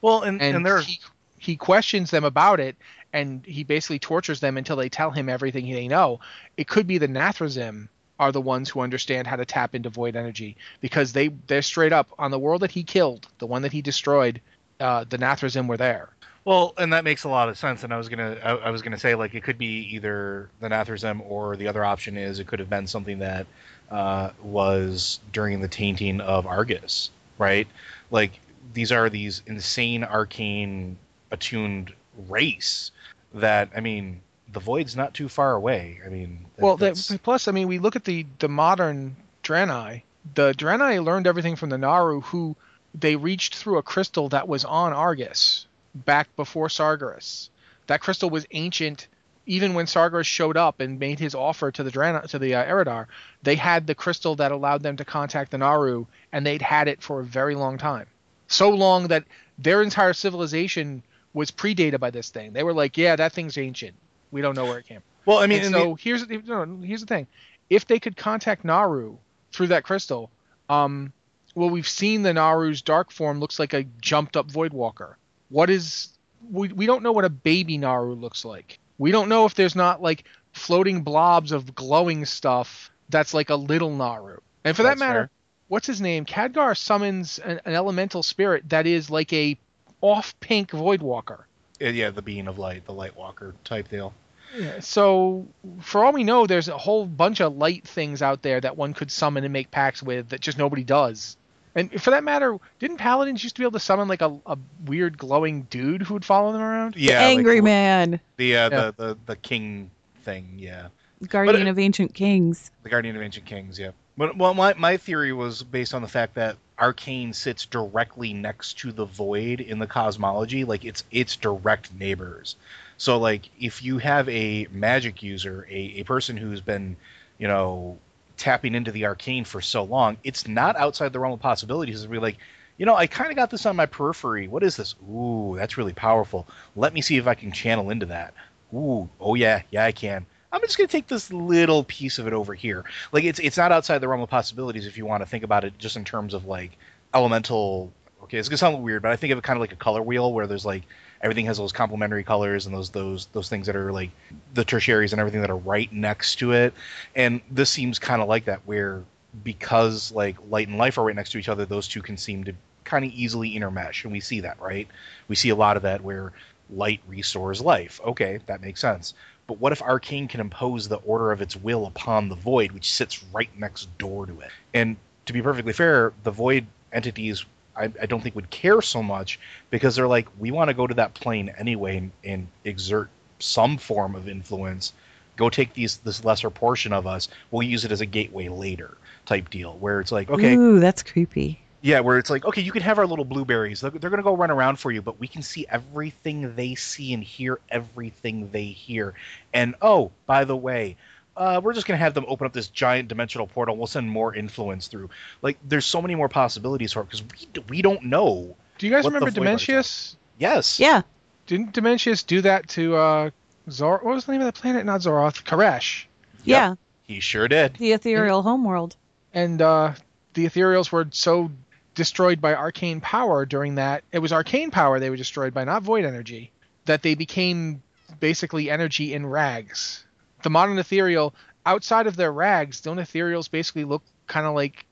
Well, 0.01 0.23
and 0.23 0.41
And, 0.41 0.57
and, 0.57 0.67
there, 0.67 0.81
he, 0.81 0.99
he 1.39 1.57
questions 1.57 2.11
them 2.11 2.25
about 2.25 2.61
it, 2.61 2.77
and 3.13 3.45
he 3.45 3.65
basically 3.65 3.99
tortures 3.99 4.41
them 4.41 4.57
until 4.57 4.77
they 4.77 4.89
tell 4.89 5.11
him 5.11 5.29
everything 5.29 5.71
they 5.71 5.89
know. 5.89 6.21
It 6.57 6.69
could 6.69 6.87
be 6.87 6.99
the 6.99 7.09
Nathrezim 7.09 7.89
are 8.19 8.33
the 8.33 8.41
ones 8.41 8.69
who 8.69 8.81
understand 8.81 9.27
how 9.27 9.37
to 9.37 9.45
tap 9.45 9.75
into 9.75 9.91
void 9.91 10.17
energy 10.17 10.57
because 10.81 11.13
they 11.13 11.29
they're 11.47 11.63
straight 11.63 11.93
up 11.93 12.09
on 12.19 12.31
the 12.31 12.39
world 12.39 12.63
that 12.63 12.73
he 12.73 12.83
killed, 12.83 13.29
the 13.39 13.47
one 13.47 13.63
that 13.63 13.73
he 13.73 13.83
destroyed. 13.83 14.41
Uh, 14.81 15.05
the 15.09 15.19
Nathrezim 15.19 15.69
were 15.69 15.77
there. 15.77 16.11
Well, 16.49 16.73
and 16.79 16.95
that 16.95 17.05
makes 17.05 17.25
a 17.25 17.29
lot 17.29 17.51
of 17.51 17.59
sense. 17.59 17.85
And 17.85 17.93
I 17.93 17.99
was 17.99 18.09
gonna, 18.09 18.39
I, 18.43 18.53
I 18.53 18.71
was 18.71 18.81
gonna 18.81 18.99
say 18.99 19.15
like 19.15 19.35
it 19.35 19.43
could 19.43 19.59
be 19.59 19.87
either 19.95 20.49
the 20.61 20.69
Nathrezim 20.71 21.21
or 21.29 21.57
the 21.57 21.69
other 21.69 21.85
option 21.85 22.17
is 22.17 22.41
it 22.41 22.47
could 22.47 22.59
have 22.59 22.71
been 22.71 22.87
something 22.87 23.19
that 23.19 23.47
uh, 23.91 24.31
was 24.43 25.21
during 25.31 25.61
the 25.61 25.69
tainting 25.69 26.23
of 26.23 26.47
Argus, 26.47 27.11
right? 27.37 27.69
Like 28.11 28.41
these 28.73 28.93
are 28.93 29.11
these 29.11 29.43
insane 29.47 30.05
arcane 30.05 30.97
attuned 31.31 31.93
race 32.31 32.93
that 33.35 33.69
I 33.77 33.81
mean 33.81 34.23
the 34.51 34.61
void's 34.61 34.97
not 34.97 35.13
too 35.13 35.29
far 35.29 35.53
away. 35.53 36.01
I 36.03 36.09
mean, 36.09 36.47
that- 36.57 36.63
Well, 36.65 36.79
that, 36.79 37.19
plus, 37.23 37.47
I 37.49 37.53
mean, 37.53 37.69
we 37.69 37.79
look 37.79 37.95
at 37.95 38.07
the 38.07 38.25
the 38.39 38.49
modern 38.49 39.17
Draenei. 39.43 40.01
The 40.35 40.55
Draenei 40.55 41.05
learned 41.05 41.27
everything 41.27 41.57
from 41.57 41.69
the 41.69 41.77
Naaru, 41.77 42.23
who 42.23 42.57
they 42.95 43.17
reached 43.17 43.55
through 43.55 43.77
a 43.77 43.83
crystal 43.83 44.31
that 44.31 44.49
was 44.49 44.65
on 44.65 44.95
Argus 44.95 45.67
back 46.05 46.35
before 46.37 46.69
Sargeras. 46.69 47.49
That 47.87 48.01
crystal 48.01 48.31
was 48.31 48.47
ancient. 48.51 49.09
Even 49.47 49.73
when 49.73 49.87
Sargeras 49.87 50.27
showed 50.27 50.59
up 50.59 50.81
and 50.81 50.99
made 50.99 51.19
his 51.19 51.35
offer 51.35 51.71
to 51.73 51.83
the 51.83 51.91
Draenei, 51.91 52.29
to 52.29 52.39
the 52.39 52.55
uh, 52.55 52.65
Eredar, 52.67 53.07
they 53.43 53.55
had 53.55 53.87
the 53.87 53.95
crystal 53.95 54.37
that 54.37 54.53
allowed 54.53 54.83
them 54.83 54.99
to 54.99 55.07
contact 55.07 55.51
the 55.53 55.59
Naaru, 55.59 56.05
and 56.33 56.45
they'd 56.45 56.61
had 56.61 56.87
it 56.87 57.03
for 57.03 57.21
a 57.21 57.25
very 57.25 57.55
long 57.55 57.79
time. 57.79 58.07
So 58.47 58.69
long 58.71 59.09
that 59.09 59.25
their 59.59 59.83
entire 59.83 60.13
civilization 60.13 61.03
was 61.33 61.51
predated 61.51 61.99
by 62.01 62.11
this 62.11 62.29
thing. 62.31 62.53
They 62.53 62.63
were 62.63 62.75
like, 62.75 62.99
"Yeah, 62.99 63.17
that 63.17 63.33
thing's 63.33 63.57
ancient. 63.57 63.95
We 64.31 64.43
don't 64.43 64.55
know 64.55 64.65
where 64.67 64.79
it 64.79 64.87
came." 64.87 64.99
from. 64.99 65.05
well, 65.25 65.39
I 65.39 65.47
mean, 65.47 65.63
and 65.63 65.73
so 65.73 65.95
the- 65.95 66.03
here's 66.03 66.27
here's 66.29 67.01
the 67.01 67.07
thing: 67.07 67.27
if 67.71 67.87
they 67.87 67.99
could 67.99 68.17
contact 68.17 68.65
Naaru 68.65 69.17
through 69.53 69.69
that 69.69 69.85
crystal, 69.85 70.31
um, 70.69 71.13
well, 71.55 71.71
we've 71.71 71.89
seen 71.89 72.23
the 72.23 72.33
Naaru's 72.35 72.83
dark 72.83 73.11
form 73.11 73.41
looks 73.41 73.59
like 73.59 73.73
a 73.73 73.85
jumped 74.01 74.37
up 74.37 74.51
Voidwalker. 74.51 75.15
What 75.51 75.71
is 75.71 76.09
we 76.51 76.69
we 76.69 76.87
don't 76.87 77.03
know 77.03 77.13
what 77.13 77.25
a 77.25 77.31
baby 77.31 77.79
Naaru 77.79 78.15
looks 78.15 78.45
like. 78.45 78.79
We 78.99 79.11
don't 79.11 79.29
know 79.29 79.45
if 79.47 79.55
there's 79.55 79.77
not 79.77 80.03
like 80.03 80.25
floating 80.53 81.03
blobs 81.03 81.53
of 81.53 81.75
glowing 81.75 82.25
stuff 82.25 82.91
that's 83.09 83.33
like 83.35 83.51
a 83.51 83.55
little 83.57 83.91
Naaru. 83.95 84.39
And 84.65 84.77
for 84.77 84.83
That's 84.83 84.99
that 85.01 85.05
matter, 85.07 85.21
fair. 85.21 85.31
what's 85.69 85.87
his 85.87 86.01
name? 86.01 86.25
Khadgar 86.25 86.77
summons 86.77 87.39
an, 87.39 87.61
an 87.65 87.75
elemental 87.75 88.23
spirit 88.23 88.69
that 88.71 88.87
is 88.87 89.09
like 89.09 89.33
a 89.33 89.57
off 90.01 90.39
pink 90.41 90.71
Voidwalker. 90.71 91.45
uh, 91.81 91.87
yeah, 91.87 92.11
the 92.11 92.23
being 92.23 92.49
of 92.49 92.59
light, 92.59 92.85
the 92.87 92.93
light 92.93 93.17
walker 93.17 93.55
type 93.65 93.89
deal. 93.89 94.13
Yeah, 94.57 94.81
so 94.81 95.47
for 95.81 96.05
all 96.05 96.13
we 96.13 96.25
know, 96.25 96.47
there's 96.47 96.69
a 96.69 96.77
whole 96.79 97.07
bunch 97.07 97.41
of 97.41 97.57
light 97.57 97.87
things 97.87 98.21
out 98.23 98.43
there 98.43 98.61
that 98.61 98.77
one 98.77 98.95
could 98.95 99.11
summon 99.11 99.45
and 99.45 99.53
make 99.53 99.71
packs 99.71 100.03
with 100.03 100.29
that 100.31 100.41
just 100.41 100.59
nobody 100.59 100.85
does. 100.85 101.37
And 101.75 102.01
for 102.01 102.11
that 102.11 102.25
matter, 102.25 102.57
didn't 102.79 102.97
paladins 102.99 103.43
used 103.43 103.57
to 103.57 103.61
be 103.61 103.65
able 103.65 103.73
to 103.73 103.81
summon 103.81 104.09
like 104.09 104.23
a, 104.23 104.37
a 104.47 104.59
weird 104.87 105.19
glowing 105.19 105.63
dude 105.71 106.03
who 106.03 106.15
would 106.15 106.25
follow 106.25 106.53
them 106.53 106.63
around? 106.63 106.97
Yeah, 106.97 107.21
like 107.21 107.37
Angry 107.39 107.57
the- 107.57 107.63
Man, 107.65 108.21
The, 108.37 108.57
uh, 108.57 108.63
Yeah. 108.63 108.69
the 108.69 108.95
the 108.97 109.19
the 109.27 109.37
king 109.37 109.91
thing, 110.23 110.55
yeah. 110.57 110.89
Guardian 111.29 111.67
it- 111.67 111.71
of 111.71 111.79
Ancient 111.79 112.15
Kings. 112.15 112.71
The 112.83 112.89
Guardian 112.91 113.17
of 113.17 113.23
Ancient 113.23 113.47
Kings, 113.47 113.79
yeah. 113.79 113.91
But 114.17 114.37
well, 114.37 114.55
my 114.55 114.75
my 114.75 114.97
theory 114.97 115.33
was 115.33 115.63
based 115.63 115.95
on 115.95 116.03
the 116.03 116.09
fact 116.09 116.35
that 116.35 116.57
Arcane 116.79 117.33
sits 117.33 117.67
directly 117.67 118.33
next 118.33 118.79
to 118.81 118.93
the 118.93 119.05
Void 119.05 119.61
in 119.61 119.79
the 119.79 119.87
cosmology, 119.87 120.65
like 120.65 120.85
it's 120.85 121.05
its 121.11 121.37
direct 121.37 121.93
neighbors. 121.95 122.57
So 122.97 123.19
like 123.19 123.49
if 123.61 123.83
you 123.83 123.99
have 123.99 124.29
a 124.29 124.67
magic 124.73 125.23
user, 125.23 125.67
a, 125.71 126.01
a 126.01 126.03
person 126.05 126.37
who's 126.37 126.61
been, 126.61 126.97
you 127.39 127.47
know, 127.47 127.99
tapping 128.39 128.75
into 128.75 128.93
the 128.93 129.07
arcane 129.07 129.45
for 129.45 129.61
so 129.61 129.85
long, 129.85 130.17
it's 130.25 130.49
not 130.49 130.77
outside 130.77 131.13
the 131.13 131.21
realm 131.21 131.35
of 131.35 131.41
possibilities 131.41 132.03
to 132.03 132.09
be 132.09 132.19
like, 132.19 132.39
you 132.79 132.87
know, 132.87 132.95
I 132.95 133.07
kind 133.07 133.31
of 133.31 133.37
got 133.37 133.51
this 133.51 133.67
on 133.67 133.77
my 133.77 133.87
periphery. 133.87 134.49
What 134.49 134.63
is 134.63 134.77
this? 134.77 134.95
Ooh, 135.11 135.55
that's 135.57 135.77
really 135.77 135.93
powerful. 135.93 136.47
Let 136.77 136.95
me 136.95 137.03
see 137.03 137.17
if 137.17 137.27
I 137.27 137.35
can 137.35 137.53
channel 137.53 137.91
into 137.91 138.07
that. 138.07 138.35
Ooh, 138.73 139.09
oh 139.21 139.35
yeah, 139.35 139.63
yeah 139.71 139.85
I 139.85 139.93
can. 139.93 140.27
I'm 140.51 140.61
just 140.63 140.79
gonna 140.79 140.89
take 140.89 141.07
this 141.07 141.33
little 141.33 141.85
piece 141.85 142.19
of 142.19 142.27
it 142.27 142.33
over 142.33 142.55
here. 142.55 142.85
Like 143.13 143.25
it's 143.25 143.39
it's 143.39 143.57
not 143.57 143.73
outside 143.73 143.99
the 143.99 144.09
realm 144.09 144.23
of 144.23 144.31
possibilities 144.31 144.87
if 144.87 144.97
you 144.97 145.05
want 145.05 145.23
to 145.23 145.29
think 145.29 145.45
about 145.45 145.65
it 145.65 145.77
just 145.79 145.97
in 145.97 146.05
terms 146.05 146.35
of 146.35 146.47
like 146.47 146.79
elemental. 147.13 147.93
Okay, 148.23 148.39
it's 148.39 148.49
gonna 148.49 148.59
sound 148.59 148.83
weird, 148.83 149.03
but 149.03 149.11
I 149.11 149.17
think 149.17 149.33
of 149.33 149.39
it 149.39 149.45
kind 149.45 149.57
of 149.57 149.61
like 149.61 149.73
a 149.73 149.77
color 149.77 150.03
wheel 150.03 150.33
where 150.33 150.47
there's 150.47 150.65
like 150.65 150.85
everything 151.21 151.47
has 151.47 151.59
those 151.59 151.73
complementary 151.73 152.25
colors 152.25 152.67
and 152.67 152.75
those 152.75 152.91
those 152.91 153.27
those 153.33 153.49
things 153.49 153.67
that 153.67 153.77
are 153.77 153.93
like 153.93 154.11
the 154.55 154.65
tertiaries 154.65 155.13
and 155.13 155.21
everything 155.21 155.41
that 155.41 155.51
are 155.51 155.57
right 155.57 155.93
next 155.93 156.37
to 156.37 156.53
it. 156.53 156.75
And 157.15 157.41
this 157.51 157.71
seems 157.71 157.99
kind 157.99 158.23
of 158.23 158.29
like 158.29 158.45
that 158.47 158.61
where 158.67 159.03
because 159.45 160.13
like 160.13 160.37
light 160.49 160.69
and 160.69 160.79
life 160.79 160.99
are 160.99 161.05
right 161.05 161.17
next 161.17 161.33
to 161.33 161.39
each 161.39 161.49
other, 161.49 161.67
those 161.67 161.89
two 161.89 162.03
can 162.03 162.17
seem 162.17 162.45
to 162.45 162.55
kind 162.85 163.05
of 163.05 163.13
easily 163.13 163.55
intermesh, 163.55 164.05
and 164.05 164.13
we 164.13 164.21
see 164.21 164.41
that, 164.41 164.61
right? 164.61 164.89
We 165.29 165.37
see 165.37 165.51
a 165.51 165.57
lot 165.57 165.77
of 165.77 165.83
that 165.83 166.03
where 166.03 166.33
light 166.71 167.01
restores 167.07 167.61
life. 167.61 168.01
Okay, 168.05 168.41
that 168.47 168.63
makes 168.63 168.81
sense. 168.81 169.15
But 169.47 169.61
what 169.61 169.73
if 169.73 169.83
Arcane 169.83 170.29
can 170.29 170.41
impose 170.41 170.89
the 170.89 170.97
order 170.97 171.33
of 171.33 171.41
its 171.41 171.57
will 171.57 171.87
upon 171.87 172.29
the 172.29 172.35
Void, 172.35 172.73
which 172.73 172.93
sits 172.93 173.23
right 173.33 173.51
next 173.59 173.97
door 173.99 174.27
to 174.27 174.41
it? 174.41 174.51
And 174.75 174.97
to 175.27 175.33
be 175.33 175.41
perfectly 175.43 175.73
fair, 175.73 176.13
the 176.23 176.31
Void 176.31 176.67
entities, 176.93 177.45
I, 177.79 177.93
I 178.03 178.07
don't 178.07 178.21
think 178.21 178.35
would 178.35 178.51
care 178.51 178.83
so 178.83 179.03
much 179.03 179.39
because 179.71 179.95
they're 179.97 180.09
like, 180.09 180.29
we 180.39 180.51
want 180.51 180.69
to 180.69 180.75
go 180.75 180.87
to 180.87 180.95
that 180.95 181.15
plane 181.15 181.53
anyway 181.57 181.97
and, 181.99 182.11
and 182.25 182.47
exert 182.65 183.09
some 183.39 183.79
form 183.79 184.15
of 184.15 184.29
influence. 184.29 184.93
Go 185.37 185.49
take 185.49 185.73
these 185.73 185.99
this 185.99 186.25
lesser 186.25 186.51
portion 186.51 186.93
of 186.93 187.07
us. 187.07 187.29
We'll 187.51 187.63
use 187.63 187.85
it 187.85 187.93
as 187.93 188.01
a 188.01 188.07
gateway 188.07 188.49
later, 188.49 188.97
type 189.25 189.51
deal. 189.51 189.77
Where 189.79 190.01
it's 190.01 190.11
like, 190.11 190.29
okay, 190.31 190.55
Ooh, 190.57 190.81
that's 190.81 191.03
creepy. 191.05 191.61
yeah, 191.81 192.01
where 192.01 192.19
it's 192.19 192.29
like, 192.29 192.45
okay, 192.45 192.61
you 192.61 192.73
can 192.73 192.83
have 192.83 192.99
our 192.99 193.07
little 193.07 193.25
blueberries. 193.25 193.81
They're, 193.81 193.93
they're 193.93 194.11
going 194.11 194.19
to 194.19 194.25
go 194.25 194.37
run 194.37 194.51
around 194.51 194.81
for 194.81 194.91
you, 194.91 195.01
but 195.01 195.21
we 195.21 195.29
can 195.29 195.43
see 195.43 195.65
everything 195.69 196.57
they 196.57 196.75
see 196.75 197.15
and 197.15 197.23
hear 197.23 197.61
everything 197.71 198.51
they 198.51 198.65
hear. 198.65 199.15
And 199.55 199.77
oh, 199.81 200.11
by 200.27 200.45
the 200.45 200.57
way, 200.57 200.97
uh, 201.39 201.61
we're 201.63 201.73
just 201.73 201.87
gonna 201.87 201.97
have 201.99 202.13
them 202.15 202.25
open 202.29 202.47
up 202.47 202.53
this 202.53 202.69
giant 202.69 203.09
dimensional 203.09 203.47
portal. 203.47 203.77
We'll 203.77 203.87
send 203.87 204.11
more 204.11 204.35
influence 204.35 204.89
through. 204.89 205.09
Like, 205.41 205.57
there's 205.65 205.87
so 205.87 206.03
many 206.03 206.15
more 206.15 206.29
possibilities 206.29 206.93
for 206.93 207.01
it 207.01 207.05
because 207.05 207.23
we 207.23 207.63
we 207.69 207.83
don't 207.83 208.05
know. 208.05 208.57
Do 208.79 208.87
you 208.87 208.93
guys 208.93 209.05
remember 209.05 209.31
Void 209.31 209.43
Dimensius? 209.43 210.17
Yes. 210.39 210.79
Yeah. 210.79 211.03
Didn't 211.47 211.73
Dimensius 211.73 212.27
do 212.27 212.41
that 212.43 212.69
to 212.71 212.97
uh, 212.97 213.31
Zor? 213.71 214.01
What 214.03 214.15
was 214.15 214.25
the 214.27 214.33
name 214.33 214.43
of 214.43 214.47
the 214.47 214.61
planet? 214.61 214.85
Not 214.85 215.01
Zoroth. 215.01 215.45
K'aresh. 215.45 216.05
Yeah. 216.45 216.75
He 217.07 217.21
sure 217.21 217.49
did. 217.49 217.75
The 217.77 217.93
ethereal 217.93 218.43
homeworld. 218.43 218.97
and 219.33 219.63
uh, 219.63 219.95
the 220.35 220.45
ethereals 220.47 220.93
were 220.93 221.07
so 221.11 221.51
destroyed 221.95 222.41
by 222.41 222.55
arcane 222.55 223.01
power 223.01 223.45
during 223.45 223.75
that 223.75 224.05
it 224.13 224.21
was 224.21 224.33
arcane 224.33 224.71
power 224.71 225.01
they 225.01 225.11
were 225.11 225.17
destroyed 225.17 225.53
by 225.53 225.65
not 225.65 225.83
void 225.83 226.05
energy 226.05 226.53
that 226.85 227.03
they 227.03 227.17
became 227.17 227.83
basically 228.21 228.71
energy 228.71 229.13
in 229.15 229.27
rags 229.27 230.05
the 230.43 230.51
modern 230.51 230.79
ethereal 230.79 231.35
outside 231.67 232.07
of 232.07 232.17
their 232.17 232.33
rags 232.33 232.81
don't 232.81 232.99
ethereals 232.99 233.51
basically 233.51 233.85
look 233.85 234.03
kind 234.27 234.47
of 234.47 234.55
like 234.55 234.87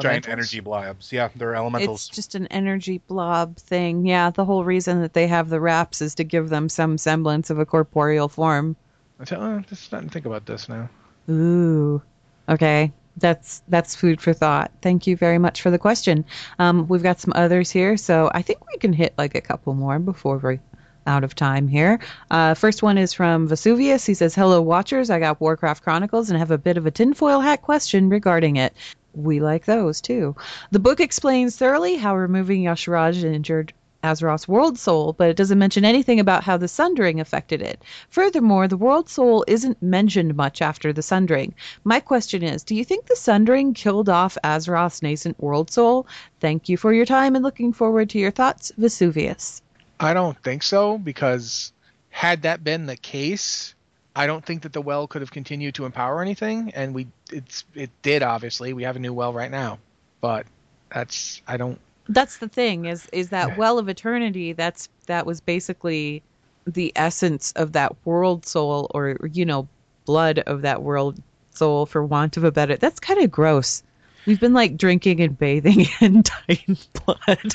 Giant 0.00 0.28
energy 0.28 0.60
blobs. 0.60 1.12
Yeah, 1.12 1.28
they're 1.36 1.54
elementals. 1.54 2.08
It's 2.08 2.16
just 2.16 2.34
an 2.34 2.46
energy 2.46 3.02
blob 3.06 3.58
thing. 3.58 4.06
Yeah, 4.06 4.30
the 4.30 4.44
whole 4.44 4.64
reason 4.64 5.02
that 5.02 5.12
they 5.12 5.26
have 5.26 5.50
the 5.50 5.60
wraps 5.60 6.00
is 6.00 6.14
to 6.14 6.24
give 6.24 6.48
them 6.48 6.70
some 6.70 6.96
semblance 6.96 7.50
of 7.50 7.58
a 7.58 7.66
corporeal 7.66 8.30
form. 8.30 8.76
I 9.20 9.24
said, 9.24 9.38
oh, 9.40 9.62
just 9.68 9.82
starting 9.82 10.08
to 10.08 10.12
think 10.12 10.26
about 10.26 10.46
this 10.46 10.68
now 10.68 10.88
Ooh. 11.30 12.02
Okay. 12.48 12.92
That's 13.16 13.62
that's 13.68 13.94
food 13.94 14.20
for 14.20 14.32
thought. 14.32 14.72
Thank 14.82 15.06
you 15.06 15.16
very 15.16 15.38
much 15.38 15.62
for 15.62 15.70
the 15.70 15.78
question. 15.78 16.24
Um, 16.58 16.88
we've 16.88 17.02
got 17.02 17.20
some 17.20 17.32
others 17.36 17.70
here, 17.70 17.96
so 17.96 18.28
I 18.34 18.42
think 18.42 18.66
we 18.66 18.78
can 18.78 18.92
hit 18.92 19.14
like 19.16 19.36
a 19.36 19.40
couple 19.40 19.72
more 19.74 20.00
before 20.00 20.38
we're 20.38 20.58
out 21.06 21.24
of 21.24 21.34
time 21.34 21.68
here. 21.68 21.98
Uh, 22.30 22.54
first 22.54 22.82
one 22.82 22.98
is 22.98 23.12
from 23.12 23.46
Vesuvius. 23.48 24.06
He 24.06 24.14
says, 24.14 24.34
"Hello, 24.34 24.60
watchers. 24.62 25.10
I 25.10 25.18
got 25.18 25.40
Warcraft 25.40 25.82
Chronicles 25.82 26.30
and 26.30 26.38
have 26.38 26.50
a 26.50 26.58
bit 26.58 26.76
of 26.76 26.86
a 26.86 26.90
tinfoil 26.90 27.40
hat 27.40 27.62
question 27.62 28.08
regarding 28.08 28.56
it. 28.56 28.74
We 29.14 29.40
like 29.40 29.64
those 29.64 30.00
too. 30.00 30.34
The 30.70 30.80
book 30.80 31.00
explains 31.00 31.56
thoroughly 31.56 31.96
how 31.96 32.16
removing 32.16 32.62
Y'Shaarj 32.62 33.22
injured 33.22 33.72
Azeroth's 34.04 34.46
world 34.46 34.78
soul, 34.78 35.14
but 35.14 35.30
it 35.30 35.36
doesn't 35.36 35.58
mention 35.58 35.82
anything 35.82 36.20
about 36.20 36.44
how 36.44 36.58
the 36.58 36.68
sundering 36.68 37.20
affected 37.20 37.62
it. 37.62 37.82
Furthermore, 38.10 38.68
the 38.68 38.76
world 38.76 39.08
soul 39.08 39.46
isn't 39.48 39.82
mentioned 39.82 40.36
much 40.36 40.60
after 40.60 40.92
the 40.92 41.00
sundering. 41.00 41.54
My 41.84 42.00
question 42.00 42.42
is, 42.42 42.62
do 42.62 42.74
you 42.74 42.84
think 42.84 43.06
the 43.06 43.16
sundering 43.16 43.72
killed 43.72 44.10
off 44.10 44.36
Azeroth's 44.44 45.00
nascent 45.00 45.40
world 45.40 45.70
soul? 45.70 46.06
Thank 46.38 46.68
you 46.68 46.76
for 46.76 46.92
your 46.92 47.06
time 47.06 47.34
and 47.34 47.42
looking 47.42 47.72
forward 47.72 48.10
to 48.10 48.18
your 48.18 48.30
thoughts, 48.30 48.72
Vesuvius. 48.76 49.62
I 50.04 50.14
don't 50.14 50.40
think 50.42 50.62
so 50.62 50.98
because 50.98 51.72
had 52.10 52.42
that 52.42 52.62
been 52.62 52.86
the 52.86 52.96
case 52.96 53.74
i 54.14 54.26
don't 54.26 54.44
think 54.44 54.62
that 54.62 54.72
the 54.72 54.82
well 54.82 55.06
could 55.06 55.22
have 55.22 55.30
continued 55.30 55.74
to 55.74 55.84
empower 55.84 56.22
anything 56.22 56.72
and 56.74 56.94
we 56.94 57.06
it's 57.30 57.64
it 57.74 57.90
did 58.02 58.22
obviously 58.22 58.72
we 58.72 58.82
have 58.84 58.96
a 58.96 59.00
new 59.00 59.12
well 59.12 59.32
right 59.32 59.50
now 59.50 59.78
but 60.20 60.46
that's 60.92 61.42
i 61.46 61.56
don't 61.56 61.80
That's 62.08 62.38
the 62.38 62.48
thing 62.48 62.84
is 62.86 63.08
is 63.12 63.30
that 63.30 63.56
well 63.56 63.78
of 63.78 63.88
eternity 63.88 64.52
that's 64.52 64.88
that 65.06 65.26
was 65.26 65.40
basically 65.40 66.22
the 66.66 66.92
essence 66.96 67.52
of 67.52 67.72
that 67.72 67.94
world 68.04 68.46
soul 68.46 68.90
or 68.94 69.16
you 69.32 69.44
know 69.44 69.68
blood 70.04 70.38
of 70.40 70.62
that 70.62 70.82
world 70.82 71.20
soul 71.50 71.86
for 71.86 72.04
want 72.04 72.36
of 72.36 72.44
a 72.44 72.52
better. 72.52 72.76
That's 72.76 73.00
kind 73.00 73.20
of 73.20 73.30
gross. 73.30 73.82
We've 74.26 74.40
been 74.40 74.54
like 74.54 74.76
drinking 74.76 75.20
and 75.20 75.38
bathing 75.38 75.86
in 76.00 76.22
Titan 76.22 76.76
blood. 77.04 77.52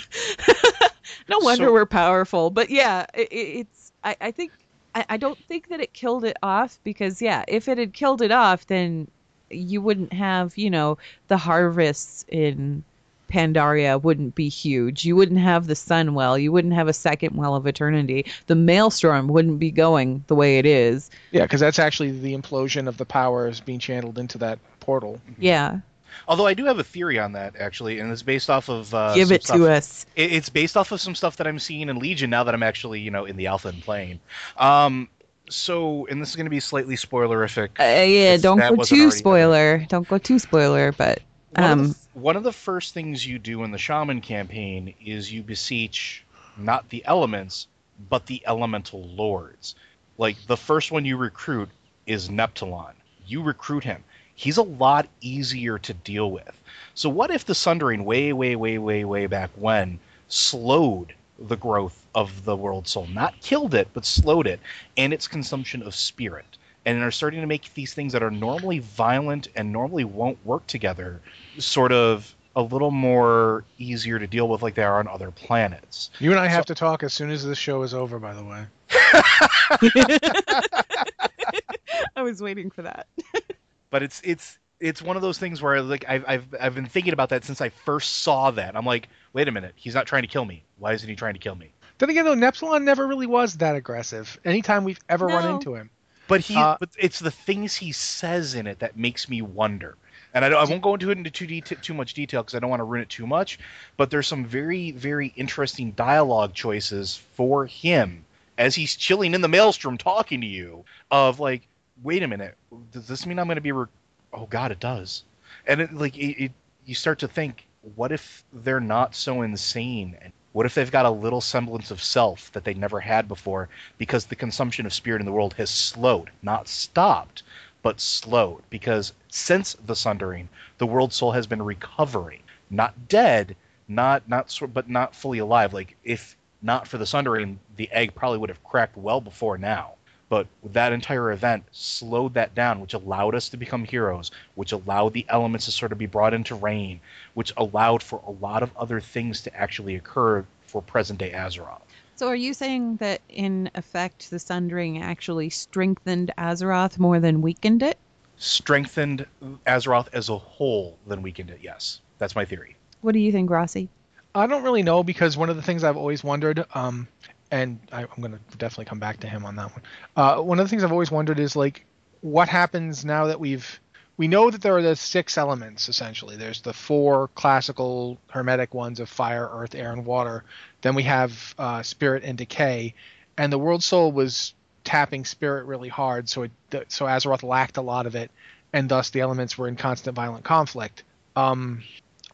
no 1.28 1.40
wonder 1.40 1.66
So- 1.66 1.74
we're 1.74 1.86
powerful. 1.86 2.50
But 2.50 2.70
yeah, 2.70 3.06
it, 3.14 3.28
it's 3.32 3.92
I, 4.04 4.16
I 4.22 4.32
think 4.32 4.52
I, 4.96 5.06
I 5.10 5.18
don't 5.18 5.38
think 5.38 5.70
that 5.70 5.80
it 5.82 5.94
killed 5.94 6.24
it 6.26 6.38
off 6.42 6.80
because 6.84 7.22
yeah, 7.22 7.44
if 7.48 7.68
it 7.68 7.78
had 7.78 7.94
killed 7.94 8.22
it 8.22 8.32
off, 8.32 8.68
then 8.68 9.08
you 9.50 9.82
wouldn't 9.82 10.14
have 10.14 10.58
you 10.58 10.70
know 10.70 10.98
the 11.28 11.38
harvests 11.38 12.26
in 12.28 12.84
Pandaria 13.30 14.02
wouldn't 14.02 14.34
be 14.34 14.50
huge. 14.50 15.06
You 15.06 15.16
wouldn't 15.16 15.40
have 15.40 15.68
the 15.68 15.76
sun 15.76 16.16
well. 16.16 16.38
You 16.38 16.52
wouldn't 16.52 16.74
have 16.74 16.88
a 16.88 16.94
second 16.94 17.36
well 17.36 17.56
of 17.56 17.68
eternity. 17.68 18.26
The 18.48 18.56
maelstrom 18.56 19.28
wouldn't 19.28 19.60
be 19.60 19.70
going 19.70 20.24
the 20.28 20.34
way 20.36 20.58
it 20.58 20.66
is. 20.66 21.12
Yeah, 21.32 21.44
because 21.44 21.60
that's 21.60 21.78
actually 21.78 22.12
the 22.12 22.36
implosion 22.36 22.88
of 22.88 22.98
the 22.98 23.06
powers 23.06 23.60
being 23.60 23.78
channeled 23.78 24.18
into 24.18 24.40
that 24.40 24.58
portal. 24.80 25.22
Yeah. 25.38 25.80
Although 26.28 26.48
I 26.48 26.54
do 26.54 26.66
have 26.66 26.80
a 26.80 26.84
theory 26.84 27.20
on 27.20 27.34
that 27.34 27.56
actually, 27.58 28.00
and 28.00 28.12
it's 28.12 28.24
based 28.24 28.50
off 28.50 28.70
of 28.70 28.94
uh, 28.94 29.16
Give 29.16 29.32
it 29.32 29.44
stuff- 29.44 29.58
to 29.58 29.68
us. 29.72 30.06
it's 30.16 30.50
based 30.50 30.78
off 30.78 30.92
of 30.92 31.02
some 31.02 31.16
stuff 31.16 31.38
that 31.38 31.48
I'm 31.48 31.60
seeing 31.60 31.90
in 31.90 32.00
Legion 32.00 32.30
now 32.30 32.44
that 32.44 32.54
I'm 32.54 32.64
actually, 32.64 33.00
you 33.02 33.12
know, 33.12 33.26
in 33.26 33.38
the 33.38 33.48
alpha 33.48 33.70
and 33.70 33.82
playing. 33.82 34.20
Um, 34.58 35.10
so, 35.50 36.06
and 36.08 36.22
this 36.22 36.30
is 36.30 36.36
going 36.36 36.46
to 36.46 36.52
be 36.52 36.60
slightly 36.60 36.96
spoilerific. 36.96 37.70
Uh, 37.80 38.06
yeah, 38.06 38.38
don't 38.38 38.60
go 38.60 38.84
too 38.84 39.12
spoiler. 39.12 39.86
Don't 39.90 40.08
go 40.08 40.18
too 40.18 40.40
spoiler, 40.40 40.92
but 40.92 41.22
One, 41.56 41.64
of 41.64 41.72
um 41.72 41.88
the, 41.90 41.96
one 42.14 42.36
of 42.38 42.44
the 42.44 42.52
first 42.52 42.94
things 42.94 43.26
you 43.26 43.40
do 43.40 43.64
in 43.64 43.72
the 43.72 43.78
Shaman 43.78 44.22
campaign 44.22 44.94
is 45.04 45.32
you 45.34 45.42
beseech 45.42 46.24
not 46.58 46.90
the 46.90 47.04
elements, 47.06 47.68
but 48.10 48.26
the 48.28 48.44
elemental 48.46 49.04
lords. 49.04 49.76
Like 50.18 50.38
the 50.48 50.58
first 50.58 50.92
one 50.92 51.06
you 51.06 51.18
recruit 51.18 51.70
is 52.06 52.30
Neptulon. 52.30 52.94
You 53.26 53.42
recruit 53.42 53.84
him. 53.84 54.04
He's 54.40 54.56
a 54.56 54.64
lot 54.64 55.10
easier 55.20 55.78
to 55.80 55.94
deal 55.94 56.32
with. 56.32 56.58
So 56.94 57.10
what 57.10 57.30
if 57.30 57.44
the 57.44 57.54
Sundering 57.54 58.06
way, 58.06 58.32
way, 58.32 58.56
way, 58.56 58.78
way, 58.78 59.04
way 59.04 59.26
back 59.26 59.50
when 59.56 60.00
slowed 60.30 61.14
the 61.38 61.58
growth 61.58 62.06
of 62.16 62.46
the 62.46 62.56
world 62.56 62.88
soul? 62.88 63.06
Not 63.08 63.42
killed 63.42 63.74
it, 63.74 63.90
but 63.94 64.06
slowed 64.06 64.48
it, 64.48 64.62
and 64.96 65.12
its 65.12 65.28
consumption 65.28 65.84
of 65.84 65.94
spirit. 65.94 66.58
And 66.86 67.04
are 67.04 67.12
starting 67.12 67.42
to 67.42 67.48
make 67.48 67.74
these 67.74 67.94
things 67.94 68.14
that 68.14 68.24
are 68.24 68.32
normally 68.32 68.80
violent 68.80 69.50
and 69.58 69.74
normally 69.74 70.06
won't 70.06 70.38
work 70.46 70.66
together 70.68 71.20
sort 71.58 71.92
of 71.92 72.34
a 72.56 72.62
little 72.62 72.92
more 72.92 73.66
easier 73.78 74.20
to 74.20 74.28
deal 74.28 74.48
with 74.48 74.62
like 74.62 74.76
they 74.76 74.84
are 74.84 75.00
on 75.00 75.10
other 75.10 75.32
planets. 75.32 76.12
You 76.20 76.32
and 76.32 76.40
I 76.40 76.48
have 76.48 76.66
to 76.68 76.76
talk 76.76 77.04
as 77.04 77.14
soon 77.14 77.30
as 77.30 77.46
this 77.46 77.58
show 77.58 77.82
is 77.82 77.94
over, 77.94 78.20
by 78.20 78.34
the 78.34 78.46
way. 78.46 78.68
I 82.16 82.22
was 82.22 82.42
waiting 82.42 82.72
for 82.72 82.84
that. 82.84 83.08
but 83.90 84.04
it's 84.04 84.22
it's 84.24 84.58
it's 84.80 85.02
one 85.02 85.16
of 85.16 85.22
those 85.22 85.38
things 85.38 85.62
where 85.62 85.82
like 85.82 86.06
I've 86.08 86.26
I've 86.28 86.56
I've 86.60 86.76
been 86.76 86.86
thinking 86.86 87.14
about 87.14 87.30
that 87.30 87.44
since 87.44 87.62
I 87.62 87.70
first 87.70 88.18
saw 88.20 88.52
that. 88.52 88.76
I'm 88.76 88.86
like, 88.86 89.10
wait 89.34 89.48
a 89.48 89.52
minute, 89.52 89.74
he's 89.76 89.96
not 89.96 90.06
trying 90.06 90.24
to 90.24 90.28
kill 90.28 90.46
me. 90.46 90.64
Why 90.78 90.94
isn't 90.94 91.08
he 91.08 91.16
trying 91.16 91.34
to 91.34 91.40
kill 91.40 91.56
me? 91.56 91.72
Then 91.98 92.10
again, 92.10 92.24
though, 92.24 92.36
Neptulon 92.36 92.84
never 92.84 93.06
really 93.06 93.28
was 93.28 93.58
that 93.58 93.76
aggressive. 93.76 94.40
Anytime 94.46 94.86
we've 94.86 95.00
ever 95.10 95.28
run 95.28 95.50
into 95.50 95.76
him. 95.76 95.90
But 96.30 96.42
he 96.42 96.56
Uh, 96.56 96.78
but 96.80 96.90
it's 96.98 97.20
the 97.20 97.32
things 97.32 97.76
he 97.76 97.92
says 97.92 98.54
in 98.56 98.68
it 98.68 98.80
that 98.80 98.96
makes 98.96 99.28
me 99.28 99.42
wonder. 99.42 99.98
And 100.34 100.46
I, 100.46 100.50
don't, 100.50 100.60
I 100.60 100.70
won't 100.70 100.84
go 100.84 100.94
into 100.94 101.10
it 101.10 101.18
into 101.18 101.32
too 101.32 101.48
deta- 101.48 101.82
too 101.82 101.96
much 101.96 102.14
detail 102.14 102.44
because 102.44 102.56
I 102.56 102.60
don't 102.60 102.70
want 102.70 102.82
to 102.82 102.86
ruin 102.86 103.02
it 103.02 103.10
too 103.10 103.26
much. 103.28 103.60
But 103.98 104.12
there's 104.12 104.28
some 104.28 104.46
very 104.46 104.92
very 104.92 105.34
interesting 105.36 105.92
dialogue 105.92 106.54
choices 106.54 107.18
for 107.36 107.66
him 107.66 108.24
as 108.58 108.76
he's 108.76 108.96
chilling 108.96 109.34
in 109.34 109.42
the 109.42 109.48
maelstrom 109.48 109.98
talking 109.98 110.42
to 110.42 110.48
you. 110.48 110.86
Of 111.12 111.40
like, 111.40 111.68
wait 112.04 112.24
a 112.24 112.28
minute, 112.28 112.56
does 112.92 113.08
this 113.08 113.26
mean 113.26 113.40
I'm 113.40 113.48
going 113.48 113.56
to 113.56 113.62
be? 113.62 113.72
Re- 113.72 113.86
oh 114.34 114.46
God, 114.48 114.72
it 114.72 114.80
does. 114.80 115.24
And 115.68 115.82
it, 115.82 115.94
like 115.94 116.18
it, 116.18 116.44
it, 116.44 116.52
you 116.86 116.96
start 116.96 117.20
to 117.20 117.28
think, 117.28 117.68
what 117.96 118.12
if 118.12 118.44
they're 118.54 118.80
not 118.80 119.16
so 119.16 119.42
insane? 119.42 120.18
And 120.22 120.34
what 120.52 120.66
if 120.66 120.74
they've 120.74 120.92
got 120.92 121.06
a 121.06 121.12
little 121.12 121.42
semblance 121.42 121.92
of 121.92 122.02
self 122.02 122.52
that 122.54 122.64
they 122.64 122.74
never 122.74 123.00
had 123.00 123.28
before 123.28 123.70
because 123.98 124.26
the 124.26 124.36
consumption 124.36 124.86
of 124.86 124.94
spirit 124.94 125.22
in 125.22 125.26
the 125.26 125.32
world 125.32 125.54
has 125.54 125.70
slowed, 125.70 126.32
not 126.42 126.68
stopped, 126.68 127.44
but 127.82 128.00
slowed? 128.00 128.64
Because 128.70 129.14
since 129.30 129.76
the 129.86 129.96
sundering, 129.96 130.50
the 130.78 130.88
world 130.88 131.14
soul 131.14 131.32
has 131.32 131.48
been 131.48 131.62
recovering, 131.62 132.42
not 132.70 133.08
dead, 133.08 133.56
not 133.88 134.28
not 134.28 134.58
but 134.74 134.90
not 134.90 135.16
fully 135.16 135.40
alive. 135.40 135.74
Like 135.74 135.96
if 136.04 136.36
not 136.62 136.88
for 136.88 136.98
the 136.98 137.06
sundering, 137.06 137.60
the 137.78 137.90
egg 137.92 138.14
probably 138.16 138.38
would 138.38 138.50
have 138.50 138.64
cracked 138.64 138.98
well 138.98 139.22
before 139.22 139.58
now. 139.58 139.94
But 140.30 140.48
that 140.64 140.94
entire 140.94 141.32
event 141.32 141.64
slowed 141.72 142.36
that 142.36 142.54
down, 142.54 142.80
which 142.80 142.94
allowed 142.94 143.34
us 143.34 143.50
to 143.50 143.58
become 143.58 143.84
heroes, 143.84 144.32
which 144.56 144.72
allowed 144.72 145.14
the 145.14 145.26
elements 145.28 145.66
to 145.66 145.72
sort 145.72 145.92
of 145.92 145.98
be 145.98 146.06
brought 146.06 146.36
into 146.36 146.56
reign, 146.56 147.02
which 147.34 147.52
allowed 147.58 148.04
for 148.04 148.22
a 148.26 148.32
lot 148.32 148.62
of 148.62 148.76
other 148.78 149.02
things 149.02 149.42
to 149.42 149.56
actually 149.56 149.96
occur 149.96 150.46
for 150.62 150.82
present 150.84 151.20
day 151.20 151.32
Azeroth. 151.32 151.82
So 152.16 152.28
are 152.28 152.36
you 152.36 152.54
saying 152.54 152.98
that 152.98 153.22
in 153.30 153.72
effect 153.76 154.30
the 154.30 154.40
sundering 154.40 155.02
actually 155.02 155.50
strengthened 155.50 156.32
Azeroth 156.38 157.00
more 157.00 157.20
than 157.20 157.42
weakened 157.42 157.82
it? 157.82 157.98
Strengthened 158.38 159.26
Azeroth 159.66 160.10
as 160.14 160.30
a 160.30 160.38
whole 160.38 160.98
than 161.08 161.22
weakened 161.22 161.50
it, 161.50 161.60
yes. 161.62 162.02
That's 162.20 162.36
my 162.36 162.46
theory. 162.46 162.76
What 163.02 163.14
do 163.14 163.20
you 163.20 163.32
think, 163.32 163.50
Rossi? 163.50 163.90
I 164.36 164.48
don't 164.48 164.64
really 164.64 164.84
know 164.84 165.02
because 165.02 165.38
one 165.38 165.50
of 165.50 165.56
the 165.56 165.62
things 165.62 165.84
I've 165.84 165.98
always 165.98 166.24
wondered, 166.24 166.66
um, 166.74 167.08
and 167.52 167.80
I, 167.92 168.02
I'm 168.04 168.22
going 168.22 168.32
to 168.32 168.58
definitely 168.58 168.86
come 168.86 169.00
back 169.00 169.20
to 169.22 169.28
him 169.28 169.46
on 169.46 169.56
that 169.56 169.72
one. 169.72 169.82
Uh, 170.16 170.42
one 170.42 170.60
of 170.60 170.66
the 170.66 170.70
things 170.70 170.84
I've 170.84 170.92
always 170.92 171.12
wondered 171.12 171.40
is 171.40 171.56
like, 171.56 171.86
what 172.22 172.50
happens 172.50 173.06
now 173.06 173.28
that 173.28 173.40
we've 173.40 173.80
we 174.18 174.28
know 174.28 174.52
that 174.52 174.62
there 174.62 174.76
are 174.76 174.82
the 174.82 174.98
six 174.98 175.38
elements 175.38 175.88
essentially. 175.88 176.36
There's 176.36 176.60
the 176.60 176.74
four 176.74 177.30
classical 177.36 178.18
hermetic 178.28 178.74
ones 178.74 179.00
of 179.00 179.08
fire, 179.08 179.50
earth, 179.50 179.74
air, 179.74 179.94
and 179.94 180.06
water. 180.06 180.44
Then 180.82 180.94
we 180.94 181.04
have 181.04 181.56
uh, 181.58 181.84
spirit 181.84 182.24
and 182.26 182.38
decay, 182.38 182.96
and 183.38 183.52
the 183.52 183.58
world 183.58 183.82
soul 183.82 184.12
was 184.12 184.54
tapping 184.84 185.24
spirit 185.24 185.66
really 185.66 185.88
hard, 185.88 186.28
so 186.28 186.44
it 186.44 186.52
so 186.90 187.06
Azeroth 187.06 187.44
lacked 187.44 187.78
a 187.78 187.82
lot 187.82 188.06
of 188.06 188.16
it, 188.16 188.30
and 188.74 188.90
thus 188.90 189.10
the 189.10 189.22
elements 189.22 189.58
were 189.58 189.70
in 189.70 189.78
constant 189.78 190.16
violent 190.16 190.44
conflict. 190.44 191.04
Um, 191.38 191.84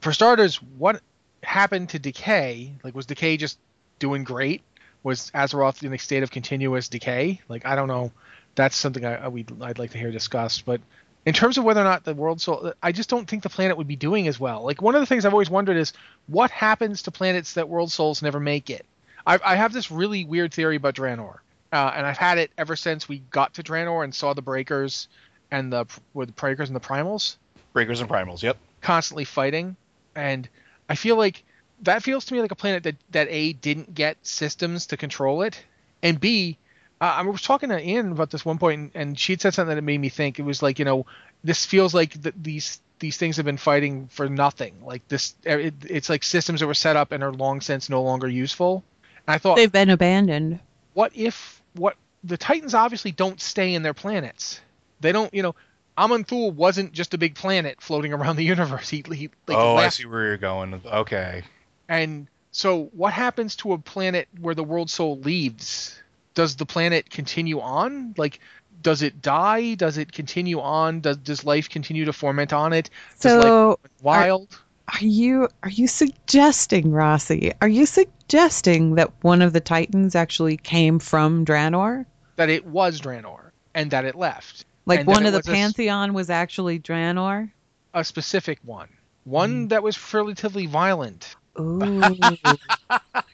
for 0.01 0.11
starters, 0.11 0.55
what 0.55 1.01
happened 1.43 1.89
to 1.89 1.99
Decay? 1.99 2.74
Like, 2.84 2.95
was 2.95 3.05
Decay 3.05 3.38
just 3.38 3.59
doing 3.99 4.24
great? 4.24 4.63
Was 5.06 5.30
Azeroth 5.36 5.84
in 5.84 5.93
a 5.93 5.99
state 5.99 6.24
of 6.24 6.32
continuous 6.32 6.89
decay? 6.89 7.39
Like, 7.47 7.64
I 7.64 7.76
don't 7.76 7.88
know. 7.88 8.12
That's 8.56 8.76
something 8.76 9.06
I, 9.06 9.26
I 9.26 9.28
we 9.28 9.45
I'd 9.62 9.78
like 9.78 9.91
to 9.91 9.99
hear 9.99 10.10
discussed. 10.10 10.66
But 10.66 10.82
in 11.28 11.34
terms 11.34 11.60
of 11.60 11.64
whether 11.64 11.80
or 11.80 11.84
not 11.84 12.03
the 12.03 12.16
world 12.16 12.41
soul, 12.41 12.74
I 12.82 12.91
just 12.91 13.08
don't 13.08 13.30
think 13.30 13.43
the 13.43 13.49
planet 13.49 13.78
would 13.78 13.88
be 13.88 13.95
doing 13.95 14.28
as 14.28 14.39
well. 14.39 14.64
Like, 14.64 14.82
one 14.82 14.95
of 14.95 15.01
the 15.01 15.06
things 15.06 15.24
I've 15.24 15.34
always 15.34 15.49
wondered 15.49 15.78
is 15.78 15.93
what 16.26 16.49
happens 16.49 17.03
to 17.03 17.12
planets 17.12 17.53
that 17.53 17.70
world 17.70 17.91
souls 17.91 18.24
never 18.24 18.39
make 18.39 18.72
it. 18.72 18.84
I, 19.28 19.39
I 19.45 19.56
have 19.56 19.74
this 19.74 19.91
really 19.91 20.26
weird 20.26 20.51
theory 20.51 20.78
about 20.78 20.95
Draenor, 20.95 21.38
uh, 21.72 21.91
and 21.95 22.06
I've 22.08 22.18
had 22.18 22.39
it 22.39 22.49
ever 22.58 22.76
since 22.76 23.08
we 23.08 23.20
got 23.30 23.53
to 23.56 23.64
Draenor 23.64 24.03
and 24.03 24.14
saw 24.14 24.34
the 24.34 24.41
breakers 24.41 25.08
and 25.51 25.72
the 25.72 25.86
with 26.16 26.30
the 26.30 26.34
breakers 26.34 26.70
and 26.70 26.76
the 26.76 26.80
primals 26.80 27.36
Breakers 27.74 28.01
and 28.01 28.10
primals. 28.10 28.41
Yep. 28.41 28.58
constantly 28.82 29.26
fighting, 29.26 29.76
and 30.16 30.49
I 30.89 30.95
feel 30.95 31.16
like 31.16 31.43
that 31.82 32.03
feels 32.03 32.26
to 32.26 32.34
me 32.34 32.41
like 32.41 32.51
a 32.51 32.55
planet 32.55 32.84
that 32.84 32.95
that 33.11 33.28
a 33.30 33.53
didn't 33.53 33.93
get 33.93 34.17
systems 34.26 34.88
to 34.88 34.97
control 34.97 35.41
it, 35.41 35.63
and 36.01 36.19
b 36.19 36.57
uh, 37.01 37.15
I 37.17 37.21
was 37.23 37.41
talking 37.41 37.69
to 37.69 37.80
Ian 37.80 38.13
about 38.13 38.32
this 38.32 38.45
one 38.45 38.57
point, 38.57 38.80
and, 38.80 38.91
and 38.95 39.19
she 39.19 39.34
had 39.34 39.41
said 39.41 39.53
something 39.53 39.76
that 39.76 39.82
made 39.82 39.99
me 39.99 40.09
think. 40.09 40.39
It 40.39 40.43
was 40.43 40.63
like 40.63 40.80
you 40.80 40.86
know 40.86 41.05
this 41.43 41.65
feels 41.65 41.93
like 41.93 42.21
th- 42.21 42.36
these 42.38 42.80
these 42.99 43.17
things 43.17 43.36
have 43.38 43.45
been 43.45 43.57
fighting 43.57 44.07
for 44.07 44.30
nothing. 44.30 44.73
Like 44.84 45.07
this, 45.07 45.36
it, 45.43 45.73
it's 45.84 46.09
like 46.09 46.23
systems 46.23 46.61
that 46.61 46.67
were 46.67 46.73
set 46.73 46.95
up 46.95 47.11
and 47.11 47.23
are 47.23 47.34
long 47.34 47.61
since 47.61 47.89
no 47.89 48.01
longer 48.01 48.28
useful. 48.28 48.84
And 49.28 49.36
I 49.36 49.38
thought, 49.38 49.57
They've 49.57 49.71
been 49.71 49.89
abandoned. 49.89 50.59
what 50.93 51.11
if 51.15 51.61
what 51.73 51.97
the 52.23 52.38
Titans 52.38 52.73
obviously 52.73 53.11
don't 53.11 53.39
stay 53.39 53.73
in 53.73 53.84
their 53.84 53.93
planets. 53.93 54.61
They 55.01 55.11
don't, 55.11 55.32
you 55.34 55.43
know, 55.43 55.55
Aman'Thul 55.97 56.53
wasn't 56.53 56.91
just 56.93 57.13
a 57.13 57.17
big 57.17 57.36
planet 57.36 57.82
floating 57.82 58.13
around 58.13 58.38
the 58.38 58.43
universe. 58.43 58.89
He, 58.89 59.03
he 59.13 59.30
like 59.47 59.57
oh, 59.57 59.76
I 59.76 59.84
left 59.84 59.97
see 59.97 60.05
where 60.05 60.26
you're 60.26 60.38
going. 60.38 60.82
Okay. 60.86 61.43
And 61.89 62.27
so, 62.51 62.86
what 62.93 63.13
happens 63.13 63.55
to 63.57 63.73
a 63.73 63.77
planet 63.77 64.27
where 64.39 64.55
the 64.55 64.63
world 64.63 64.89
soul 64.89 65.19
leaves? 65.19 65.99
Does 66.33 66.55
the 66.55 66.65
planet 66.65 67.09
continue 67.09 67.59
on? 67.59 68.13
Like, 68.17 68.39
does 68.81 69.01
it 69.01 69.21
die? 69.21 69.75
Does 69.75 69.97
it 69.97 70.11
continue 70.11 70.59
on? 70.59 71.01
Does 71.01 71.17
does 71.17 71.43
life 71.43 71.69
continue 71.69 72.05
to 72.05 72.13
ferment 72.13 72.53
on 72.53 72.73
it? 72.73 72.89
Does 73.19 73.33
So, 73.33 73.79
wild? 74.01 74.59
are 74.88 75.05
you 75.05 75.47
are 75.63 75.69
you 75.69 75.88
suggesting, 75.88 76.91
Rossi? 76.91 77.51
Are 77.61 77.67
you 77.67 77.86
suggesting 77.86 78.95
that 78.95 79.11
one 79.21 79.41
of 79.41 79.53
the 79.53 79.59
Titans 79.59 80.15
actually 80.15 80.57
came 80.57 80.99
from 80.99 81.45
Draenor? 81.45 82.05
that 82.38 82.49
it 82.49 82.65
was 82.65 82.99
Draenor 82.99 83.51
and 83.73 83.89
that 83.91 84.03
it 84.03 84.13
left. 84.15 84.65
Like 84.86 84.99
And 84.99 85.07
one 85.07 85.25
of 85.25 85.31
the 85.31 85.39
was 85.39 85.47
a 85.47 85.51
pantheon 85.51 86.13
was 86.13 86.29
actually 86.29 86.79
Draenor? 86.79 87.49
A 87.93 88.03
specific 88.03 88.59
one, 88.63 88.89
one 89.23 89.61
Hmm. 89.63 89.67
that 89.69 89.81
was 89.83 90.13
relatively 90.13 90.65
violent. 90.65 91.36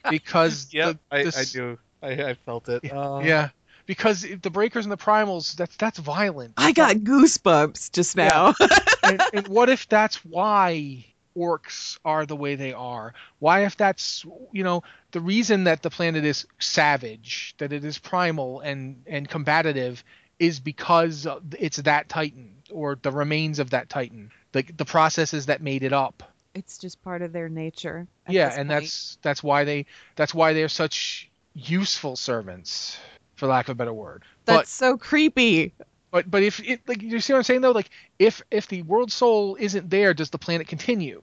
because 0.08 0.76
the, 0.82 0.96
I, 1.10 1.18
the 1.22 1.28
I 1.34 1.44
s- 1.44 1.46
do. 1.46 1.78
I, 2.02 2.10
I 2.10 2.34
felt 2.34 2.68
it. 2.68 2.84
Uh, 2.90 3.20
Yeah, 3.20 3.50
because 3.86 4.22
the 4.42 4.50
breakers 4.50 4.84
and 4.84 4.92
the 4.92 4.96
primals, 4.96 5.54
that's 5.56 5.76
that's 5.76 5.98
violent. 5.98 6.56
I 6.56 6.72
got 6.72 6.96
goosebumps 6.96 7.92
just 7.92 8.16
Yeah. 8.18 8.32
now. 8.32 8.54
and, 9.02 9.24
and 9.32 9.46
what 9.48 9.68
if 9.68 9.88
that's 9.88 10.24
why 10.24 11.06
orcs 11.36 11.98
are 12.04 12.26
the 12.26 12.36
way 12.36 12.54
they 12.56 12.72
are? 12.72 13.14
Why 13.38 13.64
if 13.64 13.76
that's 13.76 14.24
you 14.52 14.62
know 14.64 14.82
the 15.12 15.20
reason 15.20 15.64
that 15.64 15.82
the 15.82 15.90
planet 15.90 16.24
is 16.24 16.46
savage, 16.58 17.54
that 17.58 17.72
it 17.72 17.84
is 17.84 17.98
primal 17.98 18.60
and 18.60 19.02
and 19.06 19.28
combative, 19.28 20.04
is 20.38 20.60
because 20.60 21.26
it's 21.58 21.78
that 21.78 22.08
titan 22.08 22.62
or 22.72 22.96
the 23.02 23.12
remains 23.12 23.58
of 23.58 23.70
that 23.70 23.88
titan, 23.88 24.30
the 24.52 24.62
the 24.76 24.84
processes 24.84 25.46
that 25.46 25.62
made 25.62 25.82
it 25.82 25.92
up. 25.92 26.31
It's 26.54 26.78
just 26.78 27.02
part 27.02 27.22
of 27.22 27.32
their 27.32 27.48
nature. 27.48 28.06
at 28.26 28.34
yeah, 28.34 28.48
and 28.48 28.68
point. 28.68 28.68
that's 28.68 29.18
that's 29.22 29.42
why 29.42 29.64
they 29.64 29.86
that's 30.16 30.34
why 30.34 30.52
they're 30.52 30.68
such 30.68 31.30
useful 31.54 32.16
servants, 32.16 32.98
for 33.36 33.46
lack 33.46 33.68
of 33.68 33.72
a 33.72 33.74
better 33.74 33.92
word. 33.92 34.24
But 34.44 34.58
that's 34.58 34.70
so 34.70 34.96
creepy. 34.96 35.74
But 36.10 36.30
but 36.30 36.42
if 36.42 36.60
it 36.60 36.86
like 36.86 37.02
you 37.02 37.20
see 37.20 37.32
what 37.32 37.38
I'm 37.38 37.44
saying 37.44 37.62
though, 37.62 37.72
like 37.72 37.90
if 38.18 38.42
if 38.50 38.68
the 38.68 38.82
world 38.82 39.10
soul 39.10 39.56
isn't 39.58 39.88
there, 39.90 40.14
does 40.14 40.30
the 40.30 40.38
planet 40.38 40.68
continue? 40.68 41.22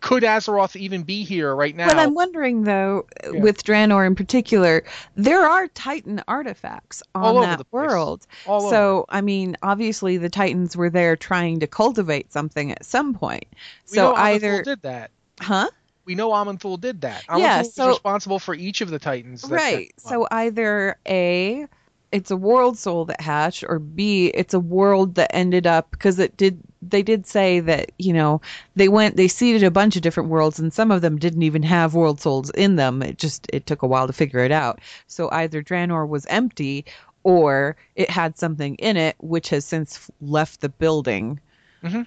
Could 0.00 0.22
Azeroth 0.22 0.76
even 0.76 1.02
be 1.02 1.22
here 1.24 1.54
right 1.54 1.74
now? 1.74 1.86
But 1.86 1.98
I'm 1.98 2.14
wondering 2.14 2.64
though, 2.64 3.06
Yeah. 3.24 3.40
with 3.40 3.62
Draenor 3.64 4.06
in 4.06 4.14
particular, 4.14 4.84
there 5.16 5.46
are 5.48 5.68
Titan 5.68 6.22
artifacts 6.28 7.02
on 7.14 7.22
All 7.24 7.38
over 7.38 7.46
that 7.46 7.58
the 7.58 7.66
world. 7.70 8.26
All 8.46 8.68
so 8.70 9.06
I 9.08 9.20
mean, 9.20 9.56
obviously 9.62 10.16
the 10.16 10.28
Titans 10.28 10.76
were 10.76 10.90
there 10.90 11.16
trying 11.16 11.60
to 11.60 11.66
cultivate 11.66 12.32
something 12.32 12.72
at 12.72 12.84
some 12.84 13.14
point. 13.14 13.46
we 13.90 13.96
So 13.96 14.14
either, 14.14 14.62
did 14.62 14.82
that. 14.82 15.10
huh? 15.40 15.68
We 16.04 16.14
know 16.14 16.30
Aman'Thul 16.30 16.80
did 16.80 17.02
that. 17.02 17.24
Aman'Thul 17.28 17.38
Yeah, 17.40 17.62
so- 17.62 17.88
responsible 17.90 18.38
for 18.38 18.54
each 18.54 18.80
of 18.80 18.90
the 18.90 18.98
Titans. 18.98 19.42
that- 19.42 19.54
right. 19.54 19.92
So 19.98 20.26
either 20.30 20.96
a, 21.06 21.66
it's 22.10 22.30
a 22.30 22.36
world 22.36 22.78
soul 22.78 23.04
that 23.06 23.20
hatched, 23.20 23.64
or 23.68 23.78
b, 23.78 24.28
it's 24.28 24.54
a 24.54 24.60
world 24.60 25.16
that 25.16 25.34
ended 25.34 25.66
up 25.66 25.90
because 25.90 26.18
it 26.18 26.36
did. 26.36 26.58
They 26.80 27.02
did 27.02 27.26
say 27.26 27.60
that 27.60 27.92
you 27.98 28.12
know 28.12 28.40
they 28.76 28.88
went 28.88 29.16
they 29.16 29.28
seeded 29.28 29.62
a 29.62 29.70
bunch 29.70 29.96
of 29.96 30.02
different 30.02 30.30
worlds, 30.30 30.58
and 30.58 30.72
some 30.72 30.90
of 30.90 31.02
them 31.02 31.18
didn't 31.18 31.42
even 31.42 31.62
have 31.64 31.94
world 31.94 32.20
souls 32.20 32.50
in 32.50 32.76
them. 32.76 33.02
It 33.02 33.18
just 33.18 33.46
it 33.52 33.66
took 33.66 33.82
a 33.82 33.86
while 33.86 34.06
to 34.06 34.12
figure 34.12 34.40
it 34.40 34.52
out. 34.52 34.80
So 35.06 35.28
either 35.30 35.62
Draenor 35.62 36.08
was 36.08 36.24
empty, 36.26 36.86
or 37.24 37.76
it 37.94 38.08
had 38.08 38.38
something 38.38 38.76
in 38.76 38.96
it 38.96 39.16
which 39.18 39.50
has 39.50 39.64
since 39.64 40.10
left 40.20 40.60
the 40.60 40.70
building. 40.70 41.40
Mm-hmm. 41.82 42.02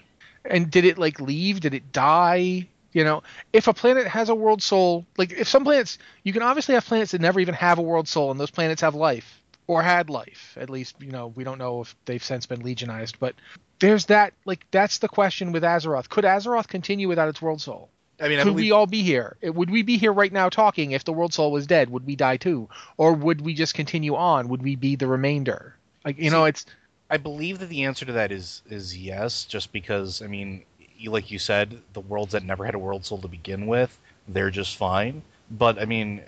and 0.45 0.69
did 0.69 0.83
it 0.83 0.97
like 0.97 1.21
leave? 1.21 1.59
Did 1.61 1.73
it 1.73 1.91
die? 1.91 2.67
You 2.93 3.05
know, 3.05 3.23
if 3.53 3.67
a 3.67 3.73
planet 3.73 4.05
has 4.07 4.27
a 4.27 4.35
world 4.35 4.61
soul, 4.61 5.05
like 5.17 5.31
if 5.31 5.47
some 5.47 5.63
planets, 5.63 5.97
you 6.23 6.33
can 6.33 6.41
obviously 6.41 6.75
have 6.75 6.85
planets 6.85 7.11
that 7.11 7.21
never 7.21 7.39
even 7.39 7.53
have 7.53 7.77
a 7.77 7.81
world 7.81 8.07
soul, 8.07 8.31
and 8.31 8.39
those 8.39 8.51
planets 8.51 8.81
have 8.81 8.95
life 8.95 9.40
or 9.67 9.81
had 9.81 10.09
life. 10.09 10.57
At 10.59 10.69
least, 10.69 10.95
you 10.99 11.11
know, 11.11 11.27
we 11.27 11.43
don't 11.43 11.57
know 11.57 11.81
if 11.81 11.95
they've 12.05 12.23
since 12.23 12.45
been 12.45 12.61
legionized, 12.61 13.19
but 13.19 13.35
there's 13.79 14.05
that. 14.07 14.33
Like 14.45 14.65
that's 14.71 14.99
the 14.99 15.09
question 15.09 15.51
with 15.51 15.63
Azeroth. 15.63 16.09
Could 16.09 16.25
Azeroth 16.25 16.67
continue 16.67 17.07
without 17.07 17.29
its 17.29 17.41
world 17.41 17.61
soul? 17.61 17.89
I 18.19 18.27
mean, 18.27 18.39
I 18.39 18.43
Could 18.43 18.51
believe, 18.51 18.65
we 18.65 18.71
all 18.71 18.85
be 18.85 19.01
here? 19.01 19.35
Would 19.41 19.71
we 19.71 19.81
be 19.81 19.97
here 19.97 20.13
right 20.13 20.31
now 20.31 20.49
talking 20.49 20.91
if 20.91 21.03
the 21.03 21.13
world 21.13 21.33
soul 21.33 21.51
was 21.51 21.65
dead? 21.65 21.89
Would 21.89 22.05
we 22.05 22.15
die 22.15 22.37
too, 22.37 22.69
or 22.97 23.13
would 23.13 23.41
we 23.41 23.53
just 23.55 23.73
continue 23.73 24.15
on? 24.15 24.49
Would 24.49 24.61
we 24.61 24.75
be 24.75 24.95
the 24.95 25.07
remainder? 25.07 25.75
Like 26.05 26.19
you 26.19 26.29
know, 26.29 26.45
it's 26.45 26.65
I 27.09 27.17
believe 27.17 27.59
that 27.59 27.67
the 27.67 27.83
answer 27.83 28.05
to 28.05 28.13
that 28.13 28.31
is 28.31 28.61
is 28.69 28.97
yes, 28.97 29.45
just 29.45 29.71
because 29.71 30.21
I 30.21 30.27
mean, 30.27 30.63
you, 30.97 31.11
like 31.11 31.31
you 31.31 31.39
said, 31.39 31.81
the 31.93 31.99
worlds 31.99 32.33
that 32.33 32.43
never 32.43 32.63
had 32.63 32.75
a 32.75 32.79
world 32.79 33.05
soul 33.05 33.17
to 33.19 33.27
begin 33.27 33.67
with, 33.67 33.97
they're 34.27 34.51
just 34.51 34.77
fine. 34.77 35.23
But 35.49 35.79
I 35.79 35.85
mean, 35.85 36.21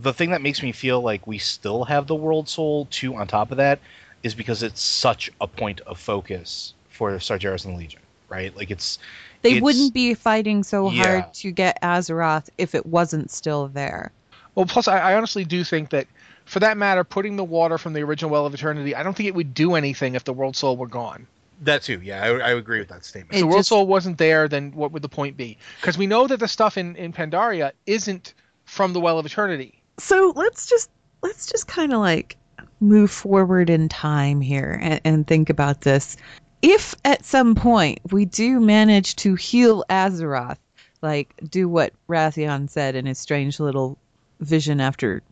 the 0.00 0.12
thing 0.12 0.30
that 0.30 0.42
makes 0.42 0.62
me 0.62 0.72
feel 0.72 1.00
like 1.00 1.26
we 1.26 1.38
still 1.38 1.84
have 1.84 2.06
the 2.06 2.14
world 2.14 2.48
soul 2.48 2.86
too 2.90 3.14
on 3.14 3.26
top 3.26 3.50
of 3.50 3.56
that 3.58 3.78
is 4.22 4.34
because 4.34 4.62
it's 4.62 4.80
such 4.82 5.30
a 5.40 5.46
point 5.46 5.80
of 5.82 5.98
focus 5.98 6.74
for 6.88 7.10
Sargeras 7.12 7.64
and 7.64 7.74
the 7.74 7.78
Legion, 7.78 8.00
right? 8.28 8.54
Like 8.56 8.70
it's 8.70 8.98
They 9.42 9.50
It's- 9.50 9.62
wouldn't 9.62 9.92
be 9.94 10.14
fighting 10.14 10.62
so 10.64 10.90
Yeah. 10.90 11.20
hard 11.20 11.34
to 11.34 11.50
get 11.52 11.80
Azeroth 11.82 12.48
if 12.58 12.74
it 12.74 12.86
wasn't 12.86 13.30
still 13.30 13.68
there. 13.68 14.10
Well, 14.54 14.64
plus, 14.66 14.88
I, 14.88 14.98
I 14.98 15.14
honestly 15.16 15.44
do 15.44 15.62
think 15.64 15.90
that, 15.90 16.06
for 16.46 16.60
that 16.60 16.76
matter, 16.78 17.04
putting 17.04 17.36
the 17.36 17.44
water 17.44 17.76
from 17.76 17.92
the 17.92 18.00
original 18.02 18.30
Well 18.30 18.46
of 18.46 18.54
Eternity, 18.54 18.94
I 18.94 19.02
don't 19.02 19.14
think 19.16 19.26
it 19.28 19.34
would 19.34 19.52
do 19.52 19.74
anything 19.74 20.14
if 20.14 20.24
the 20.24 20.32
World 20.32 20.56
Soul 20.56 20.76
were 20.76 20.86
gone. 20.86 21.26
that 21.62 21.82
too. 21.82 22.00
Yeah, 22.02 22.22
I, 22.22 22.28
I 22.38 22.50
agree 22.52 22.78
with 22.78 22.88
that 22.88 23.04
statement. 23.04 23.34
If 23.34 23.40
the 23.40 23.46
World 23.46 23.58
just- 23.60 23.68
Soul 23.68 23.86
wasn't 23.86 24.16
there, 24.18 24.48
then 24.48 24.72
what 24.72 24.92
would 24.92 25.02
the 25.02 25.08
point 25.08 25.36
be? 25.36 25.58
Because 25.80 25.98
we 25.98 26.06
know 26.06 26.26
that 26.26 26.40
the 26.40 26.48
stuff 26.48 26.76
in, 26.78 26.96
in 26.96 27.12
Pandaria 27.12 27.72
isn't 27.86 28.34
from 28.64 28.92
the 28.92 29.00
Well 29.00 29.18
of 29.18 29.26
Eternity. 29.26 29.80
So 29.98 30.32
let's 30.36 30.66
just 30.66 30.90
let's 31.22 31.46
just 31.46 31.66
kind 31.66 31.92
of 31.92 32.00
like 32.00 32.36
move 32.80 33.10
forward 33.10 33.70
in 33.70 33.88
time 33.88 34.40
here 34.40 34.78
and, 34.82 35.00
and 35.04 35.26
think 35.26 35.50
about 35.50 35.82
this. 35.82 36.16
If 36.62 36.94
at 37.04 37.24
some 37.24 37.54
point 37.54 38.00
we 38.10 38.24
do 38.24 38.60
manage 38.60 39.16
to 39.16 39.34
heal 39.34 39.84
azeroth 39.90 40.58
like 41.04 41.34
do 41.50 41.68
what 41.68 41.92
Wrathion 42.08 42.68
said 42.68 42.96
in 42.96 43.06
his 43.06 43.18
strange 43.18 43.60
little 43.60 43.98
vision 44.40 44.80
after 44.80 45.22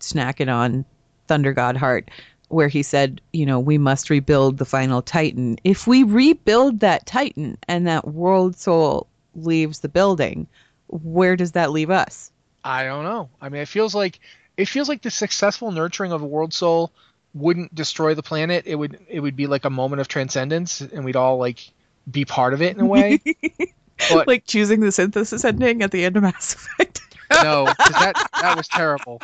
snacking 0.00 0.50
on 0.50 0.84
thunder 1.26 1.52
god 1.52 1.76
heart 1.76 2.10
where 2.48 2.68
he 2.68 2.82
said 2.82 3.20
you 3.32 3.44
know 3.44 3.60
we 3.60 3.76
must 3.76 4.08
rebuild 4.08 4.56
the 4.56 4.64
final 4.64 5.02
titan. 5.02 5.58
If 5.64 5.86
we 5.86 6.04
rebuild 6.04 6.80
that 6.80 7.04
titan 7.04 7.58
and 7.66 7.86
that 7.86 8.08
world 8.08 8.56
soul 8.56 9.08
leaves 9.34 9.80
the 9.80 9.88
building 9.88 10.46
where 10.86 11.36
does 11.36 11.52
that 11.52 11.72
leave 11.72 11.90
us 11.90 12.32
I 12.68 12.84
don't 12.84 13.04
know. 13.04 13.30
I 13.40 13.48
mean, 13.48 13.62
it 13.62 13.68
feels 13.68 13.94
like 13.94 14.20
it 14.58 14.68
feels 14.68 14.90
like 14.90 15.00
the 15.00 15.10
successful 15.10 15.72
nurturing 15.72 16.12
of 16.12 16.20
a 16.22 16.26
World 16.26 16.52
Soul 16.52 16.92
wouldn't 17.32 17.74
destroy 17.74 18.14
the 18.14 18.22
planet. 18.22 18.64
It 18.66 18.74
would 18.74 19.00
it 19.08 19.20
would 19.20 19.36
be 19.36 19.46
like 19.46 19.64
a 19.64 19.70
moment 19.70 20.00
of 20.00 20.08
transcendence, 20.08 20.82
and 20.82 21.02
we'd 21.02 21.16
all 21.16 21.38
like 21.38 21.70
be 22.10 22.26
part 22.26 22.52
of 22.52 22.60
it 22.60 22.76
in 22.76 22.80
a 22.80 22.86
way. 22.86 23.20
But- 24.12 24.28
like 24.28 24.46
choosing 24.46 24.78
the 24.78 24.92
synthesis 24.92 25.44
ending 25.44 25.82
at 25.82 25.90
the 25.90 26.04
end 26.04 26.16
of 26.16 26.22
Mass 26.22 26.54
Effect. 26.54 27.00
no, 27.32 27.64
that 27.78 28.28
that 28.40 28.56
was 28.56 28.68
terrible. 28.68 29.20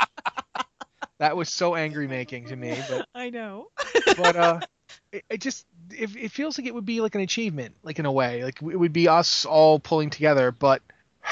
That 1.19 1.37
was 1.37 1.49
so 1.49 1.77
angry 1.77 2.09
making 2.09 2.47
to 2.47 2.57
me, 2.57 2.77
but 2.91 3.07
I 3.15 3.31
know. 3.31 3.69
but 4.17 4.35
uh, 4.35 4.61
it, 5.13 5.25
it 5.31 5.41
just 5.41 5.65
it, 5.93 6.17
it 6.17 6.33
feels 6.33 6.59
like 6.59 6.67
it 6.67 6.75
would 6.75 6.85
be 6.85 7.01
like 7.01 7.15
an 7.15 7.21
achievement, 7.21 7.77
like 7.85 8.01
in 8.01 8.07
a 8.07 8.11
way, 8.11 8.43
like 8.43 8.61
it 8.63 8.77
would 8.77 8.93
be 8.93 9.07
us 9.07 9.45
all 9.45 9.79
pulling 9.79 10.11
together. 10.11 10.51
But 10.51 10.83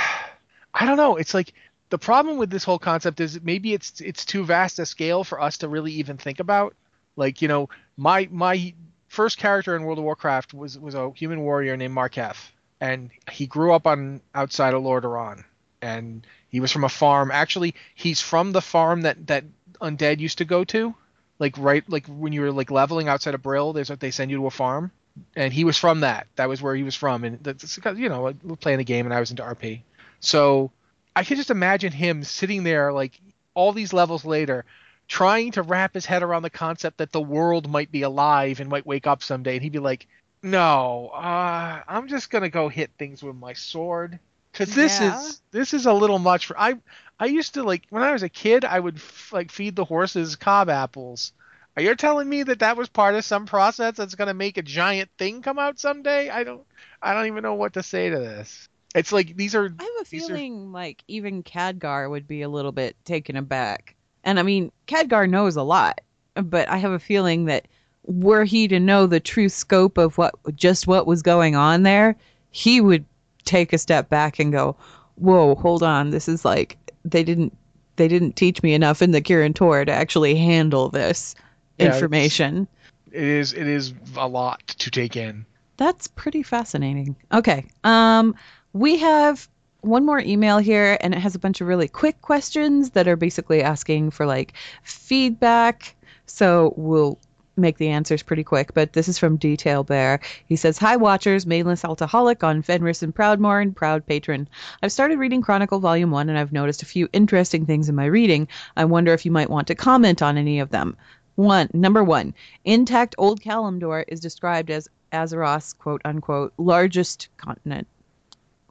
I 0.75 0.87
don't 0.87 0.97
know. 0.97 1.17
It's 1.17 1.35
like 1.35 1.53
the 1.93 1.99
problem 1.99 2.39
with 2.39 2.49
this 2.49 2.65
whole 2.65 2.79
concept 2.79 3.21
is 3.21 3.43
maybe 3.43 3.75
it's 3.75 4.01
it's 4.01 4.25
too 4.25 4.47
vast 4.47 4.79
a 4.79 4.87
scale 4.87 5.25
for 5.25 5.39
us 5.39 5.59
to 5.59 5.69
really 5.69 5.93
even 5.93 6.17
think 6.17 6.41
about. 6.41 6.75
Like 7.17 7.43
you 7.43 7.49
know, 7.49 7.69
my 7.99 8.31
my 8.31 8.73
first 9.09 9.37
character 9.37 9.77
in 9.77 9.83
World 9.83 9.99
of 9.99 10.05
Warcraft 10.05 10.55
was 10.55 10.79
was 10.79 10.95
a 10.95 11.13
human 11.15 11.43
warrior 11.43 11.77
named 11.77 11.95
Marketh, 11.95 12.51
and 12.81 13.11
he 13.31 13.47
grew 13.47 13.75
up 13.75 13.87
on 13.87 14.23
outside 14.35 14.73
of 14.73 14.83
Lordaeron, 14.83 15.45
and 15.83 16.27
he 16.49 16.61
was 16.61 16.73
from 16.73 16.85
a 16.85 16.89
farm. 16.89 17.31
Actually, 17.31 17.75
he's 17.95 18.23
from 18.23 18.53
the 18.53 18.63
farm 18.63 19.03
that 19.03 19.27
that 19.27 19.45
undead 19.83 20.19
used 20.19 20.39
to 20.39 20.47
go 20.47 20.65
to, 20.65 20.95
like 21.39 21.59
right 21.59 21.85
like 21.91 22.07
when 22.07 22.33
you 22.33 22.41
were 22.41 22.53
like 22.53 22.71
leveling 22.71 23.09
outside 23.09 23.35
of 23.35 23.43
Brill. 23.43 23.75
There's 23.75 23.89
they 23.89 24.13
send 24.13 24.31
you 24.31 24.39
to 24.39 24.47
a 24.47 24.51
farm, 24.51 24.93
and 25.37 25.53
he 25.53 25.65
was 25.65 25.77
from 25.77 26.01
that. 26.01 26.27
That 26.37 26.49
was 26.49 26.63
where 26.63 26.75
he 26.75 26.85
was 26.85 26.95
from, 26.95 27.25
and 27.25 27.39
that's 27.45 27.77
because 27.77 27.99
you 27.99 28.09
know 28.09 28.33
we're 28.43 28.57
playing 28.57 28.81
a 28.81 28.85
game, 28.85 29.05
and 29.05 29.13
I 29.13 29.21
was 29.21 29.31
into 29.31 29.43
RP, 29.43 29.83
so 30.21 30.71
I 31.15 31.25
could 31.25 31.37
just 31.37 31.51
imagine 31.51 31.93
him 31.93 32.25
sitting 32.25 32.65
there 32.65 32.93
like 32.93 33.21
all 33.55 33.73
these 33.73 33.93
levels 33.93 34.25
later 34.25 34.65
trying 35.09 35.53
to 35.53 35.63
wrap 35.63 35.95
his 35.95 36.07
head 36.07 36.23
around 36.23 36.43
the 36.43 36.51
concept 36.51 36.99
that 36.99 37.13
the 37.13 37.21
world 37.21 37.69
might 37.69 37.91
be 37.93 38.03
alive 38.03 38.61
and 38.61 38.71
might 38.71 38.87
wake 38.87 39.07
up 39.07 39.23
someday 39.23 39.55
and 39.55 39.63
he'd 39.63 39.73
be 39.73 39.79
like 39.79 40.07
no 40.43 41.09
uh, 41.15 41.83
i'm 41.87 42.09
just 42.09 42.31
gonna 42.31 42.49
go 42.49 42.69
hit 42.69 42.91
things 42.99 43.23
with 43.23 43.37
my 43.37 43.53
sword. 43.53 44.19
Because 44.53 44.75
this 44.75 45.01
Yeah. 45.01 45.19
is 45.19 45.43
this 45.51 45.75
is 45.75 45.87
a 45.87 45.93
little 45.93 46.19
much 46.19 46.47
for 46.47 46.59
i 46.59 46.75
i 47.19 47.27
used 47.27 47.55
to 47.55 47.63
like 47.63 47.83
when 47.91 48.03
i 48.03 48.13
was 48.13 48.23
a 48.23 48.29
kid 48.29 48.65
i 48.65 48.79
would 48.79 48.97
f- 48.97 49.33
like 49.33 49.51
feed 49.51 49.77
the 49.77 49.85
horses 49.85 50.37
cob 50.37 50.69
apples. 50.71 51.33
Are 51.77 51.83
you 51.83 51.95
telling 51.95 52.29
me 52.29 52.43
that 52.43 52.59
that 52.61 52.77
was 52.77 52.89
part 52.91 53.15
of 53.15 53.25
some 53.25 53.47
process 53.47 53.97
that's 53.97 54.15
gonna 54.15 54.35
make 54.35 54.57
a 54.59 54.63
giant 54.63 55.11
thing 55.19 55.43
come 55.43 55.59
out 55.59 55.79
someday? 55.79 56.29
I 56.31 56.45
don't 56.45 56.67
i 57.03 57.13
don't 57.15 57.27
even 57.27 57.43
know 57.43 57.55
what 57.55 57.75
to 57.75 57.83
say 57.83 58.11
to 58.11 58.19
this 58.19 58.69
it's 58.95 59.13
like 59.13 59.37
these 59.37 59.55
are 59.55 59.65
I 59.79 59.83
have 59.83 60.07
a 60.07 60.09
These 60.11 60.25
are- 60.25 60.27
feeling 60.37 60.73
like 60.73 61.03
even 61.09 61.43
Khadgar 61.43 62.11
would 62.11 62.27
be 62.27 62.43
a 62.43 62.49
little 62.49 62.73
bit 62.73 62.97
taken 63.05 63.37
aback. 63.37 63.95
And 64.25 64.39
I 64.39 64.43
mean, 64.43 64.71
Khadgar 64.87 65.29
knows 65.29 65.57
a 65.57 65.63
lot, 65.63 66.01
but 66.35 66.69
I 66.69 66.77
have 66.79 66.93
a 66.93 66.99
feeling 66.99 67.47
that 67.47 67.67
were 68.05 68.45
he 68.45 68.69
to 68.69 68.79
know 68.81 69.07
the 69.07 69.21
true 69.21 69.49
scope 69.49 69.99
of 69.99 70.19
what 70.19 70.35
just 70.57 70.87
what 70.87 71.07
was 71.07 71.23
going 71.23 71.55
on 71.57 71.83
there, 71.85 72.17
he 72.51 72.81
would 72.81 73.05
take 73.45 73.73
a 73.73 73.79
step 73.79 74.09
back 74.09 74.39
and 74.39 74.53
go, 74.53 74.77
"Whoa, 75.17 75.55
hold 75.57 75.83
on. 75.83 76.11
This 76.11 76.29
is 76.29 76.45
like 76.45 76.77
they 77.05 77.25
didn't 77.25 77.57
they 77.97 78.09
didn't 78.09 78.37
teach 78.37 78.63
me 78.63 78.75
enough 78.75 79.03
in 79.03 79.11
the 79.11 79.21
Kirin 79.21 79.55
Tor 79.55 79.85
to 79.85 79.93
actually 79.93 80.35
handle 80.35 80.89
this 80.89 81.35
Yeah, 81.79 81.87
information." 81.87 82.67
it 83.11 83.23
is 83.23 83.53
it 83.53 83.67
is 83.67 83.93
a 84.17 84.27
lot 84.27 84.67
to 84.67 84.91
take 84.91 85.17
in 85.17 85.45
That's 85.77 86.07
pretty 86.09 86.43
fascinating. 86.43 87.15
Okay. 87.33 87.67
Um, 87.85 88.35
we 88.73 88.99
have 88.99 89.49
one 89.81 90.05
more 90.07 90.21
email 90.21 90.59
here, 90.59 90.97
and 91.01 91.15
it 91.15 91.19
has 91.19 91.35
a 91.35 91.41
bunch 91.41 91.61
of 91.61 91.67
really 91.67 91.89
quick 91.89 92.21
questions 92.23 92.91
that 92.91 93.09
are 93.09 93.17
basically 93.17 93.63
asking 93.63 94.11
for 94.13 94.27
like 94.27 94.53
feedback. 94.83 95.97
So 96.27 96.73
we'll 96.77 97.19
make 97.57 97.77
the 97.77 97.89
answers 97.89 98.23
pretty 98.23 98.45
quick. 98.45 98.73
But 98.75 98.93
this 98.93 99.09
is 99.09 99.19
from 99.19 99.37
Detail 99.37 99.83
Bear. 99.83 100.21
He 100.47 100.57
says, 100.57 100.79
"Hi, 100.79 100.97
watchers. 100.97 101.47
Mainless 101.47 101.85
alcoholic 101.85 102.43
on 102.43 102.63
Fenris 102.63 103.03
and 103.03 103.15
Proudmoore 103.15 103.61
and 103.61 103.77
proud 103.77 104.07
patron. 104.07 104.49
I've 104.83 104.93
started 104.93 105.19
reading 105.19 105.43
Chronicle 105.43 105.81
Volume 105.81 106.11
One, 106.11 106.29
and 106.29 106.39
I've 106.39 106.53
noticed 106.53 106.83
a 106.83 106.87
few 106.87 107.09
interesting 107.13 107.67
things 107.67 107.89
in 107.89 107.95
my 107.95 108.07
reading. 108.07 108.49
I 108.77 108.85
wonder 108.85 109.13
if 109.13 109.27
you 109.27 109.33
might 109.33 109.51
want 109.51 109.67
to 109.67 109.75
comment 109.75 110.23
on 110.23 110.39
any 110.39 110.61
of 110.61 110.71
them." 110.71 110.97
One, 111.35 111.69
number 111.73 112.05
one, 112.05 112.35
intact 112.65 113.15
Old 113.19 113.41
Kalimdor 113.41 114.05
is 114.07 114.21
described 114.21 114.71
as 114.71 114.89
Azeroth's 115.13 115.73
quote 115.73 116.03
unquote 116.05 116.53
largest 116.57 117.29
continent. 117.37 117.87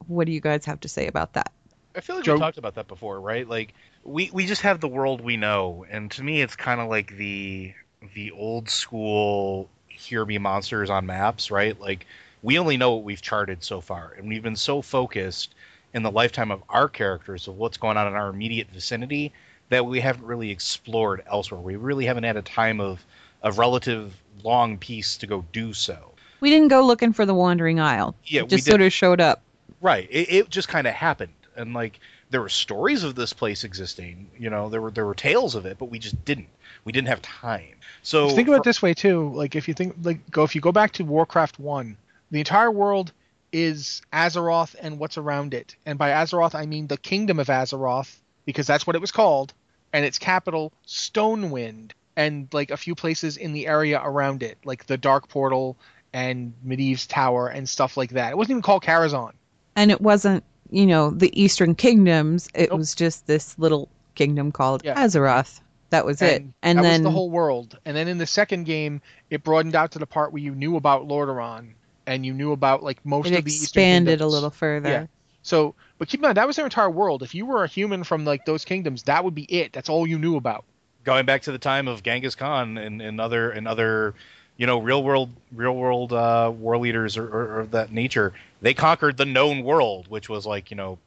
What 0.08 0.26
do 0.26 0.32
you 0.32 0.40
guys 0.40 0.64
have 0.66 0.80
to 0.80 0.88
say 0.88 1.06
about 1.06 1.32
that? 1.34 1.52
I 1.94 2.00
feel 2.00 2.16
like 2.16 2.24
Joe- 2.24 2.34
we 2.34 2.40
talked 2.40 2.58
about 2.58 2.74
that 2.76 2.88
before, 2.88 3.20
right? 3.20 3.48
Like 3.48 3.74
we 4.04 4.30
we 4.32 4.46
just 4.46 4.62
have 4.62 4.80
the 4.80 4.88
world 4.88 5.20
we 5.20 5.36
know, 5.36 5.84
and 5.90 6.10
to 6.12 6.22
me, 6.22 6.40
it's 6.42 6.56
kind 6.56 6.80
of 6.80 6.88
like 6.88 7.16
the 7.16 7.74
the 8.14 8.30
old 8.32 8.68
school 8.68 9.68
"Here 9.88 10.24
Be 10.24 10.38
Monsters" 10.38 10.90
on 10.90 11.06
maps, 11.06 11.50
right? 11.50 11.78
Like 11.80 12.06
we 12.42 12.58
only 12.58 12.76
know 12.76 12.94
what 12.94 13.04
we've 13.04 13.22
charted 13.22 13.62
so 13.62 13.80
far, 13.80 14.14
and 14.18 14.28
we've 14.28 14.42
been 14.42 14.56
so 14.56 14.82
focused 14.82 15.54
in 15.94 16.02
the 16.02 16.10
lifetime 16.10 16.50
of 16.50 16.62
our 16.70 16.88
characters 16.88 17.46
of 17.46 17.56
what's 17.58 17.76
going 17.76 17.96
on 17.98 18.06
in 18.06 18.14
our 18.14 18.30
immediate 18.30 18.68
vicinity 18.70 19.30
that 19.68 19.84
we 19.84 20.00
haven't 20.00 20.24
really 20.24 20.50
explored 20.50 21.22
elsewhere. 21.30 21.60
We 21.60 21.76
really 21.76 22.06
haven't 22.06 22.24
had 22.24 22.36
a 22.36 22.42
time 22.42 22.80
of 22.80 23.04
of 23.42 23.58
relative 23.58 24.14
long 24.42 24.78
peace 24.78 25.18
to 25.18 25.26
go 25.26 25.44
do 25.52 25.72
so. 25.74 26.12
We 26.40 26.48
didn't 26.50 26.68
go 26.68 26.84
looking 26.86 27.12
for 27.12 27.26
the 27.26 27.34
Wandering 27.34 27.78
Isle. 27.78 28.16
Yeah, 28.24 28.42
it 28.42 28.48
just 28.48 28.64
did- 28.64 28.70
sort 28.70 28.80
of 28.82 28.92
showed 28.92 29.20
up. 29.20 29.42
Right. 29.82 30.08
It, 30.10 30.32
it 30.32 30.48
just 30.48 30.68
kind 30.68 30.86
of 30.86 30.94
happened, 30.94 31.32
and 31.56 31.74
like 31.74 31.98
there 32.30 32.40
were 32.40 32.48
stories 32.48 33.02
of 33.02 33.14
this 33.14 33.32
place 33.34 33.64
existing. 33.64 34.30
You 34.38 34.48
know, 34.48 34.68
there 34.70 34.80
were 34.80 34.90
there 34.90 35.04
were 35.04 35.14
tales 35.14 35.54
of 35.54 35.66
it, 35.66 35.76
but 35.78 35.86
we 35.86 35.98
just 35.98 36.24
didn't. 36.24 36.48
We 36.84 36.92
didn't 36.92 37.08
have 37.08 37.20
time. 37.20 37.74
So 38.02 38.30
think 38.30 38.48
about 38.48 38.54
it 38.54 38.58
for- 38.60 38.64
this 38.64 38.80
way 38.82 38.94
too. 38.94 39.30
Like 39.34 39.54
if 39.56 39.68
you 39.68 39.74
think 39.74 39.96
like 40.02 40.30
go 40.30 40.44
if 40.44 40.54
you 40.54 40.60
go 40.60 40.72
back 40.72 40.92
to 40.92 41.04
Warcraft 41.04 41.58
one, 41.58 41.96
the 42.30 42.38
entire 42.38 42.70
world 42.70 43.12
is 43.52 44.00
Azeroth 44.12 44.74
and 44.80 44.98
what's 44.98 45.18
around 45.18 45.52
it. 45.52 45.76
And 45.84 45.98
by 45.98 46.10
Azeroth 46.10 46.54
I 46.54 46.64
mean 46.64 46.86
the 46.86 46.96
kingdom 46.96 47.38
of 47.38 47.48
Azeroth, 47.48 48.16
because 48.46 48.66
that's 48.66 48.86
what 48.86 48.96
it 48.96 49.00
was 49.00 49.12
called, 49.12 49.52
and 49.92 50.04
its 50.04 50.18
capital, 50.18 50.72
Stormwind, 50.86 51.90
and 52.16 52.48
like 52.52 52.70
a 52.70 52.76
few 52.76 52.94
places 52.94 53.36
in 53.36 53.52
the 53.52 53.66
area 53.66 54.00
around 54.02 54.42
it, 54.42 54.58
like 54.64 54.86
the 54.86 54.96
Dark 54.96 55.28
Portal 55.28 55.76
and 56.12 56.54
Medivh's 56.66 57.06
Tower 57.06 57.48
and 57.48 57.68
stuff 57.68 57.96
like 57.96 58.10
that. 58.10 58.30
It 58.30 58.36
wasn't 58.36 58.52
even 58.52 58.62
called 58.62 58.84
Karazhan. 58.84 59.32
And 59.76 59.90
it 59.90 60.00
wasn't, 60.00 60.44
you 60.70 60.86
know, 60.86 61.10
the 61.10 61.30
Eastern 61.40 61.74
kingdoms. 61.74 62.48
It 62.54 62.70
Nope. 62.70 62.78
was 62.78 62.94
just 62.94 63.26
this 63.26 63.58
little 63.58 63.88
kingdom 64.14 64.52
called 64.52 64.82
Yeah. 64.84 64.94
Azeroth. 64.94 65.60
That 65.90 66.06
was 66.06 66.22
it. 66.22 66.44
And 66.62 66.78
that 66.78 66.82
then 66.82 67.02
was 67.02 67.02
the 67.02 67.10
whole 67.10 67.30
world. 67.30 67.78
And 67.84 67.96
then 67.96 68.08
in 68.08 68.18
the 68.18 68.26
second 68.26 68.64
game, 68.64 69.02
it 69.30 69.42
broadened 69.44 69.74
out 69.76 69.92
to 69.92 69.98
the 69.98 70.06
part 70.06 70.32
where 70.32 70.42
you 70.42 70.54
knew 70.54 70.76
about 70.76 71.06
Lordaeron 71.06 71.74
and 72.06 72.24
you 72.26 72.32
knew 72.32 72.52
about 72.52 72.82
like 72.82 73.04
most 73.04 73.30
it 73.30 73.34
of 73.34 73.44
the 73.44 73.50
Eastern 73.50 73.64
expanded 73.64 74.20
a 74.20 74.26
little 74.26 74.50
further. 74.50 74.88
Yeah. 74.88 75.06
So, 75.42 75.74
but 75.98 76.08
keep 76.08 76.20
in 76.20 76.22
mind 76.22 76.36
that 76.36 76.46
was 76.46 76.56
their 76.56 76.64
entire 76.66 76.90
world. 76.90 77.22
If 77.22 77.34
you 77.34 77.44
were 77.46 77.64
a 77.64 77.68
human 77.68 78.04
from 78.04 78.24
like 78.24 78.44
those 78.46 78.64
kingdoms, 78.64 79.02
that 79.04 79.24
would 79.24 79.34
be 79.34 79.44
it. 79.44 79.72
That's 79.72 79.88
all 79.88 80.06
you 80.06 80.18
knew 80.18 80.36
about. 80.36 80.64
going 81.04 81.26
back 81.26 81.42
to 81.42 81.52
the 81.52 81.58
time 81.58 81.88
of 81.88 82.02
Genghis 82.02 82.34
Khan 82.36 82.78
and, 82.78 83.02
and 83.02 83.20
other 83.20 83.50
and 83.50 83.66
other, 83.68 84.14
you 84.56 84.66
know, 84.66 84.78
real 84.78 85.02
world 85.02 85.30
real 85.52 85.74
world 85.74 86.12
uh, 86.12 86.50
war 86.54 86.78
leaders 86.78 87.16
or, 87.16 87.26
or, 87.28 87.60
or 87.60 87.66
that 87.66 87.92
nature, 87.92 88.32
they 88.62 88.72
conquered 88.72 89.16
the 89.18 89.26
known 89.26 89.62
world, 89.62 90.08
which 90.08 90.28
was 90.28 90.46
like 90.46 90.70
you 90.70 90.76
know 90.76 90.98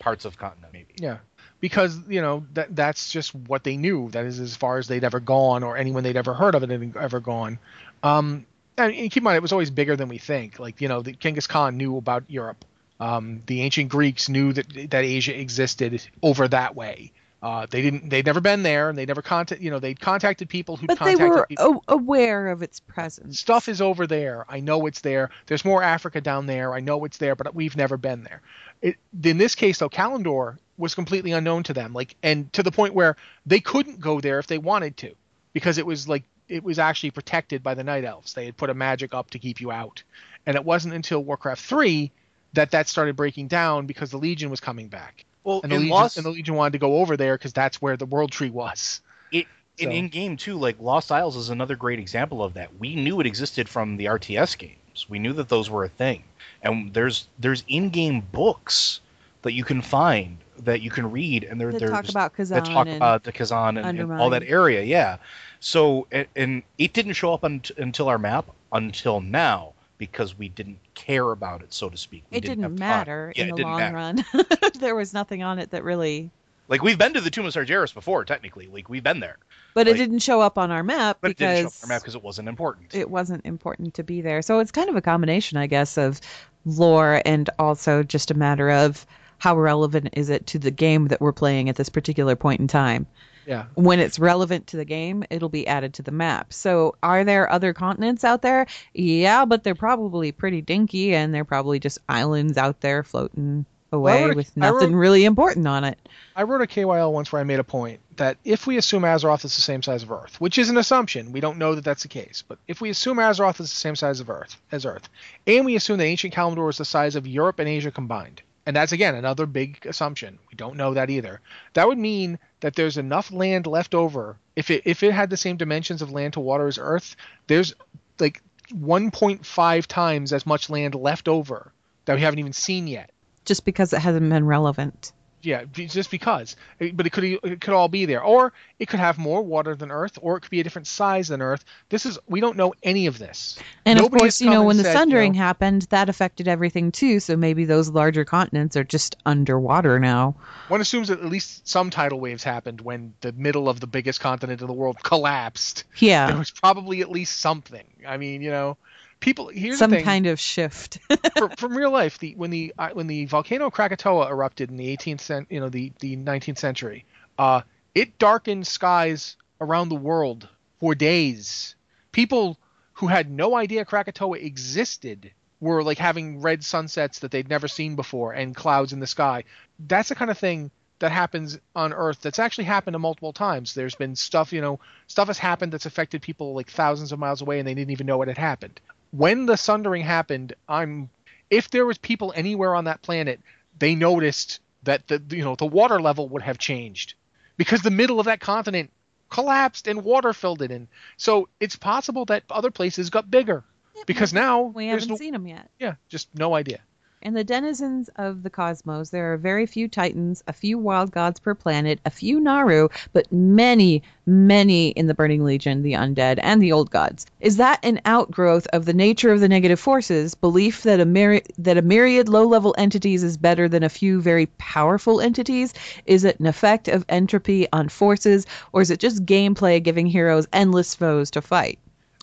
parts 0.00 0.24
of 0.24 0.36
continent 0.36 0.72
maybe. 0.72 0.94
Yeah. 0.96 1.18
Because 1.60 2.00
you 2.08 2.20
know 2.20 2.44
that 2.54 2.74
that's 2.74 3.12
just 3.12 3.34
what 3.34 3.64
they 3.64 3.76
knew. 3.76 4.10
That 4.10 4.24
is 4.24 4.40
as 4.40 4.56
far 4.56 4.78
as 4.78 4.88
they'd 4.88 5.04
ever 5.04 5.20
gone, 5.20 5.62
or 5.62 5.76
anyone 5.76 6.02
they'd 6.02 6.16
ever 6.16 6.34
heard 6.34 6.54
of 6.54 6.62
it 6.62 6.70
had 6.70 6.96
ever 6.96 7.20
gone. 7.20 7.58
Um, 8.02 8.46
and, 8.78 8.94
and 8.94 9.10
keep 9.10 9.18
in 9.18 9.24
mind, 9.24 9.36
it 9.36 9.42
was 9.42 9.52
always 9.52 9.70
bigger 9.70 9.94
than 9.94 10.08
we 10.08 10.18
think. 10.18 10.58
Like 10.58 10.80
you 10.80 10.88
know, 10.88 11.02
the 11.02 11.12
Genghis 11.12 11.46
Khan 11.46 11.76
knew 11.76 11.98
about 11.98 12.24
Europe. 12.28 12.64
Um, 12.98 13.42
the 13.46 13.62
ancient 13.62 13.90
Greeks 13.90 14.28
knew 14.28 14.54
that 14.54 14.90
that 14.90 15.04
Asia 15.04 15.38
existed 15.38 16.02
over 16.22 16.48
that 16.48 16.74
way. 16.74 17.12
Uh, 17.42 17.66
they 17.70 17.80
didn't. 17.80 18.10
They'd 18.10 18.26
never 18.26 18.40
been 18.40 18.62
there, 18.62 18.90
and 18.90 18.98
they 18.98 19.06
never 19.06 19.22
contact. 19.22 19.62
You 19.62 19.70
know, 19.70 19.78
they'd 19.78 19.98
contacted 19.98 20.48
people 20.50 20.76
who 20.76 20.86
But 20.86 20.98
they 21.00 21.16
were 21.16 21.46
a- 21.58 21.78
aware 21.88 22.48
of 22.48 22.62
its 22.62 22.80
presence. 22.80 23.40
stuff 23.40 23.66
is 23.68 23.80
over 23.80 24.06
there. 24.06 24.44
I 24.48 24.60
know 24.60 24.84
it's 24.86 25.00
there. 25.00 25.30
There's 25.46 25.64
more 25.64 25.82
Africa 25.82 26.20
down 26.20 26.44
there. 26.46 26.74
I 26.74 26.80
know 26.80 27.02
it's 27.06 27.16
there, 27.16 27.34
but 27.34 27.54
we've 27.54 27.76
never 27.76 27.96
been 27.96 28.24
there. 28.24 28.42
It, 28.82 28.96
in 29.24 29.38
this 29.38 29.54
case, 29.54 29.78
though, 29.78 29.88
Kalimdor 29.88 30.58
was 30.76 30.94
completely 30.94 31.32
unknown 31.32 31.62
to 31.64 31.72
them, 31.72 31.92
like, 31.94 32.14
and 32.22 32.52
to 32.54 32.62
the 32.62 32.70
point 32.72 32.94
where 32.94 33.16
they 33.46 33.60
couldn't 33.60 34.00
go 34.00 34.20
there 34.20 34.38
if 34.38 34.46
they 34.46 34.58
wanted 34.58 34.96
to, 34.98 35.14
because 35.54 35.78
it 35.78 35.86
was 35.86 36.08
like 36.08 36.24
it 36.48 36.62
was 36.62 36.78
actually 36.78 37.10
protected 37.12 37.62
by 37.62 37.72
the 37.74 37.84
Night 37.84 38.04
Elves. 38.04 38.34
They 38.34 38.44
had 38.46 38.56
put 38.56 38.68
a 38.70 38.74
magic 38.74 39.14
up 39.14 39.30
to 39.30 39.38
keep 39.38 39.60
you 39.62 39.70
out, 39.72 40.02
and 40.44 40.56
it 40.56 40.64
wasn't 40.64 40.92
until 40.92 41.24
Warcraft 41.24 41.62
three 41.64 42.10
that 42.52 42.72
that 42.72 42.88
started 42.88 43.16
breaking 43.16 43.46
down 43.48 43.86
because 43.86 44.10
the 44.10 44.18
Legion 44.18 44.50
was 44.50 44.60
coming 44.60 44.88
back, 44.88 45.24
Well, 45.44 45.60
and 45.62 45.72
the 45.72 45.76
Legion 45.76 45.90
Lost, 45.90 46.16
and 46.16 46.26
the 46.26 46.30
Legion 46.30 46.54
wanted 46.54 46.72
to 46.72 46.78
go 46.78 46.98
over 46.98 47.16
there 47.16 47.36
because 47.36 47.52
that's 47.52 47.80
where 47.80 47.96
the 47.96 48.06
World 48.06 48.30
Tree 48.32 48.50
was. 48.50 49.00
it, 49.32 49.46
in 49.78 49.90
so- 49.90 49.94
in 49.94 50.08
game 50.08 50.36
too, 50.36 50.58
like 50.58 50.78
Lost 50.80 51.10
Isles 51.10 51.36
is 51.36 51.50
another 51.50 51.76
great 51.76 51.98
example 51.98 52.42
of 52.42 52.54
that. 52.54 52.76
We 52.78 52.94
knew 52.94 53.20
it 53.20 53.26
existed 53.26 53.68
from 53.68 53.96
the 53.96 54.06
RTS 54.06 54.58
games. 54.58 55.06
We 55.08 55.18
knew 55.18 55.32
that 55.34 55.48
those 55.48 55.70
were 55.70 55.84
a 55.84 55.88
thing, 55.88 56.24
and 56.62 56.92
there's 56.92 57.28
there's 57.38 57.64
in 57.68 57.90
game 57.90 58.20
books 58.32 59.00
that 59.42 59.52
you 59.52 59.64
can 59.64 59.80
find 59.80 60.36
that 60.58 60.82
you 60.82 60.90
can 60.90 61.10
read, 61.10 61.44
and 61.44 61.58
they're, 61.58 61.72
they 61.72 61.78
talk 61.86 62.08
about 62.08 62.36
that 62.36 62.64
talk 62.66 62.86
and 62.86 62.96
about 62.96 63.24
the 63.24 63.32
Kezan 63.32 63.82
and, 63.82 63.98
and 63.98 64.12
all 64.12 64.28
that 64.30 64.42
area. 64.42 64.82
Yeah. 64.82 65.16
So 65.60 66.06
and, 66.12 66.26
and 66.36 66.62
it 66.76 66.92
didn't 66.92 67.14
show 67.14 67.32
up 67.32 67.44
unt- 67.44 67.70
until 67.78 68.08
our 68.08 68.18
map 68.18 68.50
until 68.72 69.20
now 69.20 69.72
because 70.00 70.36
we 70.36 70.48
didn't 70.50 70.80
care 70.96 71.30
about 71.32 71.62
it, 71.62 71.72
so 71.74 71.90
to 71.90 71.98
speak. 71.98 72.24
We 72.32 72.38
it 72.38 72.44
didn't, 72.44 72.62
didn't 72.62 72.76
matter 72.78 73.32
Yeah, 73.36 73.44
in 73.44 73.50
the 73.50 73.56
long 73.56 73.76
matter. 73.76 73.92
run. 73.92 74.24
there 74.80 74.96
was 74.96 75.14
nothing 75.14 75.42
on 75.44 75.60
it 75.60 75.70
that 75.70 75.84
really 75.84 76.32
Like 76.68 76.82
we've 76.82 76.98
been 76.98 77.12
to 77.14 77.20
the 77.20 77.30
Tomb 77.30 77.46
of 77.46 77.52
Sargeras 77.52 77.92
before, 77.94 78.24
technically. 78.24 78.66
Like 78.66 78.88
we've 78.88 79.02
been 79.02 79.20
there, 79.20 79.38
But 79.74 79.88
it 79.88 79.94
didn't 79.94 80.20
show 80.20 80.40
up 80.40 80.58
on 80.58 80.70
our 80.70 80.84
map 80.84 81.18
but 81.20 81.30
it 81.32 81.36
didn't 81.36 81.56
show 81.56 81.66
up 81.68 81.74
on 81.82 81.88
our 81.90 81.94
map 81.94 82.02
because 82.02 82.14
it 82.14 82.22
wasn't 82.22 82.48
important. 82.48 82.94
it 82.94 83.10
wasn't 83.10 83.44
important 83.46 83.94
to 83.94 84.02
be 84.04 84.20
there. 84.20 84.42
So 84.42 84.58
it's 84.60 84.70
kind 84.72 84.88
of 84.88 84.96
a 84.96 85.00
combination, 85.02 85.58
I 85.58 85.66
guess, 85.66 85.98
of 85.98 86.20
lore 86.64 87.22
and 87.24 87.48
also 87.58 88.02
just 88.02 88.30
a 88.30 88.34
matter 88.34 88.70
of 88.70 89.06
how 89.38 89.56
relevant 89.58 90.10
is 90.14 90.28
it 90.28 90.46
to 90.48 90.58
the 90.58 90.70
game 90.70 91.08
that 91.08 91.20
we're 91.20 91.32
playing 91.32 91.68
at 91.68 91.76
this 91.76 91.88
particular 91.88 92.36
point 92.36 92.60
in 92.60 92.68
time. 92.68 93.06
Yeah. 93.46 93.64
When 93.74 94.00
it's 94.00 94.18
relevant 94.18 94.68
to 94.68 94.76
the 94.76 94.84
game, 94.84 95.24
it'll 95.30 95.48
be 95.48 95.66
added 95.66 95.94
to 95.94 96.02
the 96.02 96.10
map. 96.12 96.52
So, 96.52 96.94
are 97.02 97.24
there 97.24 97.50
other 97.50 97.72
continents 97.72 98.22
out 98.24 98.42
there? 98.42 98.66
Yeah, 98.94 99.44
but 99.44 99.64
they're 99.64 99.74
probably 99.74 100.32
pretty 100.32 100.60
dinky 100.62 101.14
and 101.14 101.34
they're 101.34 101.44
probably 101.44 101.78
just 101.78 101.98
islands 102.08 102.56
out 102.58 102.80
there 102.80 103.02
floating 103.02 103.64
away 103.92 104.22
wrote 104.22 104.32
a- 104.32 104.36
with 104.36 104.52
I 104.60 104.68
wrote- 104.70 104.74
nothing 104.82 104.94
really 104.96 105.24
important 105.24 105.66
on 105.66 105.82
it. 105.84 105.98
I 106.36 106.44
wrote 106.44 106.60
a 106.62 106.66
KYL 106.66 107.12
once 107.12 107.32
where 107.32 107.40
I 107.40 107.44
made 107.44 107.58
a 107.58 107.64
point 107.64 107.98
that 108.16 108.36
if 108.44 108.66
we 108.66 108.76
assume 108.76 109.02
Azeroth 109.02 109.44
is 109.44 109.56
the 109.56 109.62
same 109.62 109.82
size 109.82 110.02
of 110.04 110.12
Earth, 110.12 110.40
which 110.40 110.58
is 110.58 110.70
an 110.70 110.76
assumption, 110.76 111.32
we 111.32 111.40
don't 111.40 111.58
know 111.58 111.74
that 111.74 111.82
that's 111.84 112.02
the 112.02 112.08
case, 112.08 112.44
but 112.46 112.58
if 112.68 112.80
we 112.80 112.88
assume 112.90 113.16
Azeroth 113.16 113.54
is 113.60 113.68
the 113.70 113.76
same 113.76 113.96
size 113.96 114.20
of 114.20 114.30
Earth 114.30 114.56
as 114.70 114.86
Earth, 114.86 115.08
and 115.46 115.64
we 115.64 115.74
assume 115.74 115.98
that 115.98 116.04
ancient 116.04 116.32
Kalimdor 116.34 116.70
is 116.70 116.78
the 116.78 116.84
size 116.84 117.16
of 117.16 117.26
Europe 117.26 117.58
and 117.58 117.68
Asia 117.68 117.90
combined, 117.90 118.42
and 118.70 118.76
that's 118.76 118.92
again 118.92 119.16
another 119.16 119.46
big 119.46 119.84
assumption. 119.84 120.38
We 120.48 120.54
don't 120.54 120.76
know 120.76 120.94
that 120.94 121.10
either. 121.10 121.40
That 121.72 121.88
would 121.88 121.98
mean 121.98 122.38
that 122.60 122.76
there's 122.76 122.98
enough 122.98 123.32
land 123.32 123.66
left 123.66 123.96
over. 123.96 124.36
If 124.54 124.70
it 124.70 124.82
if 124.84 125.02
it 125.02 125.10
had 125.10 125.28
the 125.28 125.36
same 125.36 125.56
dimensions 125.56 126.02
of 126.02 126.12
land 126.12 126.34
to 126.34 126.40
water 126.40 126.68
as 126.68 126.78
Earth, 126.78 127.16
there's 127.48 127.74
like 128.20 128.40
1.5 128.72 129.86
times 129.86 130.32
as 130.32 130.46
much 130.46 130.70
land 130.70 130.94
left 130.94 131.26
over 131.26 131.72
that 132.04 132.14
we 132.14 132.20
haven't 132.20 132.38
even 132.38 132.52
seen 132.52 132.86
yet. 132.86 133.10
Just 133.44 133.64
because 133.64 133.92
it 133.92 133.98
hasn't 133.98 134.30
been 134.30 134.46
relevant. 134.46 135.10
Yeah, 135.42 135.64
just 135.72 136.10
because. 136.10 136.56
Uh, 136.80 136.88
but 136.92 137.06
it 137.06 137.10
could 137.10 137.24
it 137.24 137.60
could 137.60 137.72
all 137.72 137.88
be 137.88 138.04
there, 138.04 138.22
or 138.22 138.52
it 138.78 138.88
could 138.88 139.00
have 139.00 139.16
more 139.16 139.42
water 139.42 139.74
than 139.74 139.90
Earth, 139.90 140.18
or 140.20 140.36
it 140.36 140.40
could 140.40 140.50
be 140.50 140.60
a 140.60 140.62
different 140.62 140.86
size 140.86 141.28
than 141.28 141.40
Earth. 141.40 141.64
This 141.88 142.04
is 142.04 142.18
we 142.28 142.40
don't 142.40 142.56
know 142.56 142.74
any 142.82 143.06
of 143.06 143.18
this. 143.18 143.58
And 143.86 143.98
Nobody 143.98 144.16
of 144.16 144.20
course, 144.20 144.40
you 144.40 144.50
know, 144.50 144.64
when 144.64 144.76
the 144.76 144.82
said, 144.82 144.92
you 144.92 144.98
sundering 144.98 145.32
know- 145.32 145.38
happened, 145.38 145.82
that 145.90 146.08
affected 146.08 146.46
everything 146.46 146.92
too. 146.92 147.20
So 147.20 147.36
maybe 147.36 147.64
those 147.64 147.88
larger 147.88 148.24
continents 148.24 148.76
are 148.76 148.84
just 148.84 149.16
underwater 149.24 149.98
now. 149.98 150.34
One 150.68 150.80
assumes 150.80 151.08
that 151.08 151.20
at 151.20 151.26
least 151.26 151.66
some 151.66 151.90
tidal 151.90 152.20
waves 152.20 152.44
happened 152.44 152.80
when 152.82 153.14
the 153.22 153.32
middle 153.32 153.68
of 153.68 153.80
the 153.80 153.86
biggest 153.86 154.20
continent 154.20 154.60
in 154.60 154.66
the 154.66 154.72
world 154.72 154.98
collapsed. 155.02 155.84
Yeah, 155.96 156.26
there 156.26 156.36
was 156.38 156.50
probably 156.50 157.00
at 157.00 157.10
least 157.10 157.38
something. 157.40 157.84
I 158.06 158.18
mean, 158.18 158.42
you 158.42 158.50
know, 158.50 158.76
people. 159.20 159.48
Here's 159.48 159.78
some 159.78 159.90
the 159.90 159.98
thing. 159.98 160.04
kind 160.04 160.26
of 160.26 160.40
shift. 160.40 160.98
for, 161.36 161.48
from 161.50 161.76
real 161.76 161.90
life, 161.90 162.18
the 162.18 162.34
when 162.34 162.50
the 162.50 162.74
uh, 162.78 162.90
when 162.92 163.06
the 163.06 163.26
volcano 163.26 163.70
Krakatoa 163.70 164.28
erupted 164.28 164.70
in 164.70 164.76
the 164.76 164.96
18th 164.96 165.20
cent, 165.20 165.46
you 165.50 165.60
know, 165.60 165.68
the 165.68 165.92
the 166.00 166.16
19th 166.16 166.58
century, 166.58 167.04
uh, 167.38 167.62
it 167.94 168.18
darkened 168.18 168.66
skies 168.66 169.36
around 169.60 169.88
the 169.88 169.94
world 169.94 170.48
for 170.80 170.94
days. 170.94 171.74
People 172.12 172.58
who 172.94 173.06
had 173.06 173.30
no 173.30 173.54
idea 173.54 173.84
Krakatoa 173.84 174.38
existed 174.38 175.30
were 175.60 175.82
like 175.82 175.98
having 175.98 176.40
red 176.40 176.64
sunsets 176.64 177.20
that 177.20 177.30
they'd 177.30 177.48
never 177.48 177.68
seen 177.68 177.94
before 177.94 178.32
and 178.32 178.56
clouds 178.56 178.92
in 178.92 179.00
the 179.00 179.06
sky. 179.06 179.44
That's 179.78 180.08
the 180.08 180.14
kind 180.14 180.30
of 180.30 180.38
thing 180.38 180.70
that 180.98 181.12
happens 181.12 181.58
on 181.74 181.92
Earth. 181.92 182.20
That's 182.22 182.38
actually 182.38 182.64
happened 182.64 182.98
multiple 182.98 183.32
times. 183.32 183.74
There's 183.74 183.94
been 183.94 184.16
stuff, 184.16 184.52
you 184.52 184.60
know, 184.60 184.80
stuff 185.06 185.28
has 185.28 185.38
happened 185.38 185.72
that's 185.72 185.86
affected 185.86 186.22
people 186.22 186.54
like 186.54 186.70
thousands 186.70 187.12
of 187.12 187.18
miles 187.18 187.42
away 187.42 187.58
and 187.58 187.68
they 187.68 187.74
didn't 187.74 187.90
even 187.90 188.06
know 188.06 188.18
what 188.18 188.28
had 188.28 188.38
happened. 188.38 188.80
When 189.10 189.46
the 189.46 189.56
sundering 189.56 190.02
happened, 190.02 190.54
I'm 190.68 191.10
if 191.50 191.70
there 191.70 191.86
was 191.86 191.98
people 191.98 192.32
anywhere 192.36 192.74
on 192.74 192.84
that 192.84 193.02
planet, 193.02 193.40
they 193.78 193.94
noticed 193.94 194.60
that 194.84 195.06
the 195.08 195.22
you 195.30 195.44
know 195.44 195.56
the 195.56 195.66
water 195.66 196.00
level 196.00 196.28
would 196.28 196.42
have 196.42 196.58
changed 196.58 197.14
because 197.56 197.82
the 197.82 197.90
middle 197.90 198.20
of 198.20 198.26
that 198.26 198.40
continent 198.40 198.90
collapsed 199.28 199.86
and 199.86 200.04
water 200.04 200.32
filled 200.32 200.62
it 200.62 200.70
in. 200.70 200.88
So 201.16 201.48
it's 201.60 201.76
possible 201.76 202.24
that 202.26 202.44
other 202.50 202.70
places 202.70 203.10
got 203.10 203.30
bigger 203.30 203.64
because 204.06 204.32
now 204.32 204.62
we 204.62 204.86
haven't 204.88 205.08
no, 205.08 205.16
seen 205.16 205.32
them 205.32 205.46
yet. 205.46 205.70
yeah, 205.78 205.94
just 206.08 206.28
no 206.34 206.54
idea. 206.54 206.80
In 207.22 207.34
the 207.34 207.44
denizens 207.44 208.08
of 208.16 208.42
the 208.42 208.48
cosmos, 208.48 209.10
there 209.10 209.30
are 209.30 209.36
very 209.36 209.66
few 209.66 209.88
titans, 209.88 210.42
a 210.48 210.54
few 210.54 210.78
wild 210.78 211.10
gods 211.10 211.38
per 211.38 211.54
planet, 211.54 212.00
a 212.06 212.10
few 212.10 212.40
Naaru, 212.40 212.88
but 213.12 213.30
many, 213.30 214.02
many 214.24 214.88
in 214.92 215.06
the 215.06 215.12
Burning 215.12 215.44
Legion, 215.44 215.82
the 215.82 215.92
undead, 215.92 216.38
and 216.42 216.62
the 216.62 216.72
old 216.72 216.90
gods. 216.90 217.26
Is 217.40 217.58
that 217.58 217.78
an 217.82 218.00
outgrowth 218.06 218.66
of 218.68 218.86
the 218.86 218.94
nature 218.94 219.30
of 219.30 219.40
the 219.40 219.50
negative 219.50 219.78
forces, 219.78 220.34
belief 220.34 220.82
that 220.84 220.98
a, 220.98 221.04
myri- 221.04 221.44
that 221.58 221.76
a 221.76 221.82
myriad 221.82 222.30
low 222.30 222.46
level 222.46 222.74
entities 222.78 223.22
is 223.22 223.36
better 223.36 223.68
than 223.68 223.82
a 223.82 223.90
few 223.90 224.22
very 224.22 224.46
powerful 224.56 225.20
entities? 225.20 225.74
Is 226.06 226.24
it 226.24 226.40
an 226.40 226.46
effect 226.46 226.88
of 226.88 227.04
entropy 227.10 227.68
on 227.70 227.90
forces, 227.90 228.46
or 228.72 228.80
is 228.80 228.90
it 228.90 228.98
just 228.98 229.26
gameplay 229.26 229.82
giving 229.82 230.06
heroes 230.06 230.46
endless 230.54 230.94
foes 230.94 231.30
to 231.32 231.42
fight? 231.42 231.78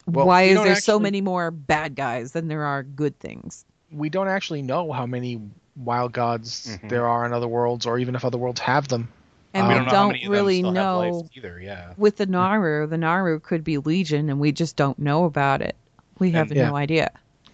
Well, 0.07 0.25
Why 0.25 0.43
is 0.43 0.63
there 0.63 0.75
so 0.77 0.97
many 0.97 1.21
more 1.21 1.51
bad 1.51 1.93
guys 1.93 2.31
than 2.31 2.47
there 2.47 2.63
are 2.63 2.81
good 2.81 3.19
things? 3.19 3.63
We 3.91 4.09
don't 4.09 4.27
actually 4.27 4.61
know 4.61 4.91
how 4.91 5.05
many 5.05 5.41
wild 5.75 6.11
gods 6.11 6.67
Mhm. 6.81 6.89
there 6.89 7.07
are 7.07 7.25
in 7.25 7.33
other 7.33 7.47
worlds, 7.47 7.85
or 7.85 7.99
even 7.99 8.15
if 8.15 8.25
other 8.25 8.37
worlds 8.37 8.59
have 8.61 8.87
them. 8.87 9.09
And 9.53 9.63
Um, 9.63 9.67
we 9.69 9.73
we 9.73 9.79
don't 9.85 9.93
don't 9.93 10.07
many 10.07 10.17
of 10.19 10.23
them 10.23 10.31
really 10.31 10.61
know 10.61 11.27
either. 11.35 11.59
Yeah. 11.61 11.93
with 11.97 12.17
the 12.17 12.25
Naaru. 12.25 12.87
The 12.87 12.97
Naaru 12.97 13.39
could 13.39 13.63
be 13.63 13.77
Legion, 13.77 14.29
and 14.29 14.39
we 14.39 14.51
just 14.51 14.75
don't 14.75 14.99
know 14.99 15.25
about 15.25 15.61
it. 15.61 15.75
We 16.19 16.31
have 16.31 16.51
yeah. 16.51 16.69
no 16.69 16.75
idea. 16.75 17.11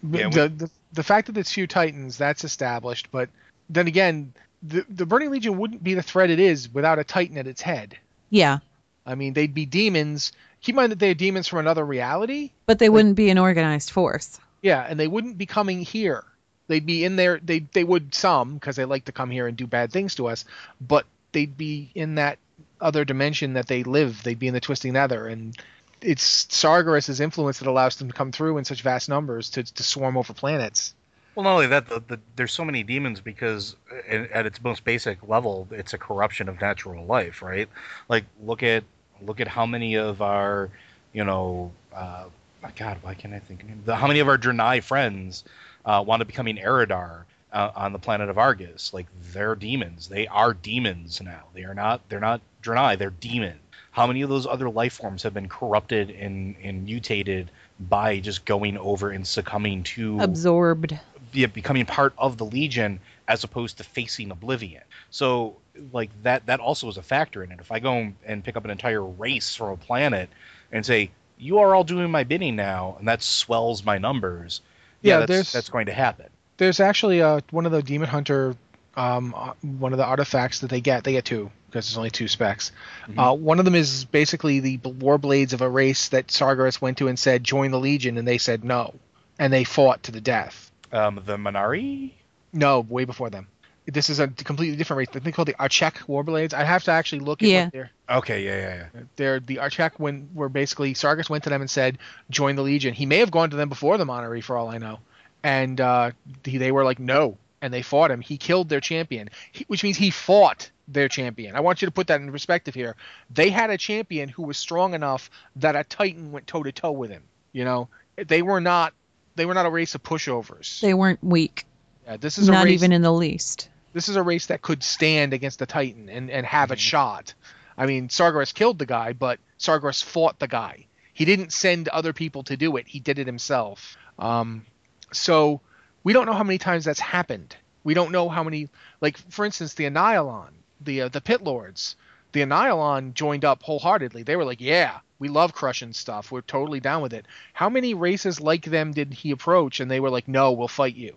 Yeah, 0.10 0.28
we- 0.28 0.34
the, 0.34 0.50
the 0.50 0.70
the 0.94 1.04
fact 1.04 1.28
that 1.28 1.38
it's 1.38 1.52
few 1.52 1.66
titans 1.68 2.18
that's 2.18 2.44
established, 2.44 3.10
but 3.12 3.30
then 3.70 3.88
again, 3.88 4.34
the 4.62 4.86
the 4.90 5.06
Burning 5.06 5.32
Legion 5.32 5.58
wouldn't 5.58 5.84
be 5.84 5.94
the 5.94 6.04
threat 6.04 6.30
it 6.30 6.40
is 6.40 6.74
without 6.74 7.00
a 7.00 7.04
titan 7.04 7.38
at 7.38 7.48
its 7.48 7.62
head. 7.62 7.98
Yeah, 8.30 8.60
I 9.06 9.16
mean, 9.16 9.34
they'd 9.34 9.54
be 9.54 9.66
demons. 9.66 10.32
Keep 10.62 10.74
in 10.74 10.78
mind 10.78 10.92
that 10.94 11.00
they're 11.00 11.14
demons 11.14 11.48
from 11.48 11.60
another 11.60 11.86
reality. 11.86 12.52
but 12.66 12.80
they 12.80 12.90
wouldn't 12.90 13.16
be 13.16 13.30
an 13.30 13.38
organized 13.38 13.92
force. 13.92 14.40
Yeah, 14.64 14.84
and 14.90 15.00
they 15.00 15.08
wouldn't 15.08 15.38
be 15.38 15.46
coming 15.46 15.82
here. 15.82 16.24
They'd 16.68 16.86
be 16.86 17.04
in 17.04 17.18
there. 17.18 17.40
They 17.44 17.60
they 17.60 17.84
would 17.84 18.16
some 18.16 18.56
because 18.56 18.78
they 18.78 18.86
like 18.86 19.06
to 19.06 19.12
come 19.12 19.30
here 19.30 19.46
and 19.46 19.56
do 19.56 19.68
bad 19.68 19.92
things 19.92 20.16
to 20.16 20.28
us, 20.28 20.46
but 20.82 21.06
they'd 21.34 21.56
be 21.56 21.92
in 21.94 22.16
that 22.16 22.40
other 22.80 23.04
dimension 23.06 23.54
that 23.54 23.68
they 23.68 23.84
live. 23.84 24.24
They'd 24.24 24.40
be 24.40 24.48
in 24.48 24.54
the 24.54 24.62
twisting 24.62 24.94
nether, 24.94 25.28
and 25.28 25.56
it's 26.02 26.46
Sargeras' 26.46 27.20
influence 27.20 27.60
that 27.60 27.68
allows 27.68 27.98
them 27.98 28.08
to 28.08 28.14
come 28.14 28.32
through 28.32 28.58
in 28.58 28.66
such 28.66 28.82
vast 28.82 29.10
numbers 29.10 29.50
to 29.52 29.64
to 29.64 29.84
swarm 29.84 30.16
over 30.16 30.34
planets. 30.34 30.96
Well, 31.36 31.44
not 31.44 31.54
only 31.54 31.68
that, 31.68 31.90
the, 31.90 32.02
the, 32.08 32.20
there's 32.36 32.54
so 32.54 32.64
many 32.64 32.84
demons 32.84 33.20
because 33.20 33.76
at, 34.08 34.32
at 34.32 34.46
its 34.46 34.64
most 34.64 34.84
basic 34.84 35.28
level, 35.28 35.68
it's 35.72 35.94
a 35.94 35.98
corruption 35.98 36.48
of 36.48 36.62
natural 36.62 37.06
life, 37.06 37.42
right? 37.42 37.68
Like 38.08 38.26
look 38.42 38.64
at 38.64 38.86
look 39.22 39.42
at 39.42 39.48
how 39.48 39.66
many 39.66 39.96
of 39.96 40.22
our, 40.22 40.70
you 41.12 41.26
know, 41.26 41.72
uh, 41.94 42.26
my 42.64 42.72
God, 42.76 42.98
why 43.02 43.14
can't 43.14 43.34
I 43.34 43.40
think? 43.40 43.64
of 43.64 43.86
The, 43.86 43.96
how 43.96 44.08
many 44.08 44.20
of 44.20 44.28
our 44.28 44.38
Draenei 44.38 44.82
friends 44.82 45.44
uh, 45.86 46.04
wound 46.06 46.22
up 46.22 46.28
becoming 46.28 46.58
Eredar 46.58 47.26
uh, 47.52 47.72
on 47.76 47.94
the 47.94 48.00
planet 48.00 48.30
of 48.30 48.38
Argus? 48.38 48.94
Like 48.94 49.08
they're 49.34 49.56
demons. 49.56 50.08
They 50.08 50.28
are 50.28 50.54
demons 50.54 51.22
now. 51.22 51.44
They 51.54 51.66
are 51.66 51.76
not. 51.76 52.02
They're 52.10 52.20
not 52.20 52.42
Draenei. 52.64 52.98
They're 52.98 53.12
demons. 53.12 53.60
How 53.92 54.08
many 54.08 54.24
of 54.24 54.30
those 54.30 54.48
other 54.48 54.72
life 54.72 54.94
forms 54.94 55.22
have 55.22 55.36
been 55.36 55.48
corrupted 55.48 56.10
and, 56.10 56.56
and 56.64 56.86
mutated 56.86 57.52
by 57.80 58.20
just 58.20 58.44
going 58.44 58.76
over 58.78 59.12
and 59.12 59.28
succumbing 59.28 59.84
to 59.84 60.20
Absorbed. 60.20 60.98
yeah, 61.32 61.46
becoming 61.46 61.86
part 61.86 62.14
of 62.18 62.38
the 62.38 62.46
Legion 62.46 63.00
as 63.28 63.44
opposed 63.44 63.78
to 63.78 63.84
facing 63.84 64.32
Oblivion. 64.32 64.82
So 65.12 65.58
like 65.92 66.10
that 66.24 66.46
that 66.48 66.60
also 66.60 66.88
is 66.90 66.98
a 66.98 67.04
factor 67.04 67.44
in 67.44 67.52
it. 67.52 67.60
If 67.60 67.72
I 67.72 67.80
go 67.80 68.12
and 68.26 68.44
pick 68.44 68.56
up 68.58 68.66
an 68.66 68.72
entire 68.72 69.04
race 69.04 69.56
from 69.56 69.70
a 69.70 69.78
planet 69.78 70.30
and 70.72 70.84
say 70.84 71.12
you 71.38 71.60
are 71.60 71.74
all 71.76 71.84
doing 71.84 72.10
my 72.12 72.24
bidding 72.24 72.56
now, 72.56 72.96
and 73.00 73.08
that 73.08 73.22
swells 73.22 73.84
my 73.84 73.98
numbers, 73.98 74.62
yeah, 75.02 75.14
Yeah, 75.16 75.20
that's, 75.20 75.30
there's- 75.30 75.52
that's 75.54 75.70
going 75.70 75.88
to 75.88 75.94
happen. 75.94 76.28
There's 76.58 76.80
actually 76.80 77.22
uh, 77.22 77.42
one 77.50 77.66
of 77.66 77.72
the 77.72 77.82
Demon 77.82 78.08
Hunter, 78.08 78.56
um, 78.96 79.34
uh, 79.36 79.54
one 79.62 79.92
of 79.92 79.98
the 79.98 80.06
artifacts 80.06 80.60
that 80.60 80.70
they 80.70 80.82
get. 80.82 81.04
They 81.04 81.14
get 81.14 81.26
two 81.26 81.50
because 81.68 81.88
there's 81.88 81.98
only 81.98 82.12
two 82.12 82.28
specs. 82.28 82.72
Uh, 83.18 83.34
one 83.36 83.58
of 83.58 83.66
them 83.66 83.74
is 83.74 84.06
basically 84.06 84.60
the 84.60 84.78
war 84.78 85.18
blades 85.18 85.54
of 85.54 85.62
a 85.62 85.70
race 85.70 86.10
that 86.10 86.28
Sargeras 86.28 86.80
went 86.80 87.00
to 87.00 87.08
and 87.08 87.18
said, 87.18 87.44
"Join 87.44 87.72
the 87.72 87.80
Legion," 87.80 88.20
and 88.20 88.28
they 88.28 88.38
said 88.38 88.64
no, 88.64 88.94
and 89.40 89.52
they 89.52 89.64
fought 89.64 90.04
to 90.04 90.12
the 90.12 90.22
death. 90.22 90.72
Um, 90.92 91.20
the 91.26 91.38
Man'ari. 91.38 92.12
No, 92.54 92.82
way 92.82 93.06
before 93.06 93.32
them. 93.32 93.48
This 93.86 94.10
is 94.10 94.20
a 94.20 94.28
completely 94.30 94.78
different 94.78 95.00
race. 95.00 95.08
I 95.14 95.20
think 95.20 95.36
called 95.36 95.50
the 95.50 95.56
Aldrachi 95.56 96.06
Warblades. 96.08 96.54
I 96.54 96.64
have 96.64 96.84
to 96.86 96.92
actually 96.92 97.20
look 97.20 97.44
at 97.44 97.50
Yeah. 97.50 97.64
what 97.66 97.74
they're. 97.74 97.92
Okay, 98.10 98.46
yeah, 98.46 98.58
yeah, 98.60 98.76
yeah. 98.96 99.02
They're 99.18 99.40
the 99.42 99.58
Aldrachi 99.58 100.00
when 100.00 100.30
where 100.34 100.48
basically 100.50 100.94
Sargus 100.94 101.30
went 101.30 101.44
to 101.44 101.50
them 101.50 101.60
and 101.62 101.70
said, 101.70 101.98
"Join 102.30 102.56
the 102.56 102.62
Legion." 102.62 102.94
He 102.94 103.06
may 103.06 103.18
have 103.18 103.32
gone 103.32 103.50
to 103.50 103.56
them 103.58 103.68
before 103.70 103.98
the 103.98 104.06
Man'ari, 104.06 104.42
for 104.42 104.56
all 104.58 104.70
I 104.70 104.78
know, 104.78 105.00
and 105.44 105.82
uh, 105.82 106.12
they 106.44 106.72
were 106.72 106.86
like, 106.86 107.00
"No," 107.00 107.38
and 107.62 107.74
they 107.74 107.82
fought 107.82 108.10
him. 108.10 108.22
He 108.22 108.38
killed 108.38 108.70
their 108.70 108.80
champion, 108.80 109.30
he, 109.52 109.66
which 109.68 109.84
means 109.84 109.98
he 109.98 110.12
fought 110.12 110.70
their 110.88 111.10
champion. 111.10 111.56
I 111.56 111.60
want 111.60 111.82
you 111.82 111.86
to 111.86 111.92
put 111.92 112.08
that 112.08 112.22
in 112.22 112.32
perspective 112.32 112.74
here. 112.74 112.96
They 113.34 113.50
had 113.50 113.70
a 113.70 113.78
champion 113.78 114.30
who 114.30 114.44
was 114.44 114.58
strong 114.58 114.94
enough 114.94 115.30
that 115.58 115.76
a 115.76 115.84
Titan 115.84 116.32
went 116.32 116.48
toe 116.48 116.64
to 116.64 116.72
toe 116.72 116.92
with 116.92 117.10
him. 117.10 117.24
You 117.52 117.66
know, 117.66 117.90
they 118.16 118.42
were 118.42 118.62
not. 118.62 118.94
They 119.36 119.46
were 119.46 119.54
not 119.56 119.66
a 119.66 119.70
race 119.70 119.94
of 119.96 120.04
pushovers. 120.04 120.80
They 120.80 120.94
weren't 120.94 121.22
weak. 121.24 121.66
yeah, 122.06 122.18
this 122.18 122.38
is 122.38 122.48
a 122.50 122.52
Not 122.52 122.66
race. 122.66 122.74
even 122.74 122.92
in 122.92 123.02
the 123.02 123.12
least. 123.12 123.70
This 123.94 124.10
is 124.10 124.16
a 124.16 124.24
race 124.24 124.48
that 124.48 124.62
could 124.62 124.84
stand 124.84 125.34
against 125.34 125.60
the 125.60 125.66
Titan 125.66 126.10
and, 126.10 126.30
and 126.30 126.46
have 126.46 126.72
a 126.72 126.76
shot. 126.76 127.34
I 127.78 127.86
mean, 127.86 128.10
Sargeras 128.10 128.54
killed 128.54 128.80
the 128.80 128.86
guy, 128.86 129.14
but 129.14 129.40
Sargeras 129.60 130.04
fought 130.04 130.40
the 130.40 130.48
guy. 130.48 130.86
He 131.14 131.26
didn't 131.26 131.54
send 131.54 131.88
other 131.88 132.12
people 132.12 132.44
to 132.44 132.58
do 132.58 132.76
it. 132.78 132.88
He 132.88 133.00
did 133.00 133.20
it 133.20 133.28
himself. 133.28 133.98
Um, 134.18 134.66
so 135.12 135.62
we 136.04 136.14
don't 136.14 136.26
know 136.26 136.34
how 136.34 136.44
many 136.44 136.58
times 136.58 136.86
that's 136.86 137.00
happened. 137.00 137.56
We 137.84 137.94
don't 137.94 138.12
know 138.12 138.30
how 138.30 138.44
many, 138.44 138.70
like 139.02 139.18
for 139.18 139.46
instance, 139.46 139.74
the 139.76 139.86
Annihilan, 139.86 140.50
the 140.82 141.04
uh, 141.04 141.08
the 141.10 141.22
Pit 141.22 141.44
Lords, 141.44 141.96
the 142.32 142.42
Annihilan 142.42 143.14
joined 143.14 143.46
up 143.46 143.62
wholeheartedly. 143.62 144.24
They 144.24 144.36
were 144.36 144.46
like, 144.46 144.62
"Yeah, 144.62 145.00
we 145.20 145.28
love 145.28 145.54
crushing 145.54 145.94
stuff. 145.94 146.32
We're 146.32 146.42
totally 146.42 146.80
down 146.80 147.02
with 147.02 147.14
it." 147.14 147.26
How 147.52 147.70
many 147.70 147.94
races 147.94 148.40
like 148.40 148.66
them 148.66 148.92
did 148.92 149.14
he 149.14 149.32
approach, 149.32 149.80
and 149.80 149.92
they 149.92 150.00
were 150.00 150.10
like, 150.10 150.28
"No, 150.28 150.54
we'll 150.54 150.68
fight 150.68 150.96
you." 150.96 151.16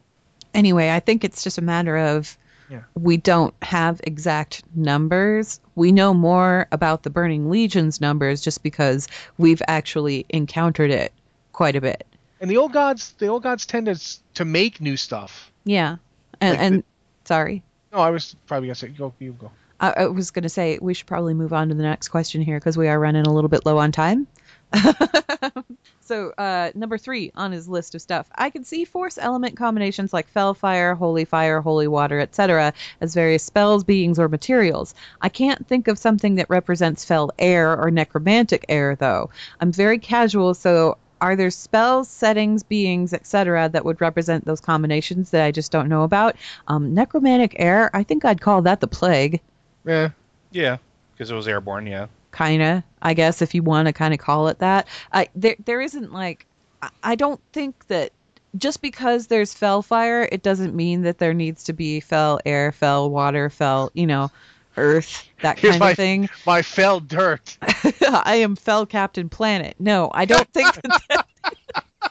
Anyway, 0.54 0.90
I 0.90 1.00
think 1.00 1.24
it's 1.24 1.44
just 1.44 1.58
a 1.58 1.62
matter 1.62 1.96
of 1.96 2.36
Yeah. 2.68 2.82
we 2.94 3.16
don't 3.16 3.54
have 3.62 4.00
exact 4.04 4.62
numbers. 4.74 5.60
We 5.74 5.92
know 5.92 6.12
more 6.12 6.66
about 6.72 7.02
the 7.02 7.10
Burning 7.10 7.48
Legion's 7.48 8.00
numbers 8.00 8.40
just 8.40 8.62
because 8.62 9.08
we've 9.38 9.62
actually 9.68 10.26
encountered 10.28 10.90
it 10.90 11.12
quite 11.52 11.76
a 11.76 11.80
bit. 11.80 12.06
And 12.40 12.50
the 12.50 12.56
old 12.56 12.72
gods, 12.72 13.14
the 13.18 13.28
old 13.28 13.42
gods 13.42 13.66
tend 13.66 13.86
to 13.86 14.18
to 14.34 14.44
make 14.44 14.80
new 14.80 14.96
stuff. 14.96 15.50
Yeah. 15.64 15.96
And, 16.40 16.50
Like 16.56 16.60
and 16.60 16.84
sorry. 17.24 17.62
No, 17.92 17.98
I 17.98 18.10
was 18.10 18.36
probably 18.46 18.68
gonna 18.68 18.74
say, 18.74 18.88
go, 18.88 19.14
you 19.18 19.32
go. 19.32 19.50
I, 19.80 19.90
I 19.90 20.06
was 20.06 20.30
going 20.30 20.42
to 20.42 20.48
say 20.48 20.78
we 20.80 20.94
should 20.94 21.06
probably 21.06 21.34
move 21.34 21.52
on 21.52 21.68
to 21.68 21.74
the 21.74 21.82
next 21.82 22.08
question 22.08 22.40
here 22.40 22.58
because 22.58 22.76
we 22.78 22.88
are 22.88 22.98
running 22.98 23.26
a 23.26 23.32
little 23.32 23.48
bit 23.48 23.66
low 23.66 23.78
on 23.78 23.92
time. 23.92 24.26
so, 26.06 26.32
uh, 26.38 26.70
number 26.74 26.98
three 26.98 27.32
on 27.34 27.52
his 27.52 27.68
list 27.68 27.94
of 27.94 28.02
stuff, 28.02 28.26
I 28.36 28.50
can 28.50 28.64
see 28.64 28.84
force 28.84 29.18
element 29.18 29.56
combinations 29.56 30.12
like 30.12 30.28
fel 30.28 30.54
fire, 30.54 30.94
holy 30.94 31.24
fire, 31.24 31.60
holy 31.60 31.88
water, 31.88 32.20
etc., 32.20 32.72
as 33.00 33.14
various 33.14 33.42
spells, 33.42 33.82
beings, 33.84 34.18
or 34.18 34.28
materials. 34.28 34.94
I 35.20 35.28
can't 35.28 35.66
think 35.66 35.88
of 35.88 35.98
something 35.98 36.36
that 36.36 36.48
represents 36.48 37.04
fel 37.04 37.30
air 37.38 37.76
or 37.76 37.90
necromantic 37.90 38.64
air, 38.68 38.96
though. 38.96 39.30
I'm 39.60 39.72
very 39.72 39.98
casual, 39.98 40.54
so 40.54 40.96
are 41.20 41.34
there 41.34 41.50
spells, 41.50 42.08
settings, 42.08 42.62
beings, 42.62 43.12
etc., 43.12 43.68
that 43.72 43.84
would 43.84 44.00
represent 44.00 44.44
those 44.44 44.60
combinations 44.60 45.30
that 45.30 45.44
I 45.44 45.50
just 45.50 45.72
don't 45.72 45.88
know 45.88 46.02
about? 46.02 46.36
Um, 46.68 46.94
necromantic 46.94 47.56
air, 47.56 47.90
I 47.94 48.02
think 48.02 48.24
I'd 48.24 48.40
call 48.40 48.62
that 48.62 48.80
the 48.80 48.86
plague 48.86 49.40
Yeah, 49.84 50.10
Yeah, 50.52 50.76
because 51.12 51.30
it 51.30 51.34
was 51.34 51.48
airborne. 51.48 51.86
Yeah. 51.86 52.06
Kind 52.36 52.60
of 52.62 52.82
i 53.00 53.14
guess 53.14 53.40
if 53.40 53.54
you 53.54 53.62
want 53.62 53.86
to 53.86 53.94
kind 53.94 54.12
of 54.12 54.20
call 54.20 54.48
it 54.48 54.58
that. 54.58 54.86
I, 55.10 55.28
there, 55.34 55.56
there 55.64 55.80
isn't 55.80 56.12
like 56.12 56.44
I- 56.82 56.90
i 57.02 57.14
don't 57.14 57.40
think 57.54 57.86
that 57.88 58.12
just 58.58 58.82
because 58.82 59.28
there's 59.28 59.54
fel 59.54 59.80
fire 59.80 60.28
it 60.30 60.42
doesn't 60.42 60.74
mean 60.74 61.00
that 61.02 61.16
there 61.16 61.32
needs 61.32 61.64
to 61.64 61.72
be 61.72 61.98
fel 62.00 62.38
air 62.44 62.72
fel 62.72 63.08
water 63.08 63.48
fel 63.48 63.90
you 63.94 64.06
know 64.06 64.30
earth 64.76 65.26
that 65.40 65.58
Here's 65.58 65.72
kind 65.72 65.80
my- 65.80 65.90
of 65.92 65.96
thing. 65.96 66.28
my 66.44 66.60
fel 66.60 67.00
dirt. 67.00 67.56
i 68.02 68.36
am 68.42 68.54
fel 68.54 68.84
captain 68.84 69.30
planet. 69.30 69.74
No 69.78 70.10
i 70.12 70.26
don't 70.26 70.46
think 70.52 70.74
that, 71.08 71.26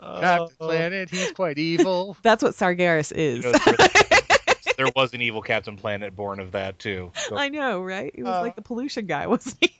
Captain 0.00 0.56
Planet, 0.58 1.10
he's 1.10 1.30
quite 1.32 1.58
evil. 1.58 2.16
that's 2.22 2.42
what 2.42 2.54
sargeras 2.54 3.12
is. 3.12 3.44
You 3.44 3.52
know, 3.52 3.58
there, 4.76 4.86
there 4.86 4.92
was 4.94 5.12
an 5.14 5.22
evil 5.22 5.42
Captain 5.42 5.76
Planet 5.76 6.14
born 6.14 6.40
of 6.40 6.52
that 6.52 6.78
too. 6.78 7.12
So- 7.28 7.36
I 7.36 7.48
know, 7.48 7.82
right? 7.82 8.12
He 8.14 8.22
was 8.22 8.32
Uh, 8.34 8.40
like 8.42 8.56
the 8.56 8.62
pollution 8.62 9.06
guy, 9.06 9.26
wasn't 9.34 9.56
he? 9.60 9.72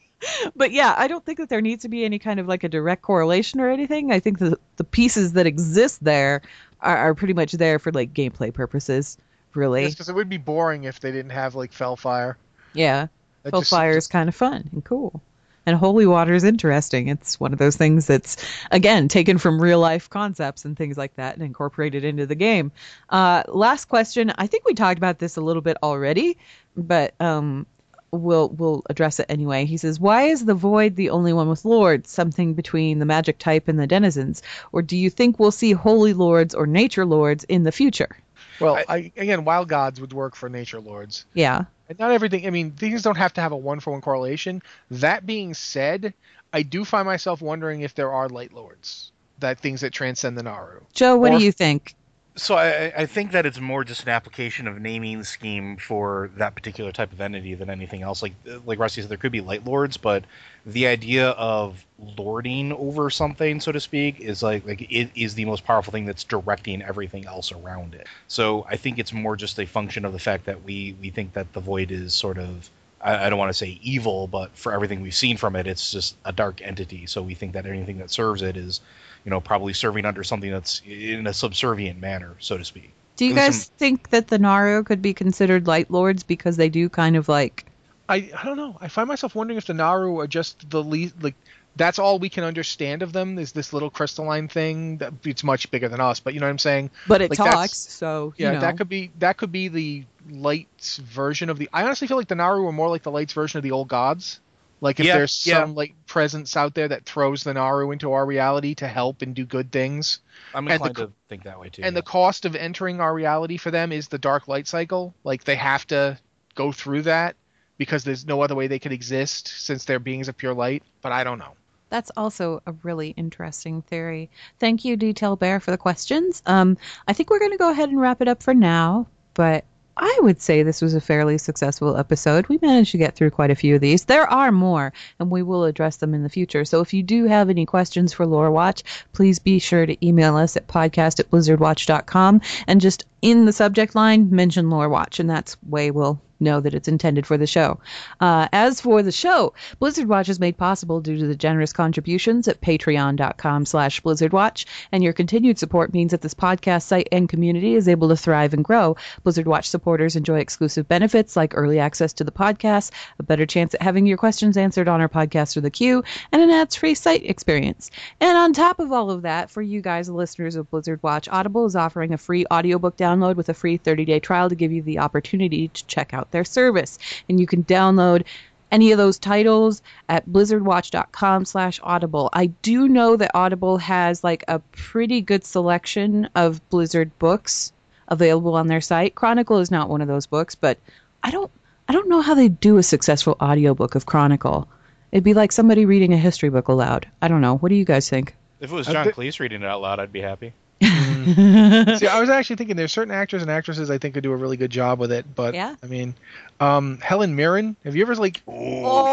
but 0.57 0.73
yeah, 0.73 0.95
I 0.97 1.09
don't 1.09 1.25
think 1.25 1.39
that 1.39 1.49
there 1.51 1.61
needs 1.61 1.83
to 1.83 1.89
be 1.89 2.05
any 2.05 2.19
kind 2.19 2.41
of 2.41 2.47
like 2.49 2.65
a 2.65 2.69
direct 2.69 3.03
correlation 3.03 3.61
or 3.61 3.69
anything. 3.69 4.11
I 4.13 4.19
think 4.21 4.39
the 4.39 4.59
the 4.77 4.85
pieces 4.85 5.35
that 5.35 5.47
exist 5.47 6.03
there 6.03 6.43
are, 6.81 6.97
are 6.97 7.15
pretty 7.15 7.35
much 7.35 7.53
there 7.53 7.79
for 7.79 7.93
like 7.93 8.15
gameplay 8.15 8.53
purposes, 8.53 9.19
really. 9.55 9.87
because 9.89 10.09
it 10.09 10.15
would 10.15 10.29
be 10.31 10.39
boring 10.39 10.85
if 10.85 11.01
they 11.01 11.13
didn't 11.13 11.33
have 11.33 11.55
like 11.55 11.73
fel 11.73 11.97
fire. 11.97 12.39
yeah, 12.73 13.09
That 13.43 13.53
Hellfire 13.53 13.61
just- 13.61 13.71
fire 13.71 13.97
is 13.97 14.07
kind 14.09 14.29
of 14.29 14.35
fun 14.35 14.69
and 14.73 14.83
cool. 14.85 15.21
And 15.67 15.77
holy 15.77 16.07
water 16.07 16.33
is 16.33 16.45
interesting. 16.45 17.09
It's 17.09 17.41
one 17.41 17.53
of 17.53 17.59
those 17.59 17.77
things 17.77 18.07
that's, 18.07 18.37
again, 18.71 19.09
taken 19.09 19.37
from 19.37 19.61
real 19.61 19.81
life 19.81 20.09
concepts 20.09 20.65
and 20.65 20.77
things 20.77 20.97
like 20.97 21.17
that 21.17 21.35
and 21.35 21.45
incorporated 21.45 22.05
into 22.05 22.25
the 22.25 22.37
game. 22.37 22.71
Uh, 23.11 23.43
last 23.49 23.87
question. 23.87 24.33
I 24.39 24.47
think 24.47 24.65
we 24.65 24.75
talked 24.75 24.99
about 24.99 25.19
this 25.19 25.37
a 25.37 25.41
little 25.41 25.63
bit 25.63 25.77
already, 25.83 26.39
but 26.77 27.15
um, 27.21 27.67
we'll 28.13 28.49
we'll 28.51 28.83
address 28.89 29.21
it 29.21 29.27
anyway. 29.29 29.65
He 29.65 29.77
says, 29.77 30.01
"Why 30.01 30.25
is 30.25 30.45
the 30.45 30.55
void 30.55 30.97
the 30.97 31.11
only 31.11 31.33
one 31.33 31.49
with 31.49 31.65
lords? 31.65 32.11
Something 32.11 32.55
between 32.55 32.99
the 32.99 33.05
magic 33.05 33.39
type 33.39 33.69
and 33.69 33.79
the 33.79 33.87
denizens, 33.87 34.43
or 34.73 34.83
do 34.83 34.97
you 34.97 35.11
think 35.11 35.39
we'll 35.39 35.51
see 35.51 35.73
holy 35.73 36.15
lords 36.15 36.55
or 36.55 36.67
nature 36.67 37.05
lords 37.05 37.45
in 37.45 37.65
the 37.65 37.73
future?" 37.73 38.17
Well, 38.61 38.83
I, 38.89 39.13
again, 39.17 39.45
wild 39.45 39.69
gods 39.69 40.01
would 40.01 40.13
work 40.13 40.35
for 40.35 40.49
nature 40.49 40.81
lords. 40.81 41.27
Yeah, 41.35 41.65
And 41.89 41.99
not 41.99 42.11
everything. 42.11 42.47
I 42.47 42.51
mean, 42.51 42.73
things 42.73 43.03
don't 43.03 43.17
have 43.17 43.33
to 43.35 43.41
have 43.41 43.53
a 43.53 43.57
one 43.57 43.81
for 43.81 43.93
one 43.93 44.01
correlation. 44.01 44.63
That 44.91 45.25
being 45.27 45.55
said, 45.55 46.15
I 46.53 46.63
do 46.63 46.85
find 46.85 47.07
myself 47.07 47.41
wondering 47.41 47.83
if 47.83 47.95
there 47.95 48.13
are 48.13 48.29
light 48.29 48.53
lords, 48.53 49.13
that 49.39 49.61
things 49.61 49.83
that 49.83 49.93
transcend 49.93 50.37
the 50.37 50.43
Naaru. 50.43 50.81
Joe, 50.95 51.17
what 51.17 51.33
Or- 51.33 51.39
do 51.39 51.45
you 51.45 51.53
think? 51.53 51.95
So 52.39 52.55
I, 52.55 52.93
I 52.95 53.07
think 53.07 53.33
that 53.33 53.47
it's 53.47 53.59
more 53.59 53.83
just 53.83 54.03
an 54.03 54.11
application 54.11 54.69
of 54.69 54.79
naming 54.79 55.25
scheme 55.25 55.79
for 55.79 56.31
that 56.37 56.55
particular 56.55 56.93
type 56.93 57.11
of 57.13 57.21
entity 57.23 57.55
than 57.55 57.71
anything 57.71 58.03
else. 58.03 58.23
Like 58.23 58.35
like 58.67 58.79
Rusty 58.79 59.01
said, 59.01 59.11
there 59.11 59.17
could 59.17 59.33
be 59.33 59.41
light 59.41 59.65
lords, 59.65 59.97
but 59.97 60.25
the 60.67 60.87
idea 60.87 61.31
of 61.31 61.83
lording 62.19 62.73
over 62.73 63.09
something, 63.09 63.59
so 63.61 63.73
to 63.73 63.81
speak, 63.81 64.21
is 64.21 64.43
like 64.43 64.67
like 64.67 64.83
it 64.83 65.11
is 65.15 65.35
the 65.35 65.47
most 65.47 65.65
powerful 65.65 65.93
thing 65.93 66.05
that's 66.05 66.25
directing 66.25 66.83
everything 66.83 67.27
else 67.27 67.53
around 67.53 67.95
it. 67.95 68.07
So 68.29 68.67
I 68.69 68.77
think 68.77 68.99
it's 68.99 69.15
more 69.15 69.37
just 69.37 69.59
a 69.59 69.67
function 69.67 70.05
of 70.05 70.13
the 70.13 70.19
fact 70.19 70.45
that 70.45 70.63
we 70.63 70.95
we 71.01 71.09
think 71.09 71.33
that 71.33 71.55
the 71.55 71.61
void 71.61 71.91
is 71.91 72.13
sort 72.13 72.37
of 72.37 72.71
I, 73.01 73.27
I 73.27 73.31
don't 73.31 73.39
want 73.39 73.49
to 73.49 73.59
say 73.59 73.79
evil, 73.83 74.27
but 74.27 74.51
for 74.55 74.75
everything 74.75 75.01
we've 75.01 75.15
seen 75.15 75.39
from 75.39 75.57
it, 75.57 75.67
it's 75.67 75.91
just 75.91 76.17
a 76.27 76.33
dark 76.33 76.61
entity. 76.61 77.07
So 77.07 77.23
we 77.23 77.33
think 77.35 77.55
that 77.55 77.65
anything 77.65 77.97
that 77.99 78.11
serves 78.11 78.43
it 78.43 78.59
is 78.59 78.83
you 79.27 79.31
know, 79.31 79.41
probably 79.41 79.73
serving 79.73 80.07
under 80.07 80.23
something 80.23 80.51
that's 80.51 80.81
in 80.87 81.27
a 81.27 81.35
subservient 81.35 82.01
manner, 82.01 82.37
so 82.39 82.57
to 82.57 82.65
speak. 82.65 82.93
Do 83.17 83.27
you 83.27 83.35
guys 83.35 83.65
some- 83.65 83.73
think 83.77 84.11
that 84.11 84.29
the 84.29 84.39
Naaru 84.39 84.85
could 84.85 85.03
be 85.03 85.13
considered 85.13 85.67
light 85.67 85.91
lords 85.91 86.23
because 86.23 86.57
they 86.57 86.69
do 86.69 86.89
kind 86.89 87.17
of 87.17 87.29
like 87.29 87.67
I, 88.09 88.31
I 88.41 88.45
don't 88.45 88.57
know. 88.57 88.79
I 88.81 88.87
find 88.87 89.09
myself 89.09 89.35
wondering 89.35 89.59
if 89.59 89.67
the 89.67 89.75
Naaru 89.75 90.21
are 90.21 90.29
just 90.29 90.71
the 90.71 90.83
least 90.83 91.21
like 91.23 91.35
that's 91.75 91.99
all 91.99 92.21
we 92.21 92.29
can 92.29 92.45
understand 92.45 93.03
of 93.03 93.13
them 93.13 93.37
is 93.37 93.51
this 93.51 93.73
little 93.73 93.91
crystalline 93.91 94.47
thing 94.49 94.99
that 94.99 95.13
it's 95.25 95.43
much 95.43 95.71
bigger 95.73 95.89
than 95.89 96.01
us, 96.01 96.21
but 96.21 96.33
you 96.33 96.41
know 96.41 96.47
what 96.47 96.51
I'm 96.51 96.59
saying? 96.59 96.91
but 97.09 97.21
it 97.21 97.31
Like, 97.31 97.37
talks, 97.39 97.77
so 97.77 98.33
Yeah, 98.39 98.53
know. 98.53 98.61
that 98.61 98.79
could 98.79 98.89
be 98.89 99.11
that 99.19 99.39
could 99.39 99.51
be 99.51 99.67
the 99.67 100.05
lights 100.31 100.99
version 100.99 101.51
of 101.51 101.59
the 101.59 101.69
I 101.73 101.83
honestly 101.83 102.07
feel 102.07 102.17
like 102.17 102.29
the 102.29 102.37
Naaru 102.37 102.65
are 102.69 102.73
more 102.73 102.89
like 102.89 103.03
the 103.03 103.11
lights 103.11 103.33
version 103.33 103.59
of 103.59 103.65
the 103.65 103.73
old 103.73 103.89
gods. 103.89 104.39
Like 104.81 105.01
if 105.01 105.07
Yeah, 105.07 105.19
there's 105.19 105.47
yeah. 105.47 105.63
some 105.63 105.75
like 105.75 105.95
presence 106.07 106.57
out 106.57 106.75
there 106.75 106.89
that 106.89 107.05
throws 107.05 107.45
the 107.45 107.55
Naaru 107.55 107.91
into 107.93 108.13
our 108.13 108.27
reality 108.27 108.75
to 108.77 108.89
help 108.89 109.23
and 109.23 109.35
do 109.35 109.45
good 109.47 109.73
things. 109.73 110.21
I'm 110.55 110.69
And 110.69 110.69
the 110.69 110.75
inclined 110.75 110.97
co- 110.97 111.07
to 111.07 111.13
think 111.29 111.45
that 111.45 111.59
way 111.59 111.71
too. 111.71 111.83
And 111.83 111.97
the 111.97 112.03
cost 112.03 112.45
of 112.45 112.55
entering 112.57 113.01
our 113.01 113.15
reality 113.15 113.57
for 113.57 113.71
them 113.71 113.93
is 113.93 114.09
the 114.09 114.19
dark 114.19 114.49
light 114.49 114.67
cycle. 114.67 115.15
Like 115.25 115.45
they 115.45 115.57
have 115.57 115.87
to 115.89 116.19
go 116.55 116.73
through 116.73 117.03
that 117.03 117.37
because 117.79 118.05
there's 118.05 118.27
no 118.27 118.41
other 118.43 118.55
way 118.55 118.67
they 118.67 118.79
could 118.79 118.93
exist 118.93 119.49
since 119.49 119.85
they're 119.85 119.99
beings 119.99 120.29
of 120.29 120.37
pure 120.37 120.55
light. 120.55 120.83
But 121.03 121.13
I 121.13 121.25
don't 121.25 121.39
know. 121.39 121.55
That's 121.89 122.11
also 122.17 122.63
a 122.67 122.73
really 122.83 123.11
interesting 123.11 123.83
theory. 123.83 124.29
Thank 124.59 124.85
you, 124.85 124.97
Detail 124.97 125.37
Bear, 125.37 125.61
for 125.61 125.71
the 125.71 125.79
questions. 125.79 126.43
Um, 126.45 126.77
I 127.07 127.13
think 127.13 127.31
we're 127.31 127.39
going 127.39 127.53
to 127.53 127.57
go 127.59 127.71
ahead 127.71 127.91
and 127.91 128.01
wrap 128.01 128.21
it 128.21 128.29
up 128.29 128.43
for 128.43 128.55
now, 128.55 129.07
but 129.35 129.65
I 129.97 130.19
would 130.23 130.41
say 130.41 130.63
this 130.63 130.83
was 130.83 130.95
a 130.95 131.01
fairly 131.01 131.39
successful 131.39 131.97
episode. 131.97 132.49
We 132.49 132.59
managed 132.61 132.93
to 132.93 132.99
get 132.99 133.15
through 133.15 133.31
quite 133.31 133.51
a 133.51 133.55
few 133.55 133.77
of 133.77 133.81
these. 133.81 134.05
There 134.05 134.31
are 134.31 134.53
more, 134.53 134.93
and 135.19 135.31
we 135.31 135.43
will 135.43 135.65
address 135.65 135.97
them 135.97 136.13
in 136.13 136.23
the 136.23 136.29
future. 136.29 136.65
So 136.65 136.81
if 136.81 136.93
you 136.93 137.03
do 137.03 137.25
have 137.25 137.49
any 137.49 137.65
questions 137.65 138.13
for 138.13 138.27
Lore 138.27 138.51
Watch, 138.51 138.83
please 139.13 139.39
be 139.39 139.59
sure 139.59 139.87
to 139.87 140.07
email 140.07 140.37
us 140.37 140.57
at 140.57 140.69
podcast 140.69 141.19
at 141.21 141.31
blizzardwatch.com 141.31 142.43
and 142.67 142.81
just 142.81 143.07
in 143.23 143.47
the 143.47 143.53
subject 143.53 143.95
line, 143.95 144.31
mention 144.31 144.69
Lore 144.69 144.89
Watch, 144.89 145.19
and 145.19 145.31
that's 145.31 145.57
way 145.63 145.91
we'll 145.91 146.21
know 146.41 146.61
that 146.61 146.75
it's 146.75 146.89
intended 146.89 147.27
for 147.27 147.37
the 147.37 147.47
show. 147.47 147.81
Uh, 148.21 148.49
as 148.53 148.81
for 148.81 149.03
the 149.03 149.13
show, 149.13 149.53
Blizzard 149.79 150.09
Watch 150.09 150.29
is 150.29 150.41
made 150.41 150.57
possible 150.57 151.01
due 151.01 151.19
to 151.19 151.27
the 151.27 151.37
generous 151.37 151.73
contributions 151.73 152.49
at 152.49 152.61
patreon.com 152.61 153.67
slash 153.67 154.03
blizzardwatch, 154.03 154.67
and 154.93 155.03
your 155.03 155.13
continued 155.13 155.59
support 155.59 155.93
means 155.93 156.11
that 156.11 156.21
this 156.21 156.35
podcast 156.35 156.83
site 156.83 157.09
and 157.13 157.29
community 157.29 157.75
is 157.75 157.89
able 157.89 158.09
to 158.09 158.17
thrive 158.17 158.55
and 158.55 158.65
grow. 158.65 158.97
Blizzard 159.23 159.47
Watch 159.47 159.69
supporters 159.69 160.17
enjoy 160.17 160.39
exclusive 160.39 160.89
benefits 160.89 161.37
like 161.37 161.53
early 161.57 161.79
access 161.79 162.13
to 162.15 162.25
the 162.25 162.33
podcast, 162.33 162.91
a 163.19 163.23
better 163.23 163.47
chance 163.47 163.75
at 163.75 163.83
having 163.83 164.07
your 164.07 164.19
questions 164.19 164.57
answered 164.57 164.89
on 164.89 165.01
our 165.01 165.09
podcast 165.09 165.57
or 165.57 165.61
the 165.61 165.71
queue, 165.71 166.03
and 166.33 166.43
an 166.43 166.51
ads-free 166.51 166.95
site 166.95 167.25
experience. 167.25 167.91
And 168.21 168.37
on 168.37 168.53
top 168.53 168.79
of 168.79 168.93
all 168.93 169.11
of 169.11 169.23
that, 169.23 169.51
for 169.51 169.63
you 169.63 169.81
guys, 169.81 170.09
listeners 170.09 170.57
of 170.57 170.71
Blizzard 170.71 171.03
Watch, 171.03 171.29
Audible 171.29 171.67
is 171.67 171.77
offering 171.77 172.13
a 172.13 172.19
free 172.19 172.47
audiobook 172.53 172.97
download 172.97 173.37
with 173.37 173.49
a 173.49 173.55
free 173.55 173.79
30-day 173.79 174.21
trial 174.21 174.49
to 174.49 174.55
give 174.55 174.73
you 174.73 174.83
the 174.83 174.99
opportunity 174.99 175.69
to 175.69 175.87
check 175.87 176.15
out 176.15 176.26
their 176.31 176.45
service. 176.45 176.99
And 177.29 177.41
you 177.41 177.47
can 177.47 177.65
download 177.65 178.25
any 178.73 178.93
of 178.93 178.99
those 178.99 179.19
titles 179.19 179.81
at 180.09 180.29
blizzardwatch.com 180.29 181.45
slash 181.45 181.79
audible 181.85 182.29
i 182.33 182.47
do 182.47 182.89
know 182.89 183.15
that 183.15 183.31
audible 183.33 183.79
has 183.79 184.25
like 184.25 184.43
a 184.49 184.59
pretty 184.73 185.21
good 185.21 185.45
selection 185.45 186.29
of 186.35 186.69
blizzard 186.69 187.17
books 187.21 187.73
available 188.09 188.55
on 188.55 188.67
their 188.67 188.81
site. 188.81 189.15
Chronicle 189.15 189.59
is 189.59 189.71
not 189.71 189.89
one 189.89 190.01
of 190.01 190.09
those 190.09 190.27
books, 190.27 190.55
but 190.55 190.79
I 191.23 191.31
don't 191.31 191.51
I 191.89 191.93
don't 191.93 192.09
know 192.09 192.21
how 192.21 192.35
they 192.35 192.49
do 192.49 192.79
a 192.79 192.83
successful 192.83 193.37
audiobook 193.41 193.95
of 193.95 194.07
Chronicle. 194.07 194.69
It'd 195.13 195.25
be 195.25 195.35
like 195.35 195.53
somebody 195.53 195.87
reading 195.87 196.13
a 196.13 196.19
history 196.19 196.49
book 196.49 196.69
aloud. 196.69 197.09
I 197.23 197.29
don't 197.29 197.41
know. 197.41 197.57
What 197.59 197.69
do 197.69 197.77
you 197.77 197.85
guys 197.85 198.09
think? 198.09 198.35
If 198.61 198.73
it 198.73 198.75
was 198.75 198.87
John 198.87 199.05
th- 199.05 199.15
Cleese 199.17 199.39
reading 199.39 199.63
it 199.63 199.69
out 199.69 199.81
loud, 199.81 200.01
I'd 200.01 200.13
be 200.13 200.21
happy. 200.21 200.53
See, 200.81 202.07
I 202.07 202.21
was 202.21 202.29
actually 202.29 202.57
thinking 202.57 202.77
there's 202.77 202.93
certain 202.93 203.15
actors 203.15 203.41
and 203.43 203.51
actresses 203.51 203.91
I 203.91 203.97
think 203.99 204.15
could 204.15 204.23
do 204.23 204.33
a 204.33 204.37
really 204.37 204.59
good 204.59 204.71
job 204.71 204.99
with 204.99 205.11
it, 205.11 205.25
but 205.35 205.55
Yeah? 205.55 205.75
I 205.83 205.87
mean, 205.87 206.15
um, 206.61 206.99
Helen 206.99 207.35
Mirren. 207.35 207.77
Have 207.85 207.97
you 207.97 208.03
ever 208.03 208.15
like 208.15 208.43
Oh 208.47 209.07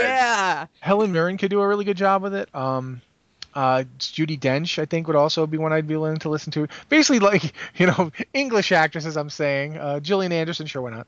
yeah. 0.00 0.66
Helen 0.80 1.12
Mirren 1.12 1.38
could 1.38 1.50
do 1.50 1.60
a 1.60 1.66
really 1.66 1.84
good 1.84 1.96
job 1.96 2.22
with 2.22 2.34
it. 2.34 2.54
Um, 2.54 3.02
uh, 3.54 3.84
Judi 3.98 4.38
Dench, 4.38 4.78
I 4.78 4.86
think, 4.86 5.06
would 5.06 5.16
also 5.16 5.46
be 5.46 5.58
one 5.58 5.72
I'd 5.72 5.86
be 5.86 5.96
willing 5.96 6.16
to 6.18 6.28
listen 6.28 6.52
to. 6.52 6.68
Basically, 6.88 7.18
like 7.18 7.52
you 7.76 7.86
know, 7.86 8.10
English 8.32 8.72
actresses. 8.72 9.16
I'm 9.16 9.30
saying 9.30 9.76
uh, 9.76 10.00
Gillian 10.00 10.32
Anderson, 10.32 10.66
sure, 10.66 10.82
why 10.82 10.90
not? 10.90 11.06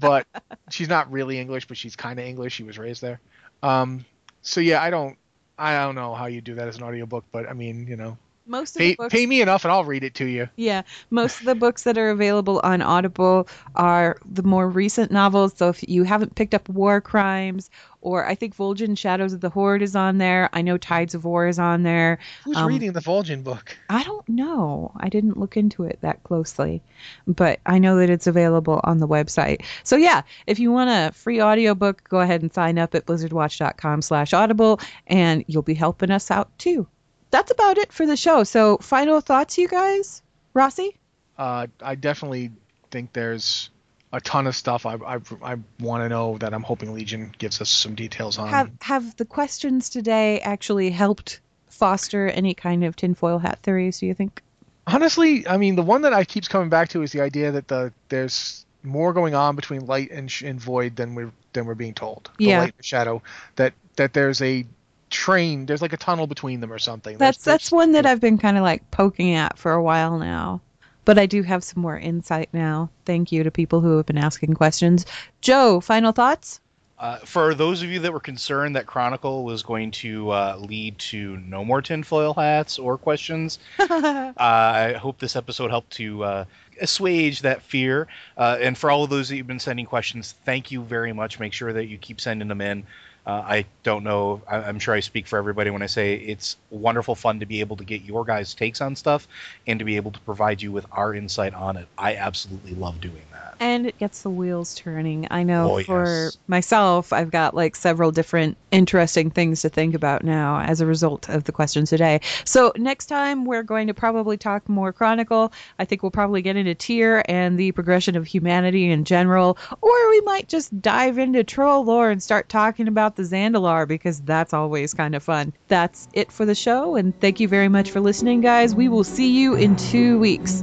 But 0.00 0.26
she's 0.70 0.88
not 0.88 1.10
really 1.10 1.38
English, 1.38 1.66
but 1.66 1.76
she's 1.76 1.96
kind 1.96 2.18
of 2.18 2.26
English. 2.26 2.54
She 2.54 2.64
was 2.64 2.78
raised 2.78 3.02
there. 3.02 3.20
Um, 3.62 4.04
so 4.42 4.60
yeah, 4.60 4.82
I 4.82 4.90
don't, 4.90 5.16
I 5.58 5.78
don't 5.78 5.94
know 5.94 6.14
how 6.14 6.26
you 6.26 6.40
do 6.40 6.54
that 6.56 6.68
as 6.68 6.76
an 6.76 6.82
audiobook, 6.82 7.24
but 7.32 7.48
I 7.48 7.52
mean, 7.52 7.86
you 7.86 7.96
know, 7.96 8.18
Most 8.48 8.76
of 8.76 8.80
pay, 8.80 8.90
the 8.90 8.96
books 8.96 9.12
pay 9.14 9.26
me 9.26 9.40
enough 9.42 9.64
and 9.64 9.72
I'll 9.72 9.84
read 9.84 10.02
it 10.04 10.14
to 10.16 10.24
you. 10.24 10.48
Yeah, 10.56 10.82
most 11.10 11.40
of 11.40 11.46
the 11.46 11.54
books 11.54 11.82
that 11.84 11.98
are 11.98 12.10
available 12.10 12.60
on 12.64 12.82
Audible 12.82 13.46
are 13.76 14.16
the 14.24 14.42
more 14.42 14.68
recent 14.68 15.12
novels. 15.12 15.52
So 15.56 15.68
if 15.68 15.86
you 15.88 16.04
haven't 16.04 16.34
picked 16.34 16.54
up 16.54 16.68
War 16.68 17.00
Crimes, 17.00 17.70
or 18.00 18.24
I 18.24 18.36
think 18.36 18.56
Vol'jin 18.56 18.96
Shadows 18.96 19.32
of 19.32 19.40
the 19.40 19.50
Horde 19.50 19.82
is 19.82 19.96
on 19.96 20.18
there. 20.18 20.48
I 20.52 20.62
know 20.62 20.78
Tides 20.78 21.16
of 21.16 21.24
War 21.24 21.48
is 21.48 21.58
on 21.58 21.82
there. 21.82 22.20
Who's 22.44 22.56
Um, 22.56 22.68
reading 22.68 22.92
the 22.92 23.00
Vol'jin 23.00 23.42
book? 23.42 23.76
I 23.90 24.04
don't 24.04 24.26
know. 24.28 24.92
I 24.96 25.08
didn't 25.08 25.36
look 25.36 25.56
into 25.56 25.82
it 25.82 25.98
that 26.02 26.22
closely, 26.22 26.80
but 27.26 27.58
I 27.66 27.78
know 27.78 27.96
that 27.96 28.08
it's 28.08 28.28
available 28.28 28.80
on 28.84 28.98
the 28.98 29.08
website. 29.08 29.62
So 29.82 29.96
yeah, 29.96 30.22
if 30.46 30.60
you 30.60 30.70
want 30.70 30.90
a 30.90 31.12
free 31.12 31.42
audiobook, 31.42 32.08
go 32.08 32.20
ahead 32.20 32.40
and 32.42 32.54
sign 32.54 32.78
up 32.78 32.94
at 32.94 33.04
blizzardwatch.com 33.06 34.02
slash 34.02 34.32
audible 34.32 34.80
and 35.08 35.44
you'll 35.48 35.62
be 35.62 35.74
helping 35.74 36.12
us 36.12 36.30
out 36.30 36.56
too. 36.58 36.86
That's 37.30 37.50
about 37.50 37.78
it 37.78 37.92
for 37.92 38.06
the 38.06 38.16
show. 38.16 38.44
So 38.44 38.78
final 38.78 39.20
thoughts, 39.20 39.58
you 39.58 39.68
guys? 39.68 40.22
Rossi? 40.54 40.96
Uh, 41.36 41.66
I 41.82 41.94
definitely 41.94 42.50
think 42.90 43.12
there's 43.12 43.70
a 44.12 44.20
ton 44.20 44.46
of 44.46 44.56
stuff 44.56 44.86
I 44.86 44.94
I, 44.94 45.18
I 45.42 45.56
want 45.80 46.02
to 46.02 46.08
know 46.08 46.38
that 46.38 46.54
I'm 46.54 46.62
hoping 46.62 46.94
Legion 46.94 47.32
gives 47.36 47.60
us 47.60 47.68
some 47.68 47.94
details 47.94 48.38
on. 48.38 48.48
have 48.48 48.70
have 48.80 49.16
the 49.16 49.24
questions 49.26 49.90
today 49.90 50.40
actually 50.40 50.90
helped 50.90 51.40
foster 51.68 52.28
any 52.28 52.54
kind 52.54 52.84
of 52.84 52.96
tinfoil 52.96 53.38
hat 53.38 53.58
theories? 53.62 54.00
Do 54.00 54.06
you 54.06 54.14
think? 54.14 54.42
Honestly, 54.86 55.46
I 55.46 55.58
mean, 55.58 55.76
the 55.76 55.82
one 55.82 56.00
that 56.02 56.14
I 56.14 56.24
keeps 56.24 56.48
coming 56.48 56.70
back 56.70 56.88
to 56.90 57.02
is 57.02 57.12
the 57.12 57.20
idea 57.20 57.52
that 57.52 57.68
the 57.68 57.92
there's 58.08 58.64
more 58.82 59.12
going 59.12 59.34
on 59.34 59.54
between 59.54 59.84
light 59.84 60.10
and, 60.10 60.30
sh- 60.30 60.42
and 60.42 60.58
void 60.58 60.96
than 60.96 61.14
we're 61.14 61.30
than 61.52 61.66
we're 61.66 61.74
being 61.74 61.92
told. 61.94 62.30
The 62.38 62.46
Yeah. 62.46 62.60
light 62.60 62.74
and 62.76 62.84
shadow. 62.84 63.22
That 63.56 63.74
that 63.96 64.14
there's 64.14 64.40
a 64.40 64.64
train, 65.10 65.66
there's 65.66 65.82
like 65.82 65.92
a 65.92 65.96
tunnel 65.98 66.26
between 66.26 66.60
them 66.60 66.72
or 66.72 66.78
something. 66.78 67.18
That's 67.18 67.38
There's- 67.38 67.62
that's 67.62 67.72
one 67.72 67.92
that 67.92 68.06
I've 68.06 68.20
been 68.20 68.38
kind 68.38 68.56
of 68.56 68.62
like 68.62 68.88
poking 68.90 69.34
at 69.34 69.58
for 69.58 69.72
a 69.72 69.82
while 69.82 70.18
now. 70.18 70.60
But 71.04 71.18
I 71.18 71.24
do 71.24 71.42
have 71.42 71.64
some 71.64 71.80
more 71.80 71.98
insight 71.98 72.50
now. 72.52 72.90
Thank 73.06 73.32
you 73.32 73.42
to 73.42 73.50
people 73.50 73.80
who 73.80 73.96
have 73.96 74.04
been 74.04 74.18
asking 74.18 74.52
questions. 74.54 75.06
Joe, 75.40 75.80
final 75.80 76.12
thoughts? 76.12 76.60
Uh, 76.98 77.16
for 77.18 77.54
those 77.54 77.82
of 77.82 77.88
you 77.88 78.00
that 78.00 78.12
were 78.12 78.20
concerned 78.20 78.74
that 78.76 78.84
Chronicle 78.86 79.44
was 79.44 79.62
going 79.62 79.90
to 79.92 80.30
uh, 80.30 80.56
lead 80.58 80.98
to 80.98 81.36
no 81.38 81.64
more 81.64 81.80
tinfoil 81.80 82.34
hats 82.34 82.78
or 82.78 82.98
questions, 82.98 83.58
uh, 83.78 84.32
I 84.36 84.94
hope 85.00 85.18
this 85.18 85.36
episode 85.36 85.70
helped 85.70 85.92
to 85.92 86.24
uh, 86.24 86.44
assuage 86.80 87.40
that 87.42 87.62
fear. 87.62 88.08
Uh, 88.36 88.58
and 88.60 88.76
for 88.76 88.90
all 88.90 89.04
of 89.04 89.10
those 89.10 89.28
that 89.28 89.36
you've 89.36 89.46
been 89.46 89.60
sending 89.60 89.86
questions, 89.86 90.34
thank 90.44 90.70
you 90.72 90.82
very 90.82 91.12
much. 91.12 91.38
Make 91.38 91.52
sure 91.52 91.72
that 91.72 91.86
you 91.86 91.98
keep 91.98 92.20
sending 92.20 92.48
them 92.48 92.60
in. 92.60 92.84
Uh, 93.28 93.42
I 93.46 93.66
don't 93.84 94.04
know. 94.04 94.42
I, 94.48 94.56
I'm 94.58 94.80
sure 94.80 94.94
I 94.94 95.00
speak 95.00 95.28
for 95.28 95.38
everybody 95.38 95.70
when 95.70 95.82
I 95.82 95.86
say 95.86 96.14
it's 96.16 96.56
wonderful 96.70 97.14
fun 97.14 97.40
to 97.40 97.46
be 97.46 97.60
able 97.60 97.76
to 97.76 97.84
get 97.84 98.02
your 98.02 98.24
guys' 98.24 98.54
takes 98.54 98.80
on 98.80 98.96
stuff 98.96 99.28
and 99.68 99.78
to 99.78 99.86
be 99.86 99.96
able 99.96 100.12
to 100.12 100.20
provide 100.22 100.62
you 100.62 100.72
with 100.72 100.86
our 100.92 101.14
insight 101.14 101.54
on 101.54 101.76
it. 101.76 101.88
I 101.98 102.16
absolutely 102.16 102.74
love 102.74 103.00
doing 103.02 103.24
that. 103.32 103.37
And 103.60 103.86
it 103.86 103.98
gets 103.98 104.22
the 104.22 104.30
wheels 104.30 104.74
turning. 104.74 105.26
I 105.30 105.42
know 105.42 105.72
Oh, 105.72 105.82
for 105.82 106.04
yes. 106.04 106.38
myself, 106.46 107.12
I've 107.12 107.30
got 107.30 107.54
like 107.54 107.74
several 107.76 108.10
different 108.10 108.56
interesting 108.70 109.30
things 109.30 109.62
to 109.62 109.68
think 109.68 109.94
about 109.94 110.22
now 110.24 110.60
as 110.60 110.80
a 110.80 110.86
result 110.86 111.28
of 111.28 111.44
the 111.44 111.52
questions 111.52 111.90
today. 111.90 112.20
So 112.44 112.72
next 112.76 113.06
time 113.06 113.44
we're 113.44 113.62
going 113.62 113.86
to 113.88 113.94
probably 113.94 114.36
talk 114.36 114.68
more 114.68 114.92
Chronicle. 114.92 115.52
I 115.78 115.84
think 115.84 116.02
we'll 116.02 116.10
probably 116.10 116.42
get 116.42 116.56
into 116.56 116.74
Tyr 116.74 117.22
and 117.26 117.58
the 117.58 117.72
progression 117.72 118.16
of 118.16 118.26
humanity 118.26 118.90
in 118.90 119.04
general, 119.04 119.58
or 119.80 120.10
we 120.10 120.20
might 120.22 120.48
just 120.48 120.80
dive 120.80 121.18
into 121.18 121.44
troll 121.44 121.84
lore 121.84 122.10
and 122.10 122.22
start 122.22 122.48
talking 122.48 122.88
about 122.88 123.16
the 123.16 123.22
Zandalar 123.22 123.86
because 123.88 124.20
that's 124.20 124.52
always 124.52 124.94
kind 124.94 125.14
of 125.14 125.22
fun. 125.22 125.52
That's 125.68 126.08
it 126.12 126.30
for 126.32 126.44
the 126.44 126.54
show, 126.54 126.96
and 126.96 127.18
thank 127.20 127.40
you 127.40 127.48
very 127.48 127.68
much 127.68 127.90
for 127.90 128.00
listening, 128.00 128.40
guys. 128.40 128.74
We 128.74 128.88
will 128.88 129.04
see 129.04 129.30
you 129.38 129.54
in 129.54 129.76
two 129.76 130.18
weeks. 130.18 130.62